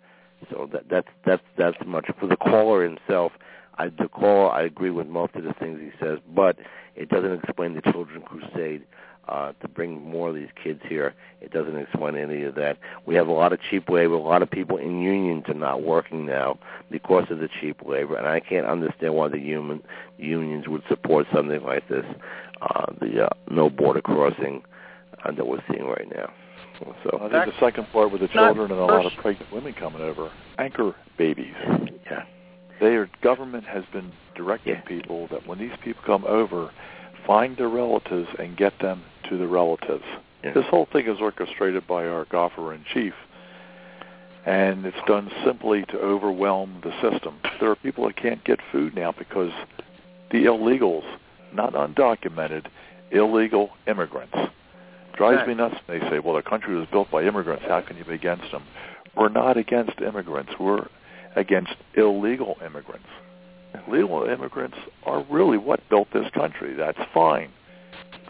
So 0.50 0.68
that 0.72 0.88
that's 0.88 1.08
that's 1.24 1.42
that's 1.56 1.76
much 1.86 2.06
for 2.20 2.26
the 2.26 2.36
caller 2.36 2.84
himself. 2.84 3.32
I 3.78 3.88
the 3.88 4.08
caller 4.08 4.50
I 4.50 4.62
agree 4.62 4.90
with 4.90 5.06
most 5.06 5.34
of 5.34 5.44
the 5.44 5.52
things 5.54 5.80
he 5.80 5.90
says, 6.04 6.18
but 6.34 6.56
it 6.94 7.08
doesn't 7.08 7.32
explain 7.44 7.74
the 7.74 7.92
Children 7.92 8.22
Crusade 8.22 8.84
uh, 9.28 9.52
to 9.60 9.68
bring 9.68 10.00
more 10.02 10.28
of 10.28 10.34
these 10.34 10.48
kids 10.62 10.80
here. 10.88 11.14
It 11.40 11.52
doesn't 11.52 11.76
explain 11.76 12.16
any 12.16 12.44
of 12.44 12.54
that. 12.56 12.78
We 13.06 13.14
have 13.16 13.26
a 13.26 13.32
lot 13.32 13.52
of 13.52 13.60
cheap 13.70 13.88
labor. 13.88 14.14
A 14.14 14.18
lot 14.18 14.42
of 14.42 14.50
people 14.50 14.76
in 14.76 15.00
unions 15.00 15.44
are 15.48 15.54
not 15.54 15.82
working 15.82 16.26
now 16.26 16.58
because 16.90 17.24
of 17.30 17.38
the 17.38 17.48
cheap 17.60 17.82
labor, 17.84 18.16
and 18.16 18.26
I 18.26 18.40
can't 18.40 18.66
understand 18.66 19.14
why 19.14 19.28
the 19.28 19.38
human 19.38 19.82
unions 20.18 20.68
would 20.68 20.82
support 20.88 21.26
something 21.34 21.62
like 21.62 21.88
this. 21.88 22.04
Uh, 22.62 22.86
the 23.00 23.26
uh, 23.26 23.28
no 23.50 23.68
border 23.68 24.00
crossing 24.00 24.62
uh, 25.24 25.32
that 25.32 25.46
we're 25.46 25.62
seeing 25.70 25.86
right 25.86 26.08
now. 26.14 26.32
So 26.78 27.18
I 27.22 27.28
think 27.30 27.54
the 27.54 27.60
second 27.60 27.86
part 27.92 28.10
with 28.12 28.20
the 28.20 28.28
children 28.28 28.70
and 28.70 28.80
a 28.80 28.84
lot 28.84 29.06
of 29.06 29.12
pregnant 29.20 29.52
women 29.52 29.72
coming 29.74 30.02
over, 30.02 30.30
anchor 30.58 30.94
babies. 31.16 31.54
yeah, 32.10 32.24
Their 32.80 33.08
government 33.22 33.64
has 33.64 33.84
been 33.92 34.12
directing 34.34 34.74
Yeah. 34.74 34.80
people 34.82 35.26
that 35.28 35.46
when 35.46 35.58
these 35.58 35.76
people 35.82 36.02
come 36.04 36.24
over, 36.26 36.70
find 37.26 37.56
their 37.56 37.68
relatives 37.68 38.28
and 38.38 38.56
get 38.56 38.78
them 38.80 39.02
to 39.28 39.36
the 39.38 39.46
relatives. 39.46 40.04
Yeah. 40.44 40.52
This 40.52 40.66
whole 40.66 40.86
thing 40.86 41.06
is 41.06 41.18
orchestrated 41.20 41.86
by 41.86 42.06
our 42.06 42.26
gaffer 42.26 42.72
in 42.74 42.84
chief, 42.92 43.14
and 44.44 44.84
it's 44.86 44.96
done 45.06 45.30
simply 45.44 45.84
to 45.86 45.98
overwhelm 45.98 46.80
the 46.82 46.92
system. 47.00 47.38
There 47.60 47.70
are 47.70 47.76
people 47.76 48.04
that 48.06 48.16
can't 48.16 48.44
get 48.44 48.60
food 48.70 48.94
now 48.94 49.12
because 49.12 49.52
the 50.30 50.44
illegals, 50.44 51.04
not 51.52 51.72
undocumented, 51.72 52.66
illegal 53.10 53.70
immigrants, 53.86 54.36
drives 55.16 55.46
me 55.46 55.54
nuts. 55.54 55.76
They 55.88 56.00
say, 56.00 56.18
well, 56.18 56.36
the 56.36 56.42
country 56.42 56.76
was 56.76 56.86
built 56.90 57.10
by 57.10 57.24
immigrants. 57.24 57.64
How 57.66 57.80
can 57.80 57.96
you 57.96 58.04
be 58.04 58.14
against 58.14 58.50
them? 58.52 58.62
We're 59.16 59.28
not 59.28 59.56
against 59.56 60.00
immigrants. 60.00 60.52
We're 60.60 60.86
against 61.34 61.74
illegal 61.94 62.56
immigrants. 62.64 63.06
Legal 63.88 64.24
immigrants 64.24 64.76
are 65.04 65.24
really 65.30 65.58
what 65.58 65.80
built 65.90 66.08
this 66.12 66.28
country. 66.34 66.74
That's 66.74 66.98
fine. 67.12 67.50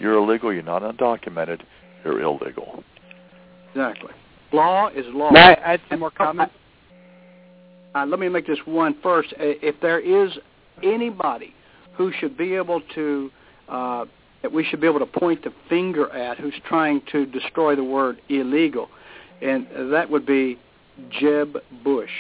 You're 0.01 0.14
illegal. 0.14 0.53
You're 0.53 0.62
not 0.62 0.82
undocumented. 0.82 1.62
You're 2.05 2.20
illegal. 2.20 2.82
Exactly. 3.70 4.12
Law 4.53 4.89
is 4.89 5.05
law. 5.09 5.30
May 5.30 5.41
I 5.41 5.53
add 5.53 5.80
some 5.89 6.01
more 6.01 6.11
comments? 6.11 6.55
Uh, 7.95 8.05
let 8.07 8.20
me 8.20 8.28
make 8.28 8.47
this 8.47 8.59
one 8.64 8.97
first. 9.03 9.32
If 9.39 9.80
there 9.80 10.01
is 10.01 10.32
anybody 10.82 11.55
who 11.95 12.12
should 12.18 12.37
be 12.37 12.55
able 12.55 12.82
to, 12.95 13.30
uh, 13.68 14.05
that 14.43 14.53
we 14.53 14.64
should 14.64 14.80
be 14.80 14.87
able 14.87 14.99
to 15.01 15.07
point 15.07 15.45
the 15.45 15.53
finger 15.68 16.11
at 16.12 16.39
who's 16.39 16.55
trying 16.68 17.03
to 17.12 17.26
destroy 17.26 17.74
the 17.74 17.84
word 17.84 18.20
illegal, 18.28 18.89
and 19.43 19.66
that 19.93 20.11
would 20.11 20.26
be 20.26 20.59
Jeb 21.11 21.57
Bush 21.84 22.11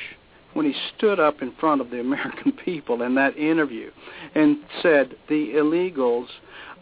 when 0.56 0.64
he 0.64 0.74
stood 0.96 1.20
up 1.20 1.42
in 1.42 1.52
front 1.60 1.80
of 1.80 1.90
the 1.90 2.00
American 2.06 2.52
people 2.52 3.02
in 3.02 3.14
that 3.14 3.36
interview 3.36 3.90
and 4.34 4.58
said 4.82 5.14
the 5.28 5.52
illegals 5.54 6.26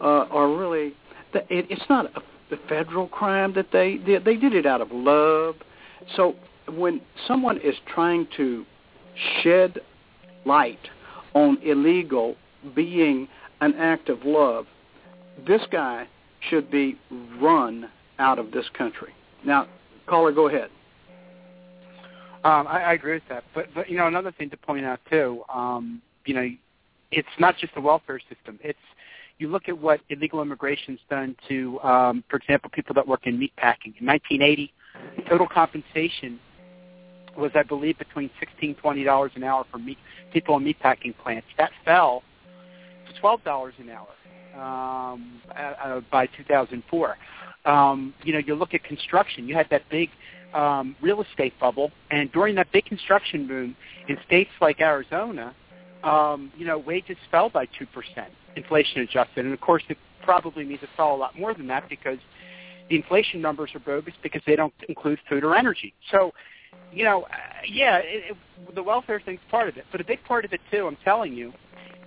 uh, 0.01 0.25
are 0.31 0.47
really, 0.55 0.93
it, 1.33 1.67
it's 1.69 1.89
not 1.89 2.05
a, 2.15 2.21
federal 2.69 3.07
crime 3.07 3.53
that 3.53 3.65
they, 3.73 3.97
they, 4.05 4.17
they 4.17 4.37
did 4.37 4.53
it 4.53 4.65
out 4.65 4.79
of 4.79 4.89
love. 4.91 5.55
So 6.15 6.35
when 6.69 7.01
someone 7.27 7.57
is 7.57 7.75
trying 7.93 8.27
to 8.37 8.65
shed 9.41 9.79
light 10.45 10.79
on 11.33 11.57
illegal 11.63 12.35
being 12.73 13.27
an 13.59 13.73
act 13.73 14.07
of 14.07 14.23
love, 14.23 14.67
this 15.47 15.61
guy 15.71 16.07
should 16.49 16.69
be 16.71 16.97
run 17.39 17.89
out 18.19 18.39
of 18.39 18.51
this 18.51 18.65
country. 18.77 19.13
Now, 19.45 19.67
caller, 20.07 20.31
go 20.31 20.47
ahead. 20.47 20.69
Um, 22.43 22.67
I, 22.67 22.83
I 22.83 22.93
agree 22.93 23.13
with 23.13 23.23
that, 23.29 23.43
but 23.55 23.67
but 23.73 23.89
you 23.89 23.97
know 23.97 24.05
another 24.05 24.31
thing 24.31 24.51
to 24.51 24.57
point 24.57 24.85
out 24.85 24.99
too, 25.09 25.41
um, 25.51 25.99
you 26.25 26.35
know, 26.35 26.47
it's 27.11 27.27
not 27.39 27.57
just 27.57 27.73
the 27.73 27.81
welfare 27.81 28.19
system. 28.29 28.59
It's 28.63 28.77
you 29.39 29.47
look 29.47 29.67
at 29.67 29.77
what 29.77 29.99
illegal 30.09 30.41
immigration's 30.41 30.99
done 31.09 31.35
to, 31.49 31.79
um, 31.81 32.23
for 32.29 32.37
example, 32.37 32.69
people 32.71 32.93
that 32.93 33.07
work 33.07 33.25
in 33.25 33.37
meatpacking. 33.37 33.99
In 33.99 34.05
1980, 34.05 34.71
total 35.27 35.47
compensation 35.47 36.39
was, 37.35 37.51
I 37.55 37.63
believe, 37.63 37.97
between 37.97 38.29
sixteen 38.39 38.75
twenty 38.75 39.03
dollars 39.03 39.31
an 39.35 39.43
hour 39.43 39.65
for 39.71 39.79
meat 39.79 39.97
people 40.31 40.55
in 40.57 40.63
meatpacking 40.63 41.17
plants. 41.17 41.47
That 41.57 41.71
fell 41.83 42.21
to 43.07 43.19
twelve 43.19 43.43
dollars 43.43 43.73
an 43.79 43.89
hour 43.89 44.07
um, 44.55 45.41
uh, 45.55 46.01
by 46.11 46.27
2004. 46.27 47.17
Um, 47.65 48.13
you 48.23 48.33
know, 48.33 48.39
you 48.39 48.55
look 48.55 48.73
at 48.73 48.83
construction. 48.83 49.47
You 49.47 49.55
had 49.55 49.67
that 49.71 49.83
big 49.89 50.09
um, 50.53 50.95
real 51.01 51.21
estate 51.21 51.53
bubble, 51.59 51.91
and 52.11 52.31
during 52.31 52.55
that 52.55 52.71
big 52.71 52.85
construction 52.85 53.47
boom 53.47 53.75
in 54.07 54.17
states 54.25 54.51
like 54.61 54.79
Arizona, 54.79 55.53
um, 56.03 56.51
you 56.57 56.65
know, 56.65 56.77
wages 56.77 57.17
fell 57.31 57.49
by 57.49 57.65
two 57.65 57.87
percent, 57.87 58.31
inflation 58.55 59.01
adjusted, 59.01 59.45
and 59.45 59.53
of 59.53 59.61
course 59.61 59.83
it 59.89 59.97
probably 60.23 60.63
means 60.63 60.81
it 60.83 60.89
fell 60.95 61.15
a 61.15 61.17
lot 61.17 61.37
more 61.37 61.53
than 61.53 61.67
that 61.67 61.89
because 61.89 62.19
the 62.89 62.95
inflation 62.95 63.41
numbers 63.41 63.71
are 63.73 63.79
bogus 63.79 64.13
because 64.21 64.41
they 64.45 64.55
don't 64.55 64.73
include 64.87 65.19
food 65.29 65.43
or 65.43 65.55
energy. 65.55 65.93
So, 66.11 66.33
you 66.91 67.03
know, 67.03 67.23
uh, 67.23 67.35
yeah, 67.67 67.97
it, 67.97 68.31
it, 68.31 68.75
the 68.75 68.83
welfare 68.83 69.19
thing's 69.19 69.39
part 69.49 69.69
of 69.69 69.77
it, 69.77 69.85
but 69.91 70.01
a 70.01 70.03
big 70.03 70.23
part 70.23 70.45
of 70.45 70.53
it 70.53 70.61
too, 70.71 70.87
I'm 70.87 70.97
telling 71.03 71.33
you, 71.33 71.53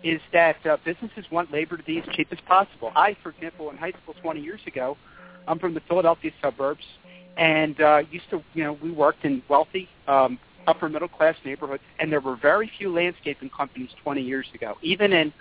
is 0.03 0.20
that 0.32 0.64
uh, 0.66 0.76
businesses 0.84 1.24
want 1.30 1.53
labor 1.53 1.76
to 1.76 1.82
be 1.82 1.99
as 1.99 2.05
cheap 2.14 2.28
as 2.30 2.38
possible. 2.46 2.92
I, 2.94 3.16
for 3.22 3.30
example, 3.30 3.70
in 3.70 3.76
high 3.76 3.92
school 4.03 4.14
20 4.20 4.40
years 4.40 4.61
ago, 4.66 4.96
I'm 5.46 5.59
from 5.59 5.74
the 5.74 5.80
Philadelphia 5.80 6.30
suburbs 6.42 6.84
and 7.36 7.80
uh, 7.80 8.03
used 8.11 8.28
to, 8.30 8.42
you 8.55 8.64
know, 8.64 8.74
we 8.74 8.90
worked 8.90 9.24
in 9.24 9.42
wealthy, 9.49 9.88
um, 10.07 10.38
upper 10.66 10.88
middle 10.88 11.09
class 11.09 11.36
neighborhoods, 11.44 11.82
and 11.99 12.12
there 12.12 12.20
were 12.20 12.36
very 12.36 12.70
few 12.78 12.92
landscaping 12.92 13.49
companies 13.49 13.90
20 14.03 14.20
years 14.20 14.46
ago, 14.55 14.76
even 14.82 15.12
in 15.12 15.32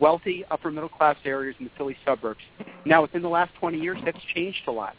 wealthy 0.00 0.44
upper 0.50 0.70
middle 0.70 0.88
class 0.88 1.16
areas 1.24 1.54
in 1.58 1.66
the 1.66 1.70
Philly 1.76 1.96
suburbs. 2.04 2.40
Now, 2.84 3.02
within 3.02 3.22
the 3.22 3.28
last 3.28 3.54
20 3.60 3.78
years, 3.78 3.98
that's 4.04 4.18
changed 4.34 4.62
a 4.66 4.72
lot, 4.72 4.96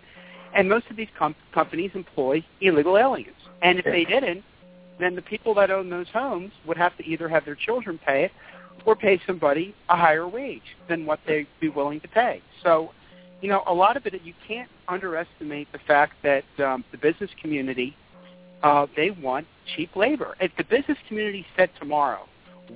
and 0.56 0.70
most 0.70 0.86
of 0.90 0.96
these 0.96 1.10
com- 1.18 1.36
companies 1.54 1.92
employ 1.96 2.46
illegal 2.62 2.98
aliens, 2.98 3.36
and 3.62 3.80
if 3.80 3.86
they 3.86 4.06
didn't, 4.06 4.44
then 5.00 5.16
the 5.16 5.22
people 5.22 5.54
that 5.56 5.72
own 5.72 5.90
those 5.90 6.08
homes 6.14 6.52
would 6.66 6.78
have 6.78 6.96
to 6.98 7.04
either 7.04 7.28
have 7.28 7.44
their 7.44 7.56
children 7.56 8.00
pay 8.06 8.26
it 8.26 8.32
or 8.86 8.96
pay 8.96 9.20
somebody 9.26 9.74
a 9.90 9.96
higher 9.96 10.28
wage 10.28 10.76
than 10.90 11.06
what 11.06 11.20
they'd 11.26 11.48
be 11.62 11.70
willing 11.70 12.00
to 12.02 12.08
pay. 12.08 12.42
So 12.62 12.92
you 13.44 13.50
know, 13.50 13.62
a 13.68 13.74
lot 13.74 13.98
of 13.98 14.06
it, 14.06 14.14
you 14.24 14.34
can't 14.48 14.70
underestimate 14.88 15.70
the 15.74 15.80
fact 15.80 16.14
that 16.24 16.46
um, 16.60 16.86
the 16.94 16.98
business 16.98 17.30
community, 17.42 17.94
uh, 18.64 18.88
they 18.96 19.12
want 19.12 19.46
cheap 19.76 19.98
labor. 19.98 20.38
If 20.40 20.54
the 20.58 20.64
business 20.64 20.98
community 21.10 21.46
said 21.58 21.70
tomorrow, 21.78 22.26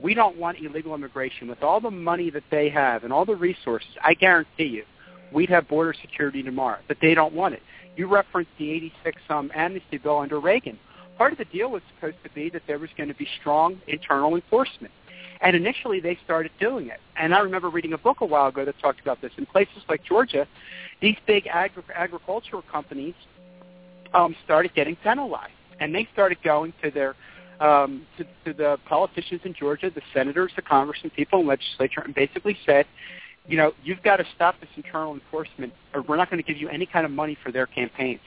we 0.04 0.14
don't 0.14 0.38
want 0.38 0.58
illegal 0.60 0.94
immigration, 0.94 1.48
with 1.48 1.64
all 1.64 1.80
the 1.80 1.90
money 1.90 2.30
that 2.32 2.44
they 2.52 2.68
have 2.70 3.06
and 3.06 3.14
all 3.14 3.24
the 3.24 3.36
resources, 3.36 3.88
I 4.04 4.14
guarantee 4.14 4.66
you, 4.66 4.84
we'd 5.32 5.50
have 5.50 5.70
border 5.70 5.96
security 6.02 6.44
tomorrow. 6.44 6.80
But 6.90 6.98
they 7.02 7.14
don't 7.14 7.34
want 7.34 7.54
it. 7.54 7.62
You 7.96 8.08
referenced 8.08 8.52
the 8.60 8.70
86 8.70 9.22
um, 9.30 9.50
amnesty 9.56 9.98
bill 9.98 10.20
under 10.20 10.38
Reagan. 10.38 10.78
Part 11.18 11.32
of 11.32 11.38
the 11.38 11.46
deal 11.46 11.72
was 11.72 11.82
supposed 11.96 12.18
to 12.26 12.30
be 12.32 12.50
that 12.50 12.64
there 12.68 12.78
was 12.78 12.90
going 12.98 13.08
to 13.08 13.16
be 13.16 13.28
strong 13.40 13.80
internal 13.88 14.36
enforcement. 14.36 14.94
And 15.42 15.56
initially 15.56 16.00
they 16.00 16.18
started 16.24 16.52
doing 16.60 16.88
it. 16.88 17.00
And 17.16 17.34
I 17.34 17.40
remember 17.40 17.70
reading 17.70 17.94
a 17.94 17.98
book 17.98 18.22
a 18.22 18.26
while 18.26 18.48
ago 18.48 18.66
that 18.66 18.80
talked 18.80 19.00
about 19.02 19.22
this. 19.22 19.32
In 19.38 19.46
places 19.46 19.84
like 19.88 20.04
Georgia, 20.04 20.48
these 21.02 21.16
big 21.26 21.48
agri- 21.48 21.84
agricultural 21.94 22.64
companies 22.72 23.14
um, 24.14 24.36
started 24.44 24.74
getting 24.74 24.96
penalized. 24.98 25.52
And 25.80 25.94
they 25.94 26.08
started 26.14 26.40
going 26.44 26.74
to 26.84 26.90
their 26.90 27.16
um, 27.60 28.06
to, 28.18 28.24
to 28.46 28.54
the 28.56 28.78
politicians 28.88 29.42
in 29.44 29.54
Georgia, 29.54 29.90
the 29.90 30.02
senators, 30.14 30.52
the 30.56 30.62
congressmen, 30.62 31.10
people 31.16 31.40
in 31.40 31.48
legislature, 31.48 32.02
and 32.02 32.14
basically 32.14 32.56
said, 32.66 32.86
you 33.48 33.58
know, 33.58 33.74
you've 33.84 34.04
got 34.04 34.18
to 34.18 34.26
stop 34.36 34.60
this 34.60 34.70
internal 34.76 35.14
enforcement, 35.14 35.74
or 35.94 36.02
we're 36.04 36.18
not 36.18 36.30
going 36.30 36.42
to 36.44 36.48
give 36.48 36.62
you 36.62 36.70
any 36.70 36.86
kind 36.86 37.06
of 37.06 37.12
money 37.12 37.38
for 37.44 37.52
their 37.52 37.66
campaigns. 37.66 38.20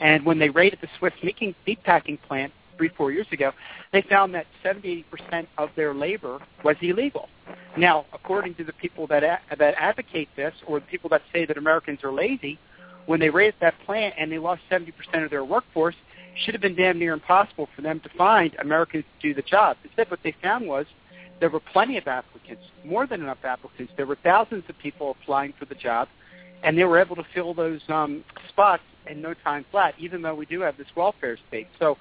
And 0.00 0.24
when 0.24 0.38
they 0.38 0.50
raided 0.50 0.80
the 0.82 0.88
Swift 0.98 1.16
meatpacking 1.22 2.20
plant, 2.22 2.52
three, 2.76 2.90
four 2.96 3.12
years 3.12 3.26
ago, 3.32 3.52
they 3.92 4.02
found 4.02 4.34
that 4.34 4.46
70% 4.64 5.04
of 5.58 5.70
their 5.76 5.94
labor 5.94 6.40
was 6.62 6.76
illegal. 6.80 7.28
Now, 7.76 8.06
according 8.12 8.54
to 8.56 8.64
the 8.64 8.72
people 8.72 9.06
that 9.08 9.24
a- 9.24 9.40
that 9.56 9.74
advocate 9.76 10.28
this, 10.36 10.54
or 10.66 10.80
the 10.80 10.86
people 10.86 11.10
that 11.10 11.22
say 11.32 11.44
that 11.44 11.56
Americans 11.56 12.02
are 12.04 12.12
lazy, 12.12 12.58
when 13.06 13.20
they 13.20 13.30
raised 13.30 13.56
that 13.60 13.74
plant 13.84 14.14
and 14.16 14.30
they 14.30 14.38
lost 14.38 14.62
70% 14.70 15.24
of 15.24 15.30
their 15.30 15.44
workforce, 15.44 15.96
should 16.36 16.54
have 16.54 16.60
been 16.60 16.74
damn 16.74 16.98
near 16.98 17.12
impossible 17.12 17.68
for 17.74 17.82
them 17.82 18.00
to 18.00 18.08
find 18.10 18.56
Americans 18.58 19.04
to 19.20 19.28
do 19.28 19.34
the 19.34 19.42
job. 19.42 19.76
Instead, 19.84 20.10
what 20.10 20.20
they 20.22 20.34
found 20.42 20.66
was 20.66 20.86
there 21.40 21.50
were 21.50 21.60
plenty 21.60 21.96
of 21.98 22.06
applicants, 22.08 22.62
more 22.84 23.06
than 23.06 23.22
enough 23.22 23.44
applicants. 23.44 23.92
There 23.96 24.06
were 24.06 24.18
thousands 24.22 24.64
of 24.68 24.78
people 24.78 25.16
applying 25.22 25.52
for 25.58 25.64
the 25.64 25.74
job, 25.74 26.08
and 26.62 26.76
they 26.78 26.84
were 26.84 26.98
able 26.98 27.16
to 27.16 27.24
fill 27.34 27.54
those 27.54 27.80
um, 27.88 28.24
spots 28.48 28.82
in 29.08 29.20
no 29.20 29.34
time 29.34 29.64
flat, 29.70 29.94
even 29.98 30.22
though 30.22 30.34
we 30.34 30.46
do 30.46 30.60
have 30.60 30.76
this 30.76 30.86
welfare 30.96 31.38
state. 31.48 31.68
So 31.78 31.96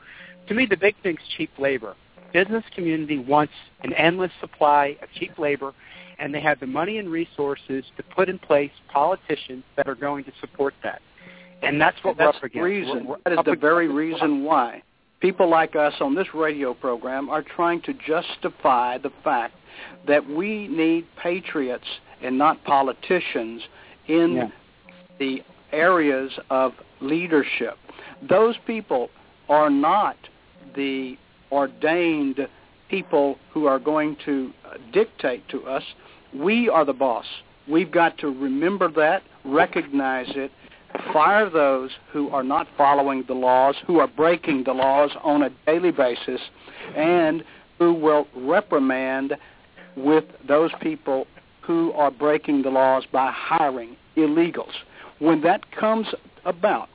to 0.47 0.53
me, 0.53 0.65
the 0.65 0.77
big 0.77 0.95
thing 1.03 1.15
is 1.15 1.27
cheap 1.37 1.51
labor. 1.57 1.95
Business 2.33 2.63
community 2.73 3.19
wants 3.19 3.53
an 3.83 3.93
endless 3.93 4.31
supply 4.41 4.97
of 5.01 5.09
cheap 5.17 5.37
labor, 5.37 5.73
and 6.19 6.33
they 6.33 6.41
have 6.41 6.59
the 6.59 6.67
money 6.67 6.97
and 6.97 7.09
resources 7.09 7.83
to 7.97 8.03
put 8.15 8.27
in 8.29 8.39
place 8.39 8.71
politicians 8.91 9.63
that 9.75 9.87
are 9.87 9.95
going 9.95 10.23
to 10.25 10.31
support 10.41 10.73
that. 10.83 11.01
And 11.61 11.79
that's 11.79 11.97
what 12.03 12.17
that's 12.17 12.33
we're 12.33 12.37
up 12.37 12.43
against. 12.43 12.63
Reason. 12.63 13.05
We're, 13.05 13.17
we're 13.25 13.35
that 13.35 13.39
is 13.39 13.45
the 13.45 13.55
very 13.55 13.87
reason 13.87 14.43
why 14.43 14.83
people 15.23 15.49
like 15.49 15.75
us 15.75 15.93
on 16.01 16.13
this 16.13 16.27
radio 16.33 16.73
program 16.73 17.29
are 17.29 17.41
trying 17.41 17.81
to 17.81 17.93
justify 18.05 18.97
the 18.97 19.11
fact 19.23 19.55
that 20.05 20.27
we 20.27 20.67
need 20.67 21.05
patriots 21.21 21.85
and 22.21 22.37
not 22.37 22.61
politicians 22.65 23.61
in 24.07 24.33
yeah. 24.33 24.47
the 25.19 25.41
areas 25.73 26.31
of 26.49 26.73
leadership. 27.01 27.77
Those 28.27 28.55
people 28.65 29.09
are 29.49 29.69
not 29.69 30.15
the 30.75 31.17
ordained 31.51 32.47
people 32.89 33.37
who 33.51 33.65
are 33.65 33.79
going 33.79 34.15
to 34.25 34.51
uh, 34.65 34.77
dictate 34.91 35.47
to 35.49 35.65
us. 35.65 35.83
We 36.33 36.69
are 36.69 36.85
the 36.85 36.93
boss. 36.93 37.25
We've 37.67 37.91
got 37.91 38.17
to 38.19 38.27
remember 38.27 38.89
that, 38.91 39.23
recognize 39.45 40.27
it, 40.35 40.51
fire 41.11 41.49
those 41.49 41.91
who 42.11 42.29
are 42.29 42.43
not 42.43 42.67
following 42.77 43.23
the 43.27 43.33
laws, 43.33 43.75
who 43.87 43.99
are 43.99 44.07
breaking 44.07 44.63
the 44.65 44.73
laws 44.73 45.11
on 45.23 45.43
a 45.43 45.49
daily 45.65 45.91
basis, 45.91 46.41
and 46.95 47.43
who 47.79 47.93
will 47.93 48.27
reprimand 48.35 49.35
with 49.95 50.25
those 50.47 50.71
people 50.81 51.25
who 51.61 51.91
are 51.93 52.11
breaking 52.11 52.61
the 52.61 52.69
laws 52.69 53.05
by 53.11 53.31
hiring 53.31 53.95
illegals. 54.17 54.73
When 55.23 55.39
that 55.43 55.71
comes 55.71 56.07
about, 56.43 56.89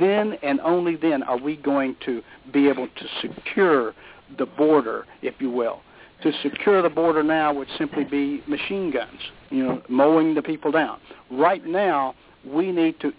then 0.00 0.36
and 0.42 0.58
only 0.62 0.96
then 0.96 1.22
are 1.22 1.38
we 1.38 1.56
going 1.56 1.94
to 2.04 2.20
be 2.52 2.68
able 2.68 2.88
to 2.88 3.06
secure 3.20 3.94
the 4.36 4.46
border, 4.46 5.06
if 5.22 5.34
you 5.38 5.48
will. 5.48 5.80
To 6.24 6.32
secure 6.42 6.82
the 6.82 6.88
border 6.88 7.22
now 7.22 7.54
would 7.54 7.68
simply 7.78 8.02
be 8.02 8.42
machine 8.48 8.90
guns, 8.90 9.20
you 9.50 9.64
know, 9.64 9.80
mowing 9.88 10.34
the 10.34 10.42
people 10.42 10.72
down. 10.72 10.98
Right 11.30 11.64
now, 11.64 12.16
we 12.44 12.72
need 12.72 12.98
to 12.98 13.12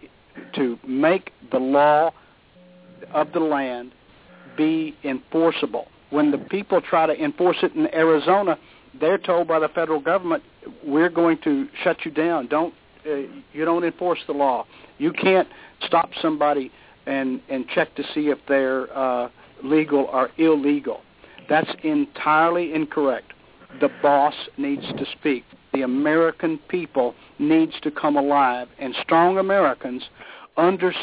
to 0.56 0.78
make 0.86 1.32
the 1.52 1.60
law 1.60 2.12
of 3.14 3.32
the 3.32 3.40
land 3.40 3.94
be 4.58 4.94
enforceable. 5.06 5.88
When 6.10 6.32
the 6.32 6.38
people 6.38 6.82
try 6.82 7.06
to 7.06 7.14
enforce 7.14 7.58
it 7.64 7.76
in 7.76 7.88
Arizona, 7.96 8.58
they're 9.00 9.18
told 9.18 9.48
by 9.48 9.60
the 9.60 9.70
federal 9.70 10.02
government, 10.02 10.44
"We're 10.84 11.10
going 11.10 11.38
to 11.46 11.70
shut 11.82 12.04
you 12.04 12.12
down. 12.12 12.48
Don't 12.48 12.74
uh, 13.06 13.16
you 13.54 13.66
don't 13.66 13.84
enforce 13.84 14.20
the 14.28 14.34
law. 14.34 14.66
You 14.98 15.12
can't 15.12 15.48
stop 15.86 16.10
somebody 16.22 16.72
and 17.06 17.42
and 17.50 17.68
check 17.68 17.96
to 17.96 18.04
see 18.14 18.30
if 18.30 18.40
they're 18.48 18.96
uh, 18.98 19.30
legal 19.64 20.06
or 20.12 20.30
illegal." 20.38 21.02
That's 21.50 21.70
entirely 21.84 22.74
incorrect. 22.74 23.34
The 23.82 23.90
boss 24.02 24.36
needs 24.58 24.86
to 24.88 25.06
speak. 25.20 25.44
The 25.74 25.82
American 25.82 26.60
people 26.70 27.16
needs 27.40 27.74
to 27.82 27.92
come 27.92 28.16
alive, 28.16 28.68
and 28.80 28.96
strong 29.02 29.38
Americans 29.38 30.04
under 30.58 30.94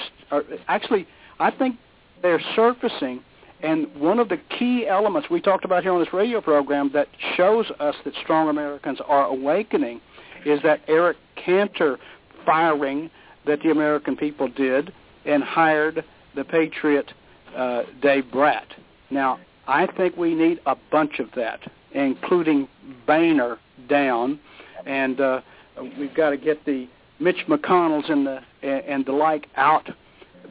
actually, 0.68 1.07
I 1.38 1.51
think 1.51 1.76
they're 2.22 2.42
surfacing. 2.55 3.22
And 3.62 3.94
one 3.94 4.18
of 4.18 4.30
the 4.30 4.38
key 4.59 4.86
elements 4.88 5.28
we 5.28 5.40
talked 5.40 5.64
about 5.64 5.82
here 5.82 5.92
on 5.92 6.01
this 6.01 6.12
radio 6.14 6.40
program 6.40 6.90
that 6.94 7.09
shows 7.36 7.66
us 7.78 7.94
that 8.05 8.14
strong 8.22 8.48
Americans 8.48 9.01
are 9.07 9.26
awakening 9.26 10.01
is 10.46 10.61
that 10.62 10.80
Eric 10.88 11.18
Cantor 11.45 11.99
firing 12.45 13.11
that 13.47 13.61
the 13.62 13.70
American 13.70 14.16
people 14.16 14.49
did 14.49 14.93
and 15.24 15.43
hired 15.43 16.05
the 16.34 16.45
patriot 16.45 17.12
uh, 17.57 17.82
Dave 18.03 18.30
Brat. 18.30 18.66
Now, 19.11 19.41
I 19.66 19.86
think 19.86 20.16
we 20.16 20.34
need 20.34 20.61
a 20.66 20.76
bunch 20.91 21.18
of 21.18 21.28
that, 21.36 21.61
including 21.93 22.68
Boehner 23.07 23.59
down, 23.88 24.41
and 24.86 25.20
uh, 25.20 25.41
we've 25.99 26.14
got 26.14 26.30
to 26.30 26.36
get 26.36 26.64
the 26.64 26.88
Mitch 27.18 27.45
McConnells 27.49 28.11
and 28.11 28.26
the 28.26 28.41
and 28.62 29.05
the 29.05 29.12
like 29.12 29.47
out 29.57 29.88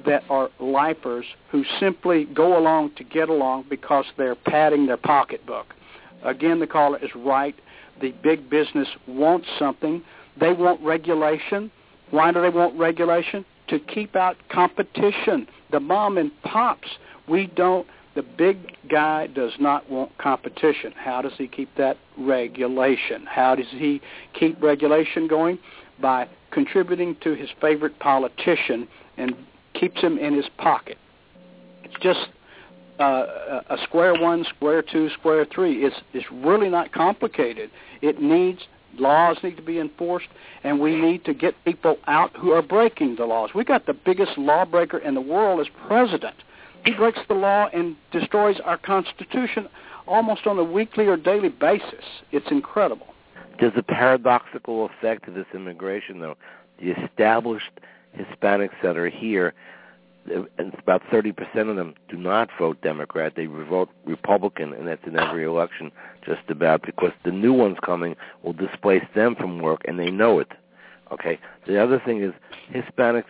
that 0.06 0.24
are 0.30 0.50
lifers 0.60 1.26
who 1.52 1.64
simply 1.80 2.26
go 2.26 2.58
along 2.58 2.92
to 2.96 3.04
get 3.04 3.30
along 3.30 3.66
because 3.70 4.06
they're 4.18 4.36
padding 4.36 4.86
their 4.86 4.98
pocketbook. 4.98 5.74
Again, 6.24 6.60
the 6.60 6.68
caller 6.68 6.98
is 7.04 7.10
right. 7.16 7.56
The 8.02 8.14
big 8.24 8.50
business 8.50 8.88
wants 9.08 9.48
something. 9.58 10.04
They 10.40 10.54
want 10.54 10.82
regulation. 10.82 11.72
Why 12.12 12.32
do 12.32 12.42
they 12.42 12.50
want 12.50 12.78
regulation? 12.78 13.46
To 13.68 13.80
keep 13.80 14.16
out 14.16 14.36
competition. 14.50 15.48
The 15.72 15.80
mom 15.80 16.18
and 16.18 16.32
pops, 16.44 16.88
we 17.28 17.48
don't, 17.48 17.86
the 18.16 18.24
big 18.24 18.58
guy 18.90 19.28
does 19.28 19.52
not 19.60 19.90
want 19.90 20.18
competition. 20.18 20.92
How 20.96 21.22
does 21.22 21.34
he 21.38 21.48
keep 21.48 21.70
that 21.78 21.98
regulation? 22.18 23.26
How 23.28 23.56
does 23.56 23.68
he 23.70 24.02
keep 24.34 24.62
regulation 24.62 25.28
going? 25.28 25.60
By 26.02 26.28
contributing 26.52 27.16
to 27.24 27.36
his 27.36 27.50
favorite 27.62 28.00
politician 28.00 28.88
and 29.18 29.36
keeps 29.74 30.02
him 30.02 30.18
in 30.18 30.34
his 30.34 30.46
pocket. 30.58 30.98
It's 31.84 31.94
just 32.02 32.30
uh, 33.00 33.62
a 33.70 33.78
square 33.84 34.20
one, 34.20 34.44
square 34.56 34.82
two, 34.82 35.10
square 35.12 35.46
three. 35.54 35.86
It's, 35.86 35.96
it's 36.14 36.26
really 36.32 36.70
not 36.70 36.92
complicated. 36.92 37.70
It 38.02 38.22
needs 38.22 38.62
laws 38.98 39.38
need 39.44 39.56
to 39.58 39.62
be 39.62 39.80
enforced, 39.80 40.28
and 40.64 40.80
we 40.80 40.96
need 40.96 41.26
to 41.26 41.34
get 41.34 41.56
people 41.66 41.98
out 42.08 42.36
who 42.36 42.52
are 42.52 42.62
breaking 42.62 43.16
the 43.16 43.26
laws. 43.26 43.52
We 43.54 43.64
got 43.64 43.86
the 43.86 43.94
biggest 43.94 44.38
lawbreaker 44.38 44.98
in 44.98 45.16
the 45.16 45.22
world 45.22 45.60
as 45.60 45.68
president. 45.88 46.36
He 46.86 46.94
breaks 46.94 47.20
the 47.28 47.34
law 47.34 47.68
and 47.74 47.96
destroys 48.12 48.58
our 48.64 48.78
Constitution 48.78 49.68
almost 50.08 50.48
on 50.48 50.58
a 50.58 50.64
weekly 50.64 51.08
or 51.08 51.18
daily 51.18 51.50
basis. 51.50 52.04
It's 52.32 52.50
incredible. 52.50 53.08
There's 53.60 53.74
a 53.76 53.84
paradoxical 53.84 54.86
effect 54.86 55.26
to 55.26 55.32
this 55.32 55.46
immigration, 55.54 56.20
though. 56.20 56.36
The 56.80 56.92
established 56.92 57.72
Hispanics 58.18 58.76
that 58.82 58.98
are 58.98 59.10
here, 59.10 59.54
and 60.58 60.74
about 60.78 61.02
30% 61.12 61.70
of 61.70 61.76
them 61.76 61.96
do 62.10 62.18
not 62.18 62.50
vote 62.58 62.82
Democrat. 62.82 63.34
They 63.36 63.46
vote 63.46 63.90
Republican, 64.06 64.74
and 64.74 64.88
that's 64.88 65.06
in 65.06 65.18
every 65.18 65.44
election 65.44 65.92
just 66.26 66.50
about 66.50 66.82
because 66.84 67.12
the 67.26 67.32
new 67.32 67.54
ones 67.54 67.78
coming 67.84 68.16
will 68.44 68.54
displace 68.54 69.04
them 69.16 69.36
from 69.36 69.60
work, 69.60 69.82
and 69.86 70.00
they 70.00 70.12
know 70.12 70.40
it. 70.40 70.52
Okay. 71.12 71.40
The 71.68 71.82
other 71.82 72.02
thing 72.06 72.22
is 72.22 72.34
Hispanics, 72.72 73.26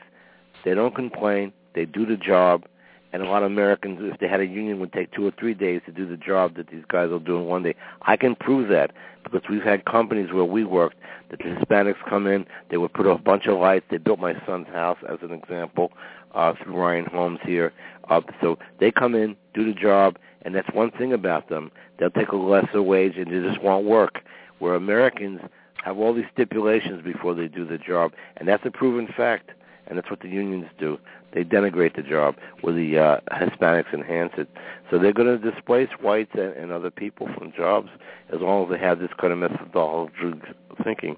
they 0.65 0.73
don't 0.73 0.95
complain. 0.95 1.53
They 1.73 1.85
do 1.85 2.05
the 2.05 2.17
job 2.17 2.65
and 3.11 3.23
a 3.23 3.25
lot 3.25 3.43
of 3.43 3.51
Americans, 3.51 3.99
if 4.01 4.19
they 4.19 4.27
had 4.27 4.39
a 4.39 4.45
union, 4.45 4.79
would 4.79 4.93
take 4.93 5.11
two 5.11 5.25
or 5.25 5.31
three 5.39 5.53
days 5.53 5.81
to 5.85 5.91
do 5.91 6.07
the 6.07 6.17
job 6.17 6.55
that 6.55 6.69
these 6.69 6.83
guys 6.87 7.09
are 7.11 7.19
doing 7.19 7.43
in 7.43 7.47
one 7.47 7.63
day. 7.63 7.75
I 8.03 8.17
can 8.17 8.35
prove 8.35 8.69
that 8.69 8.91
because 9.23 9.41
we've 9.49 9.63
had 9.63 9.85
companies 9.85 10.31
where 10.31 10.45
we 10.45 10.63
worked 10.63 10.97
that 11.29 11.39
the 11.39 11.45
Hispanics 11.45 12.03
come 12.07 12.27
in, 12.27 12.45
they 12.69 12.77
would 12.77 12.93
put 12.93 13.07
a 13.07 13.17
bunch 13.17 13.45
of 13.47 13.57
lights. 13.59 13.85
They 13.89 13.97
built 13.97 14.19
my 14.19 14.33
son's 14.45 14.67
house 14.67 14.97
as 15.07 15.17
an 15.21 15.31
example 15.31 15.91
uh, 16.33 16.53
through 16.61 16.75
Ryan 16.75 17.05
Homes 17.05 17.39
here. 17.43 17.73
Uh, 18.09 18.21
so 18.41 18.57
they 18.79 18.91
come 18.91 19.15
in, 19.15 19.35
do 19.53 19.65
the 19.65 19.79
job, 19.79 20.17
and 20.43 20.55
that's 20.55 20.69
one 20.73 20.91
thing 20.91 21.13
about 21.13 21.49
them. 21.49 21.71
They'll 21.97 22.09
take 22.09 22.29
a 22.29 22.37
lesser 22.37 22.81
wage 22.81 23.17
and 23.17 23.27
they 23.27 23.47
just 23.47 23.61
won't 23.61 23.85
work. 23.85 24.21
Where 24.59 24.75
Americans 24.75 25.41
have 25.83 25.97
all 25.97 26.13
these 26.13 26.25
stipulations 26.33 27.03
before 27.03 27.33
they 27.33 27.47
do 27.47 27.65
the 27.65 27.77
job, 27.77 28.11
and 28.37 28.47
that's 28.47 28.65
a 28.65 28.71
proven 28.71 29.07
fact 29.15 29.51
and 29.89 29.97
that's 29.97 30.09
what 30.09 30.21
the 30.21 30.29
unions 30.29 30.67
do. 30.79 30.97
They 31.33 31.43
denigrate 31.43 31.95
the 31.95 32.03
job, 32.03 32.35
where 32.61 32.73
the 32.73 32.97
uh, 32.97 33.19
Hispanics 33.31 33.93
enhance 33.93 34.33
it. 34.37 34.47
So 34.89 34.97
they're 34.97 35.13
going 35.13 35.39
to 35.39 35.51
displace 35.51 35.89
whites 36.01 36.31
and, 36.33 36.53
and 36.53 36.71
other 36.71 36.91
people 36.91 37.27
from 37.37 37.51
jobs 37.55 37.89
as 38.33 38.39
long 38.39 38.65
as 38.65 38.71
they 38.71 38.79
have 38.79 38.99
this 38.99 39.09
kind 39.19 39.33
of 39.33 39.39
methodology 39.39 40.39
thinking. 40.83 41.17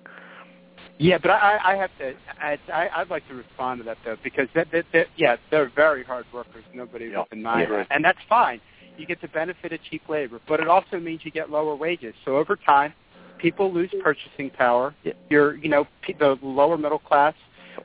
Yeah, 0.98 1.18
but 1.18 1.32
I, 1.32 1.60
I 1.64 1.76
have 1.76 1.90
to. 2.00 2.14
I, 2.40 2.58
I'd 2.96 3.10
like 3.10 3.28
to 3.28 3.34
respond 3.34 3.80
to 3.80 3.84
that 3.86 3.98
though, 4.06 4.18
because 4.24 4.48
that, 4.54 4.68
that, 4.72 4.86
that 4.94 5.08
yeah, 5.16 5.36
they're 5.50 5.72
very 5.76 6.04
hard 6.04 6.26
workers. 6.34 6.64
Nobody 6.74 7.06
yeah. 7.06 7.18
will 7.18 7.28
deny 7.32 7.64
yeah. 7.64 7.86
and 7.90 8.04
that's 8.04 8.20
fine. 8.30 8.62
You 8.98 9.06
get 9.06 9.22
the 9.22 9.28
benefit 9.30 9.74
of 9.74 9.80
cheap 9.90 10.08
labor, 10.10 10.40
but 10.48 10.60
it 10.60 10.68
also 10.68 11.00
means 11.00 11.22
you 11.24 11.32
get 11.32 11.50
lower 11.50 11.76
wages. 11.76 12.14
So 12.24 12.38
over 12.38 12.56
time, 12.56 12.94
people 13.40 13.74
lose 13.74 13.90
purchasing 14.04 14.52
power. 14.52 14.94
Yeah. 15.04 15.14
You're, 15.30 15.56
you 15.56 15.70
know, 15.70 15.88
the 16.20 16.38
lower 16.44 16.78
middle 16.78 17.00
class 17.00 17.34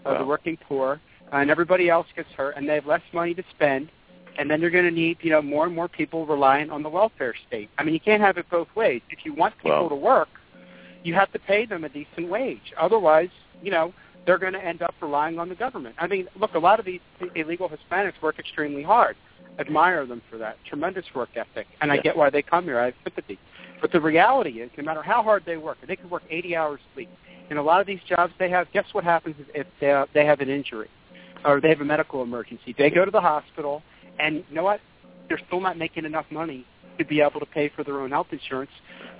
of 0.05 0.19
the 0.19 0.25
working 0.25 0.57
poor, 0.69 1.01
uh, 1.33 1.37
and 1.37 1.51
everybody 1.51 1.89
else 1.89 2.07
gets 2.15 2.29
hurt, 2.37 2.57
and 2.57 2.69
they 2.69 2.75
have 2.75 2.87
less 2.87 3.03
money 3.13 3.35
to 3.35 3.43
spend, 3.51 3.91
and 4.39 4.51
then 4.51 4.61
you're 4.61 4.71
going 4.71 4.85
to 4.85 4.91
need, 4.91 5.19
you 5.21 5.31
know, 5.31 5.43
more 5.43 5.67
and 5.67 5.75
more 5.75 5.89
people 5.89 6.27
reliant 6.27 6.71
on 6.71 6.83
the 6.83 6.89
welfare 6.89 7.35
state. 7.49 7.71
I 7.79 7.85
mean, 7.85 7.95
you 7.95 8.01
can't 8.01 8.23
have 8.23 8.37
it 8.39 8.47
both 8.51 8.69
ways. 8.75 9.03
If 9.11 9.21
you 9.25 9.35
want 9.35 9.57
people 9.59 9.89
to 9.89 9.95
work, 9.95 10.29
you 11.03 11.15
have 11.15 11.33
to 11.33 11.39
pay 11.39 11.67
them 11.67 11.85
a 11.85 11.89
decent 11.89 12.29
wage. 12.29 12.73
Otherwise, 12.79 13.31
you 13.63 13.71
know, 13.71 13.95
they're 14.27 14.39
going 14.39 14.53
to 14.53 14.65
end 14.65 14.83
up 14.83 14.95
relying 15.01 15.39
on 15.39 15.49
the 15.49 15.55
government. 15.55 15.95
I 15.99 16.07
mean, 16.07 16.27
look, 16.39 16.55
a 16.55 16.59
lot 16.59 16.81
of 16.81 16.87
these 16.87 17.01
illegal 17.35 17.71
Hispanics 17.71 18.21
work 18.21 18.39
extremely 18.39 18.83
hard. 18.83 19.17
Admire 19.59 20.05
them 20.05 20.21
for 20.29 20.37
that. 20.39 20.59
Tremendous 20.69 21.07
work 21.15 21.31
ethic. 21.37 21.67
And 21.81 21.89
yeah. 21.89 21.95
I 21.95 21.99
get 21.99 22.17
why 22.17 22.29
they 22.29 22.43
come 22.43 22.65
here. 22.65 22.79
I 22.79 22.87
have 22.87 22.95
sympathy. 23.05 23.39
But 23.81 23.93
the 23.93 24.01
reality 24.01 24.61
is, 24.61 24.71
no 24.77 24.85
matter 24.85 25.03
how 25.03 25.23
hard 25.23 25.45
they 25.47 25.57
work, 25.57 25.79
they 25.87 25.97
could 25.97 26.11
work 26.11 26.25
80 26.29 26.57
hours 26.57 26.81
a 26.93 26.97
week 26.97 27.09
in 27.51 27.57
a 27.57 27.63
lot 27.63 27.81
of 27.81 27.87
these 27.87 28.01
jobs 28.09 28.33
they 28.39 28.51
have, 28.51 28.71
guess 28.73 28.87
what 28.93 29.05
happens 29.05 29.37
if 29.55 29.67
they, 29.81 29.93
uh, 29.93 30.07
they 30.15 30.25
have 30.25 30.41
an 30.41 30.49
injury 30.49 30.89
or 31.45 31.61
they 31.61 31.69
have 31.69 31.81
a 31.81 31.85
medical 31.85 32.23
emergency? 32.23 32.75
They 32.77 32.91
go 32.91 33.05
to 33.05 33.11
the 33.11 33.21
hospital, 33.21 33.83
and 34.19 34.45
you 34.49 34.55
know 34.55 34.65
what? 34.65 34.81
They're 35.29 35.41
still 35.47 35.61
not 35.61 35.77
making 35.77 36.05
enough 36.05 36.27
money 36.31 36.65
to 36.99 37.05
be 37.05 37.21
able 37.21 37.41
to 37.41 37.47
pay 37.47 37.71
for 37.75 37.85
their 37.85 38.01
own 38.01 38.11
health 38.11 38.29
insurance. 38.31 38.71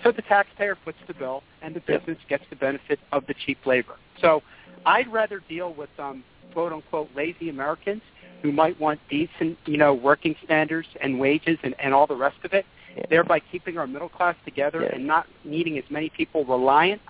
So 0.03 0.13
the 0.13 0.23
taxpayer 0.23 0.77
foots 0.85 0.99
the 1.07 1.15
bill, 1.15 1.43
and 1.63 1.75
the 1.75 1.81
business 1.81 2.19
gets 2.29 2.45
the 2.51 2.57
benefit 2.57 2.99
of 3.13 3.27
the 3.27 3.35
cheap 3.45 3.59
labor. 3.67 3.97
So 4.21 4.43
I'd 4.85 5.13
rather 5.13 5.43
deal 5.49 5.75
with 5.75 5.91
um, 5.99 6.25
quote 6.53 6.73
unquote 6.73 7.09
lazy 7.15 7.49
Americans 7.49 8.03
who 8.43 8.53
might 8.53 8.79
want 8.81 9.01
decent, 9.11 9.59
you 9.67 9.77
know, 9.77 9.95
working 9.95 10.35
standards 10.45 10.89
and 11.01 11.19
wages 11.19 11.59
and, 11.63 11.75
and 11.79 11.93
all 11.93 12.07
the 12.07 12.17
rest 12.17 12.37
of 12.45 12.53
it, 12.53 12.65
yeah. 12.97 13.03
thereby 13.09 13.41
keeping 13.41 13.79
our 13.79 13.87
middle 13.87 14.09
class 14.09 14.37
together 14.45 14.83
yeah. 14.83 14.95
and 14.95 15.07
not 15.07 15.27
needing 15.45 15.79
as 15.79 15.85
many 15.91 16.11
people 16.11 16.45
reliant 16.45 17.01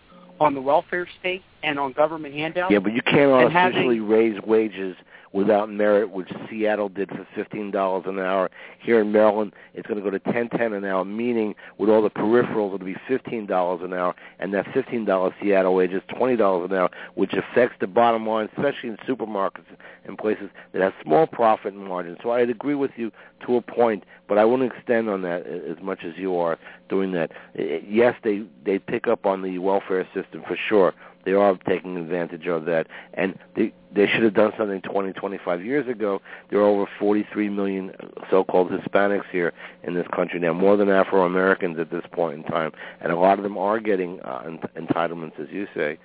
on 0.40 0.54
the 0.54 0.60
welfare 0.60 1.06
state 1.20 1.42
and 1.62 1.78
on 1.78 1.92
government 1.92 2.34
handouts. 2.34 2.72
Yeah, 2.72 2.78
but 2.78 2.92
you 2.92 3.02
can't 3.02 3.30
artificially 3.30 3.96
having, 3.96 4.08
raise 4.08 4.40
wages 4.42 4.96
without 5.36 5.70
merit, 5.70 6.10
which 6.10 6.30
Seattle 6.48 6.88
did 6.88 7.10
for 7.10 7.26
fifteen 7.34 7.70
dollars 7.70 8.04
an 8.06 8.18
hour. 8.18 8.50
Here 8.80 9.00
in 9.00 9.12
Maryland, 9.12 9.52
it's 9.74 9.86
going 9.86 10.02
to 10.02 10.10
go 10.10 10.10
to 10.10 10.32
ten 10.32 10.48
ten 10.48 10.72
an 10.72 10.84
hour, 10.84 11.04
meaning 11.04 11.54
with 11.76 11.90
all 11.90 12.02
the 12.02 12.10
peripherals, 12.10 12.74
it'll 12.74 12.86
be 12.86 12.96
fifteen 13.06 13.44
dollars 13.44 13.82
an 13.84 13.92
hour, 13.92 14.14
and 14.38 14.54
that 14.54 14.66
fifteen 14.72 15.04
dollars 15.04 15.34
Seattle 15.40 15.74
wage 15.74 15.92
is 15.92 16.02
twenty 16.16 16.36
dollars 16.36 16.70
an 16.70 16.76
hour, 16.76 16.90
which 17.14 17.34
affects 17.34 17.76
the 17.80 17.86
bottom 17.86 18.26
line, 18.26 18.48
especially 18.56 18.88
in 18.88 18.96
supermarkets 19.06 19.66
and 20.06 20.16
places 20.16 20.48
that 20.72 20.80
have 20.80 20.94
small 21.02 21.26
profit 21.26 21.74
margins. 21.74 22.18
So 22.22 22.30
I'd 22.30 22.48
agree 22.48 22.74
with 22.74 22.92
you 22.96 23.12
to 23.46 23.56
a 23.56 23.60
point, 23.60 24.04
but 24.28 24.38
I 24.38 24.44
wouldn't 24.46 24.72
extend 24.72 25.10
on 25.10 25.20
that 25.22 25.46
as 25.46 25.76
much 25.82 26.00
as 26.02 26.14
you 26.16 26.36
are 26.38 26.58
doing 26.88 27.12
that. 27.12 27.32
Eh, 27.58 27.62
eh, 27.62 27.78
yes, 27.86 28.14
they 28.24 28.44
they 28.64 28.78
pick 28.78 29.06
up 29.06 29.26
on 29.26 29.42
the 29.42 29.58
welfare 29.58 30.08
system 30.14 30.42
for 30.48 30.56
sure 30.56 30.94
they 31.26 31.32
are 31.32 31.58
taking 31.68 31.96
advantage 31.98 32.46
of 32.46 32.64
that, 32.66 32.86
and 33.14 33.36
they 33.56 33.74
they 33.94 34.06
should 34.06 34.22
have 34.22 34.34
done 34.34 34.52
something 34.56 34.80
20, 34.82 35.12
25 35.12 35.64
years 35.64 35.88
ago. 35.88 36.22
There 36.50 36.60
are 36.60 36.66
over 36.66 36.86
43 36.98 37.48
million 37.48 37.92
so-called 38.30 38.70
Hispanics 38.70 39.24
here 39.32 39.52
in 39.82 39.94
this 39.94 40.06
country 40.14 40.38
now, 40.38 40.52
more 40.52 40.76
than 40.76 40.88
Afro-Americans 40.88 41.78
at 41.78 41.90
this 41.90 42.04
point 42.12 42.38
in 42.38 42.42
time, 42.44 42.72
and 43.00 43.10
a 43.10 43.16
lot 43.16 43.38
of 43.38 43.42
them 43.42 43.58
are 43.58 43.80
getting 43.80 44.20
uh, 44.20 44.42
ent- 44.46 44.74
entitlements, 44.88 45.38
as 45.40 45.48
you 45.50 45.66
say. 45.74 45.98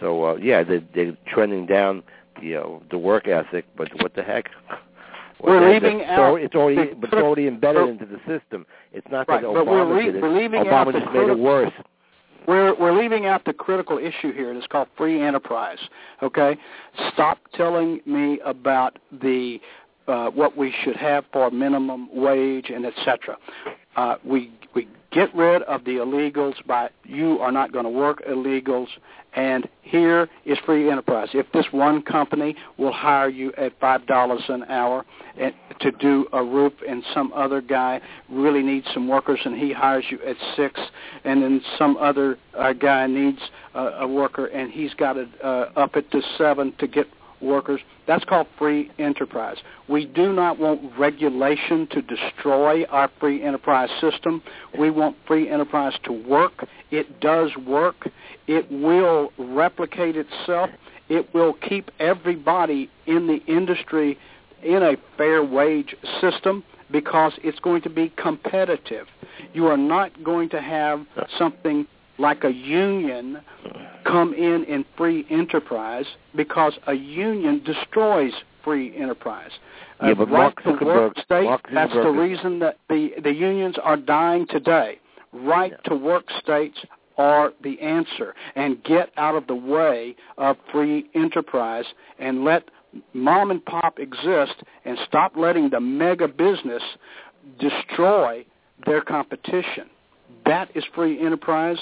So 0.00 0.24
uh, 0.24 0.34
yeah, 0.36 0.64
they, 0.64 0.84
they're 0.94 1.16
trending 1.28 1.66
down 1.66 2.02
you 2.42 2.54
know 2.54 2.82
the 2.90 2.98
work 2.98 3.28
ethic, 3.28 3.66
but 3.76 3.88
what 4.02 4.14
the 4.14 4.22
heck? 4.22 4.50
We're 5.40 5.72
leaving 5.72 6.00
it's 6.00 6.08
out 6.08 6.18
already, 6.20 6.44
it's 6.46 6.54
already 6.54 6.94
but 6.94 7.12
it's 7.12 7.22
already 7.22 7.46
embedded 7.46 7.88
into 7.90 8.06
the 8.06 8.18
system. 8.26 8.66
It's 8.92 9.06
not 9.10 9.28
Right, 9.28 9.42
that 9.42 9.52
but 9.52 9.66
we're 9.66 9.84
Obama 9.84 10.04
did 10.04 10.16
it. 10.16 10.22
we're 10.22 10.36
leaving 10.40 10.64
Obama 10.64 10.72
out 10.72 10.92
the 10.92 11.00
just 11.00 11.12
made 11.12 11.28
it 11.28 11.38
worse. 11.38 11.72
We're 12.46 12.74
we're 12.78 12.98
leaving 12.98 13.26
out 13.26 13.44
the 13.44 13.52
critical 13.52 13.98
issue 13.98 14.32
here. 14.32 14.52
It's 14.52 14.66
called 14.66 14.88
free 14.96 15.22
enterprise. 15.22 15.78
Okay, 16.22 16.56
stop 17.12 17.38
telling 17.54 18.00
me 18.06 18.40
about 18.44 18.98
the 19.22 19.60
uh, 20.06 20.28
what 20.30 20.56
we 20.56 20.74
should 20.82 20.96
have 20.96 21.24
for 21.32 21.50
minimum 21.50 22.08
wage 22.14 22.70
and 22.70 22.84
etc. 22.84 23.36
Uh, 23.96 24.16
we 24.24 24.50
we 24.74 24.88
get 25.12 25.34
rid 25.34 25.62
of 25.62 25.84
the 25.84 25.92
illegals 25.92 26.54
by 26.66 26.90
you 27.04 27.38
are 27.38 27.52
not 27.52 27.72
going 27.72 27.84
to 27.84 27.90
work 27.90 28.24
illegals, 28.26 28.88
and 29.34 29.68
here 29.82 30.28
is 30.44 30.58
free 30.66 30.90
enterprise. 30.90 31.28
If 31.32 31.46
this 31.52 31.66
one 31.70 32.02
company 32.02 32.56
will 32.76 32.92
hire 32.92 33.28
you 33.28 33.52
at 33.56 33.78
five 33.80 34.06
dollars 34.06 34.42
an 34.48 34.64
hour 34.64 35.04
and, 35.38 35.54
to 35.80 35.92
do 35.92 36.26
a 36.32 36.42
roof, 36.42 36.72
and 36.88 37.04
some 37.14 37.32
other 37.32 37.60
guy 37.60 38.00
really 38.28 38.62
needs 38.62 38.86
some 38.92 39.06
workers, 39.08 39.40
and 39.44 39.56
he 39.56 39.72
hires 39.72 40.04
you 40.10 40.18
at 40.26 40.36
six, 40.56 40.80
and 41.24 41.42
then 41.42 41.62
some 41.78 41.96
other 41.96 42.38
uh, 42.58 42.72
guy 42.72 43.06
needs 43.06 43.38
uh, 43.74 43.92
a 44.00 44.08
worker, 44.08 44.46
and 44.46 44.72
he's 44.72 44.94
got 44.94 45.14
to 45.14 45.28
uh, 45.42 45.70
up 45.76 45.96
it 45.96 46.10
to 46.10 46.20
seven 46.38 46.72
to 46.78 46.86
get 46.86 47.06
workers. 47.44 47.80
That's 48.06 48.24
called 48.24 48.46
free 48.58 48.90
enterprise. 48.98 49.58
We 49.88 50.06
do 50.06 50.32
not 50.32 50.58
want 50.58 50.80
regulation 50.98 51.86
to 51.92 52.02
destroy 52.02 52.84
our 52.86 53.10
free 53.20 53.42
enterprise 53.42 53.90
system. 54.00 54.42
We 54.78 54.90
want 54.90 55.16
free 55.26 55.48
enterprise 55.48 55.94
to 56.04 56.12
work. 56.12 56.66
It 56.90 57.20
does 57.20 57.50
work. 57.66 58.08
It 58.46 58.70
will 58.70 59.32
replicate 59.38 60.16
itself. 60.16 60.70
It 61.08 61.32
will 61.34 61.52
keep 61.52 61.90
everybody 61.98 62.90
in 63.06 63.26
the 63.26 63.40
industry 63.46 64.18
in 64.62 64.82
a 64.82 64.96
fair 65.16 65.44
wage 65.44 65.94
system 66.20 66.64
because 66.90 67.32
it's 67.42 67.58
going 67.58 67.82
to 67.82 67.90
be 67.90 68.12
competitive. 68.16 69.06
You 69.52 69.66
are 69.66 69.76
not 69.76 70.22
going 70.24 70.48
to 70.50 70.60
have 70.60 71.06
something 71.38 71.86
like 72.18 72.44
a 72.44 72.52
union 72.52 73.40
come 74.04 74.34
in 74.34 74.64
in 74.64 74.84
free 74.96 75.26
enterprise 75.30 76.06
because 76.36 76.72
a 76.86 76.94
union 76.94 77.62
destroys 77.64 78.32
free 78.62 78.96
enterprise. 78.96 79.50
Yeah, 80.02 80.10
Uh, 80.10 80.14
but 80.14 80.30
right 80.30 80.30
Mark 80.30 80.62
to 80.64 80.84
work 80.84 81.14
Zuckerberg- 81.16 81.24
state, 81.24 81.44
Mark 81.44 81.68
that's 81.72 81.92
the 81.92 82.10
reason 82.10 82.58
that 82.60 82.78
the, 82.88 83.12
the 83.22 83.32
unions 83.32 83.76
are 83.82 83.96
dying 83.96 84.46
today. 84.48 84.98
Right 85.32 85.72
to 85.84 85.96
work 85.96 86.24
states 86.42 86.78
are 87.18 87.52
the 87.62 87.80
answer. 87.80 88.34
And 88.56 88.82
get 88.84 89.10
out 89.16 89.34
of 89.34 89.46
the 89.46 89.54
way 89.54 90.16
of 90.38 90.56
free 90.72 91.08
enterprise 91.14 91.84
and 92.18 92.44
let 92.44 92.64
mom 93.12 93.50
and 93.50 93.64
pop 93.64 93.98
exist 93.98 94.54
and 94.84 94.98
stop 95.06 95.36
letting 95.36 95.70
the 95.70 95.80
mega 95.80 96.28
business 96.28 96.82
destroy 97.58 98.44
their 98.86 99.00
competition. 99.00 99.88
That 100.46 100.70
is 100.74 100.84
free 100.94 101.24
enterprise. 101.24 101.78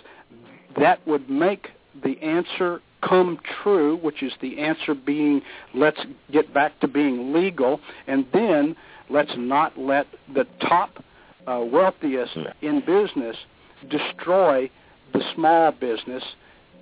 That 0.79 1.07
would 1.07 1.29
make 1.29 1.69
the 2.03 2.21
answer 2.23 2.81
come 3.03 3.39
true, 3.63 3.97
which 3.99 4.23
is 4.23 4.33
the 4.41 4.59
answer 4.59 4.95
being 4.95 5.43
let's 5.75 6.01
get 6.31 6.55
back 6.55 6.79
to 6.81 6.89
being 6.89 7.33
legal, 7.33 7.81
and 8.07 8.27
then 8.33 8.77
let's 9.11 9.33
not 9.37 9.77
let 9.79 10.07
the 10.35 10.47
top 10.61 11.03
uh, 11.47 11.61
wealthiest 11.61 12.37
in 12.63 12.81
business 12.81 13.37
destroy 13.91 14.71
the 15.13 15.21
small 15.35 15.73
business 15.73 16.23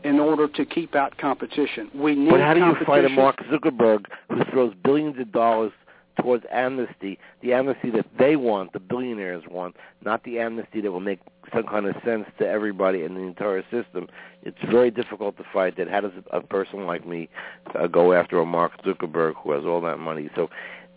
in 0.04 0.18
order 0.18 0.48
to 0.48 0.64
keep 0.64 0.94
out 0.94 1.16
competition. 1.18 1.90
We 1.94 2.14
need 2.14 2.26
to... 2.26 2.30
But 2.32 2.40
how 2.40 2.54
do 2.54 2.60
you 2.60 2.74
fight 2.86 3.04
a. 3.04 3.08
Mark 3.08 3.36
Zuckerberg 3.50 4.06
who 4.30 4.44
throws 4.50 4.74
billions 4.82 5.18
of 5.18 5.32
dollars 5.32 5.72
towards 6.18 6.44
amnesty, 6.50 7.18
the 7.42 7.52
amnesty 7.52 7.90
that 7.90 8.06
they 8.18 8.36
want, 8.36 8.72
the 8.72 8.80
billionaires 8.80 9.44
want, 9.48 9.76
not 10.04 10.24
the 10.24 10.38
amnesty 10.38 10.80
that 10.80 10.92
will 10.92 11.00
make 11.00 11.20
some 11.52 11.64
kind 11.64 11.86
of 11.86 11.94
sense 12.04 12.26
to 12.38 12.46
everybody 12.46 13.02
in 13.02 13.14
the 13.14 13.20
entire 13.20 13.62
system? 13.70 14.08
It's 14.42 14.58
very 14.70 14.90
difficult 14.90 15.36
to 15.38 15.44
fight 15.52 15.76
that. 15.76 15.88
How 15.88 16.00
does 16.00 16.12
a 16.32 16.40
person 16.40 16.86
like 16.86 17.06
me 17.06 17.28
uh, 17.74 17.86
go 17.86 18.12
after 18.12 18.38
a 18.38 18.46
Mark 18.46 18.82
Zuckerberg 18.82 19.34
who 19.42 19.52
has 19.52 19.64
all 19.64 19.80
that 19.82 19.98
money? 19.98 20.30
So 20.34 20.50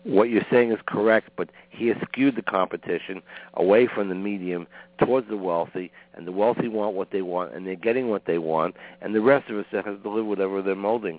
what 0.04 0.28
you're 0.28 0.46
saying 0.50 0.70
is 0.70 0.78
correct, 0.86 1.30
but 1.36 1.48
he 1.70 1.88
has 1.88 1.96
skewed 2.02 2.36
the 2.36 2.42
competition 2.42 3.22
away 3.54 3.86
from 3.86 4.10
the 4.10 4.14
medium 4.14 4.66
towards 4.98 5.28
the 5.28 5.36
wealthy, 5.36 5.90
and 6.14 6.26
the 6.26 6.32
wealthy 6.32 6.68
want 6.68 6.94
what 6.94 7.10
they 7.10 7.22
want, 7.22 7.54
and 7.54 7.66
they're 7.66 7.74
getting 7.74 8.10
what 8.10 8.26
they 8.26 8.38
want, 8.38 8.76
and 9.00 9.14
the 9.14 9.20
rest 9.20 9.50
of 9.50 9.56
us 9.56 9.64
have 9.72 10.02
to 10.02 10.08
live 10.08 10.26
whatever 10.26 10.62
they're 10.62 10.76
molding. 10.76 11.18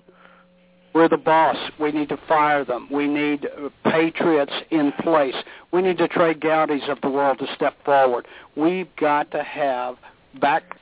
We're 0.96 1.10
the 1.10 1.18
boss. 1.18 1.58
We 1.78 1.92
need 1.92 2.08
to 2.08 2.18
fire 2.26 2.64
them. 2.64 2.88
We 2.90 3.06
need 3.06 3.44
uh, 3.44 3.68
patriots 3.84 4.54
in 4.70 4.92
place. 5.02 5.34
We 5.70 5.82
need 5.82 5.98
the 5.98 6.08
Trey 6.08 6.32
Gowdies 6.32 6.88
of 6.88 7.02
the 7.02 7.10
world 7.10 7.38
to 7.40 7.46
step 7.54 7.74
forward. 7.84 8.26
We've 8.56 8.88
got 8.96 9.30
to 9.32 9.42
have 9.42 9.96
back 10.40 10.78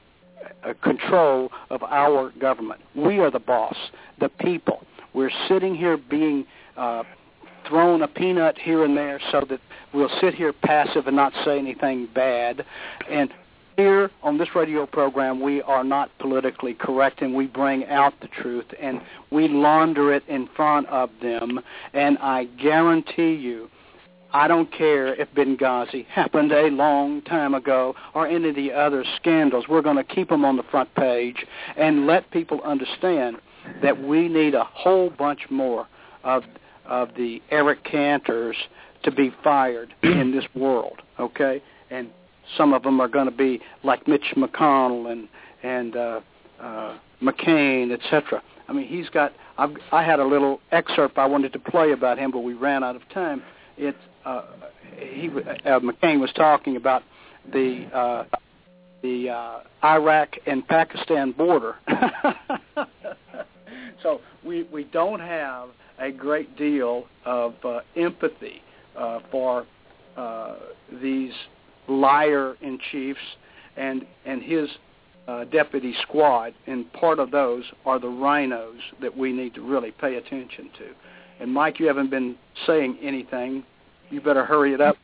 uh, 0.62 0.74
control 0.84 1.50
of 1.68 1.82
our 1.82 2.30
government. 2.38 2.80
We 2.94 3.18
are 3.18 3.28
the 3.28 3.40
boss, 3.40 3.74
the 4.20 4.28
people. 4.28 4.84
We're 5.14 5.32
sitting 5.48 5.74
here 5.74 5.96
being 5.96 6.46
uh, 6.76 7.02
thrown 7.68 8.00
a 8.02 8.06
peanut 8.06 8.56
here 8.56 8.84
and 8.84 8.96
there 8.96 9.20
so 9.32 9.44
that 9.50 9.58
we'll 9.92 10.16
sit 10.20 10.32
here 10.32 10.52
passive 10.52 11.08
and 11.08 11.16
not 11.16 11.32
say 11.44 11.58
anything 11.58 12.08
bad. 12.14 12.64
And 13.10 13.30
here 13.76 14.10
on 14.22 14.38
this 14.38 14.48
radio 14.54 14.86
program, 14.86 15.40
we 15.40 15.62
are 15.62 15.84
not 15.84 16.10
politically 16.18 16.74
correct, 16.74 17.22
and 17.22 17.34
we 17.34 17.46
bring 17.46 17.84
out 17.86 18.14
the 18.20 18.28
truth, 18.28 18.66
and 18.80 19.00
we 19.30 19.48
launder 19.48 20.12
it 20.12 20.22
in 20.28 20.48
front 20.54 20.86
of 20.88 21.10
them. 21.20 21.60
And 21.92 22.18
I 22.18 22.44
guarantee 22.44 23.34
you, 23.34 23.70
I 24.32 24.48
don't 24.48 24.72
care 24.72 25.14
if 25.14 25.28
Benghazi 25.34 26.06
happened 26.06 26.52
a 26.52 26.68
long 26.68 27.22
time 27.22 27.54
ago 27.54 27.94
or 28.14 28.26
any 28.26 28.48
of 28.48 28.56
the 28.56 28.72
other 28.72 29.04
scandals. 29.16 29.66
We're 29.68 29.82
going 29.82 29.96
to 29.96 30.04
keep 30.04 30.28
them 30.28 30.44
on 30.44 30.56
the 30.56 30.64
front 30.64 30.92
page 30.96 31.46
and 31.76 32.06
let 32.06 32.30
people 32.32 32.60
understand 32.62 33.36
that 33.80 34.02
we 34.02 34.28
need 34.28 34.54
a 34.54 34.64
whole 34.64 35.10
bunch 35.10 35.50
more 35.50 35.86
of 36.24 36.44
of 36.86 37.14
the 37.16 37.40
Eric 37.50 37.84
Cantors 37.84 38.56
to 39.02 39.10
be 39.10 39.32
fired 39.42 39.94
in 40.02 40.32
this 40.32 40.44
world. 40.54 41.00
Okay, 41.18 41.62
and 41.90 42.10
some 42.56 42.72
of 42.72 42.82
them 42.82 43.00
are 43.00 43.08
going 43.08 43.26
to 43.26 43.36
be 43.36 43.60
like 43.82 44.06
Mitch 44.06 44.34
McConnell 44.36 45.10
and 45.10 45.28
and 45.62 45.96
uh, 45.96 46.20
uh, 46.60 46.98
McCain, 47.22 47.92
etc. 47.92 48.42
I 48.68 48.72
mean, 48.72 48.86
he's 48.86 49.08
got. 49.08 49.32
I've, 49.56 49.76
I 49.92 50.02
had 50.02 50.20
a 50.20 50.24
little 50.24 50.60
excerpt 50.72 51.18
I 51.18 51.26
wanted 51.26 51.52
to 51.52 51.58
play 51.58 51.92
about 51.92 52.18
him, 52.18 52.30
but 52.30 52.40
we 52.40 52.54
ran 52.54 52.82
out 52.82 52.96
of 52.96 53.08
time. 53.10 53.42
It 53.76 53.96
uh, 54.24 54.44
he 54.98 55.28
uh, 55.28 55.80
McCain 55.80 56.20
was 56.20 56.32
talking 56.34 56.76
about 56.76 57.02
the 57.52 57.88
uh, 57.92 58.24
the 59.02 59.30
uh, 59.30 59.60
Iraq 59.84 60.36
and 60.46 60.66
Pakistan 60.66 61.32
border. 61.32 61.76
so 64.02 64.20
we 64.44 64.64
we 64.64 64.84
don't 64.84 65.20
have 65.20 65.68
a 65.98 66.10
great 66.10 66.56
deal 66.56 67.06
of 67.24 67.54
uh, 67.64 67.80
empathy 67.96 68.62
uh, 68.96 69.20
for 69.30 69.66
uh, 70.16 70.56
these 71.02 71.32
liar 71.88 72.56
in 72.60 72.78
chiefs 72.90 73.20
and 73.76 74.06
and 74.24 74.42
his 74.42 74.68
uh, 75.26 75.44
deputy 75.44 75.94
squad, 76.02 76.54
and 76.66 76.92
part 76.92 77.18
of 77.18 77.30
those 77.30 77.64
are 77.86 77.98
the 77.98 78.06
RINOs 78.06 78.80
that 79.00 79.16
we 79.16 79.32
need 79.32 79.54
to 79.54 79.62
really 79.62 79.90
pay 79.90 80.16
attention 80.16 80.70
to. 80.78 80.86
And 81.40 81.52
Mike, 81.52 81.80
you 81.80 81.86
haven't 81.86 82.10
been 82.10 82.36
saying 82.66 82.98
anything. 83.02 83.64
You 84.10 84.20
better 84.20 84.44
hurry 84.44 84.74
it 84.74 84.80
up. 84.80 84.96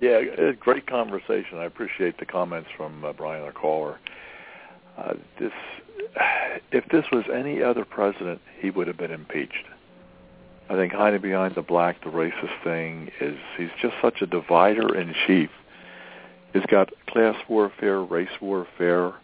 Yeah, 0.00 0.22
great 0.58 0.86
conversation. 0.86 1.58
I 1.58 1.64
appreciate 1.64 2.18
the 2.18 2.26
comments 2.26 2.70
from 2.76 3.04
uh, 3.04 3.12
Brian, 3.12 3.42
our 3.42 3.52
caller. 3.52 3.98
Uh, 4.96 5.14
this, 5.38 5.52
if 6.72 6.84
this 6.90 7.04
was 7.12 7.24
any 7.32 7.62
other 7.62 7.84
president, 7.84 8.40
he 8.58 8.70
would 8.70 8.86
have 8.86 8.96
been 8.96 9.10
impeached. 9.10 9.66
I 10.70 10.74
think 10.74 10.92
hiding 10.92 11.20
behind 11.20 11.54
the 11.54 11.62
black, 11.62 12.02
the 12.02 12.10
racist 12.10 12.62
thing 12.64 13.10
is 13.20 13.36
he's 13.56 13.68
just 13.80 13.94
such 14.00 14.22
a 14.22 14.26
divider 14.26 14.96
in 14.96 15.14
chief. 15.26 15.50
He's 16.52 16.66
got 16.66 16.90
class 17.06 17.36
warfare, 17.48 18.02
race 18.02 18.28
warfare, 18.40 19.14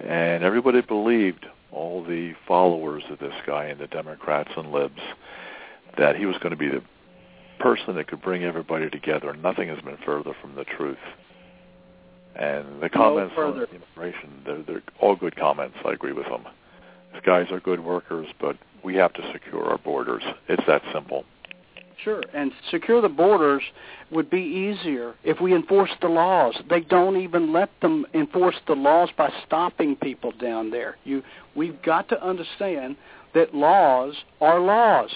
and 0.00 0.44
everybody 0.44 0.80
believed, 0.80 1.46
all 1.72 2.04
the 2.04 2.32
followers 2.46 3.02
of 3.10 3.18
this 3.18 3.34
guy 3.46 3.66
and 3.66 3.80
the 3.80 3.86
Democrats 3.88 4.50
and 4.56 4.70
libs, 4.70 5.00
that 5.98 6.16
he 6.16 6.24
was 6.24 6.36
going 6.38 6.50
to 6.50 6.56
be 6.56 6.68
the 6.68 6.82
person 7.58 7.96
that 7.96 8.06
could 8.06 8.22
bring 8.22 8.44
everybody 8.44 8.88
together. 8.88 9.34
Nothing 9.34 9.68
has 9.68 9.80
been 9.80 9.98
further 10.04 10.34
from 10.40 10.54
the 10.54 10.64
truth. 10.64 10.98
And 12.36 12.82
the 12.82 12.90
comments 12.90 13.34
on 13.36 13.52
further. 13.52 13.66
immigration, 13.74 14.42
they're, 14.44 14.62
they're 14.62 14.82
all 15.00 15.16
good 15.16 15.36
comments. 15.36 15.76
I 15.84 15.92
agree 15.92 16.12
with 16.12 16.26
them. 16.26 16.44
These 17.12 17.22
guys 17.24 17.46
are 17.50 17.60
good 17.60 17.80
workers, 17.80 18.26
but 18.40 18.56
we 18.84 18.94
have 18.96 19.12
to 19.14 19.32
secure 19.32 19.64
our 19.64 19.78
borders. 19.78 20.22
It's 20.48 20.62
that 20.66 20.82
simple. 20.92 21.24
Sure, 22.02 22.22
and 22.34 22.52
secure 22.70 23.00
the 23.00 23.08
borders 23.08 23.62
would 24.10 24.28
be 24.30 24.40
easier 24.40 25.14
if 25.24 25.40
we 25.40 25.54
enforced 25.54 25.94
the 26.00 26.08
laws. 26.08 26.54
They 26.68 26.80
don't 26.80 27.16
even 27.16 27.52
let 27.52 27.70
them 27.80 28.06
enforce 28.14 28.56
the 28.66 28.74
laws 28.74 29.08
by 29.16 29.32
stopping 29.46 29.96
people 29.96 30.32
down 30.32 30.70
there. 30.70 30.96
You, 31.04 31.22
we've 31.54 31.80
got 31.82 32.08
to 32.10 32.22
understand 32.24 32.96
that 33.34 33.54
laws 33.54 34.14
are 34.40 34.60
laws. 34.60 35.10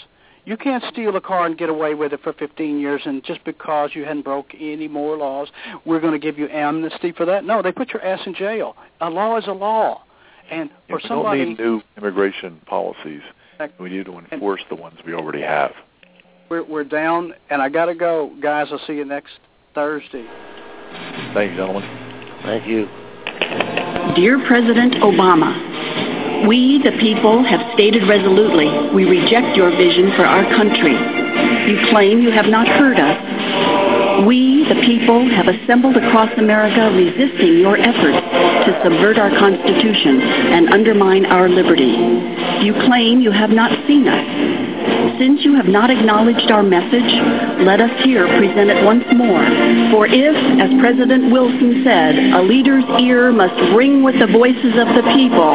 You 0.46 0.56
can't 0.56 0.82
steal 0.90 1.14
a 1.16 1.20
car 1.20 1.46
and 1.46 1.56
get 1.56 1.68
away 1.68 1.94
with 1.94 2.12
it 2.14 2.20
for 2.22 2.32
15 2.32 2.80
years, 2.80 3.02
and 3.04 3.22
just 3.22 3.44
because 3.44 3.90
you 3.94 4.04
hadn't 4.04 4.22
broke 4.22 4.54
any 4.58 4.88
more 4.88 5.16
laws, 5.16 5.48
we're 5.84 6.00
going 6.00 6.14
to 6.14 6.18
give 6.18 6.38
you 6.38 6.48
amnesty 6.48 7.12
for 7.12 7.26
that. 7.26 7.44
No, 7.44 7.60
they 7.62 7.72
put 7.72 7.92
your 7.92 8.02
ass 8.02 8.20
in 8.26 8.34
jail. 8.34 8.74
A 9.02 9.10
law 9.10 9.36
is 9.36 9.46
a 9.46 9.52
law, 9.52 10.02
and 10.50 10.70
Yeah, 10.70 10.76
for 10.88 10.96
we 10.96 11.08
somebody, 11.08 11.38
don't 11.40 11.48
need 11.50 11.58
new 11.60 11.82
immigration 11.98 12.60
policies. 12.66 13.20
We 13.78 13.90
need 13.90 14.06
to 14.06 14.18
enforce 14.32 14.62
the 14.70 14.74
ones 14.74 14.98
we 15.06 15.12
already 15.12 15.42
have. 15.42 15.72
We're, 16.50 16.64
we're 16.64 16.84
down, 16.84 17.32
and 17.48 17.62
I 17.62 17.68
got 17.68 17.86
to 17.86 17.94
go, 17.94 18.34
guys. 18.42 18.66
I'll 18.72 18.82
see 18.86 18.94
you 18.94 19.04
next 19.04 19.38
Thursday. 19.72 20.26
Thank 21.32 21.52
you, 21.52 21.56
gentlemen. 21.56 21.86
Thank 22.42 22.66
you. 22.66 22.86
Dear 24.18 24.42
President 24.46 24.94
Obama, 24.98 25.54
we, 26.48 26.82
the 26.82 26.90
people, 26.98 27.44
have 27.46 27.60
stated 27.74 28.02
resolutely 28.08 28.66
we 28.90 29.06
reject 29.06 29.56
your 29.56 29.70
vision 29.70 30.10
for 30.16 30.26
our 30.26 30.42
country. 30.58 30.98
You 31.70 31.78
claim 31.94 32.20
you 32.20 32.32
have 32.32 32.46
not 32.46 32.66
heard 32.66 32.98
us. 32.98 34.26
We, 34.26 34.66
the 34.68 34.82
people, 34.82 35.30
have 35.30 35.46
assembled 35.46 35.96
across 35.96 36.30
America 36.36 36.90
resisting 36.92 37.62
your 37.62 37.78
efforts 37.78 38.18
to 38.66 38.70
subvert 38.82 39.18
our 39.18 39.30
Constitution 39.38 40.20
and 40.20 40.68
undermine 40.70 41.26
our 41.26 41.48
liberty. 41.48 41.94
You 42.66 42.74
claim 42.90 43.20
you 43.20 43.30
have 43.30 43.50
not 43.50 43.70
seen 43.86 44.08
us. 44.08 44.99
Since 45.20 45.44
you 45.44 45.54
have 45.54 45.68
not 45.68 45.90
acknowledged 45.90 46.50
our 46.50 46.62
message, 46.62 47.12
let 47.60 47.78
us 47.78 47.90
here 48.04 48.26
present 48.40 48.70
it 48.70 48.82
once 48.86 49.04
more. 49.12 49.44
For 49.92 50.06
if, 50.08 50.34
as 50.56 50.72
President 50.80 51.30
Wilson 51.30 51.84
said, 51.84 52.16
a 52.16 52.40
leader's 52.40 52.84
ear 52.98 53.30
must 53.30 53.52
ring 53.76 54.02
with 54.02 54.18
the 54.18 54.28
voices 54.32 54.80
of 54.80 54.88
the 54.96 55.04
people, 55.12 55.52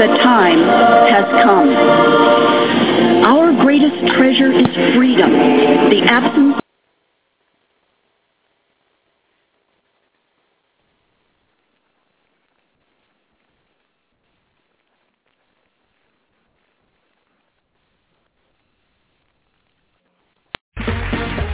the 0.00 0.16
time 0.24 0.64
has 1.12 1.28
come. 1.44 1.68
Our 3.28 3.52
greatest 3.60 4.00
treasure 4.16 4.50
is 4.50 4.64
freedom, 4.96 5.28
the 5.92 6.00
absence 6.08 6.59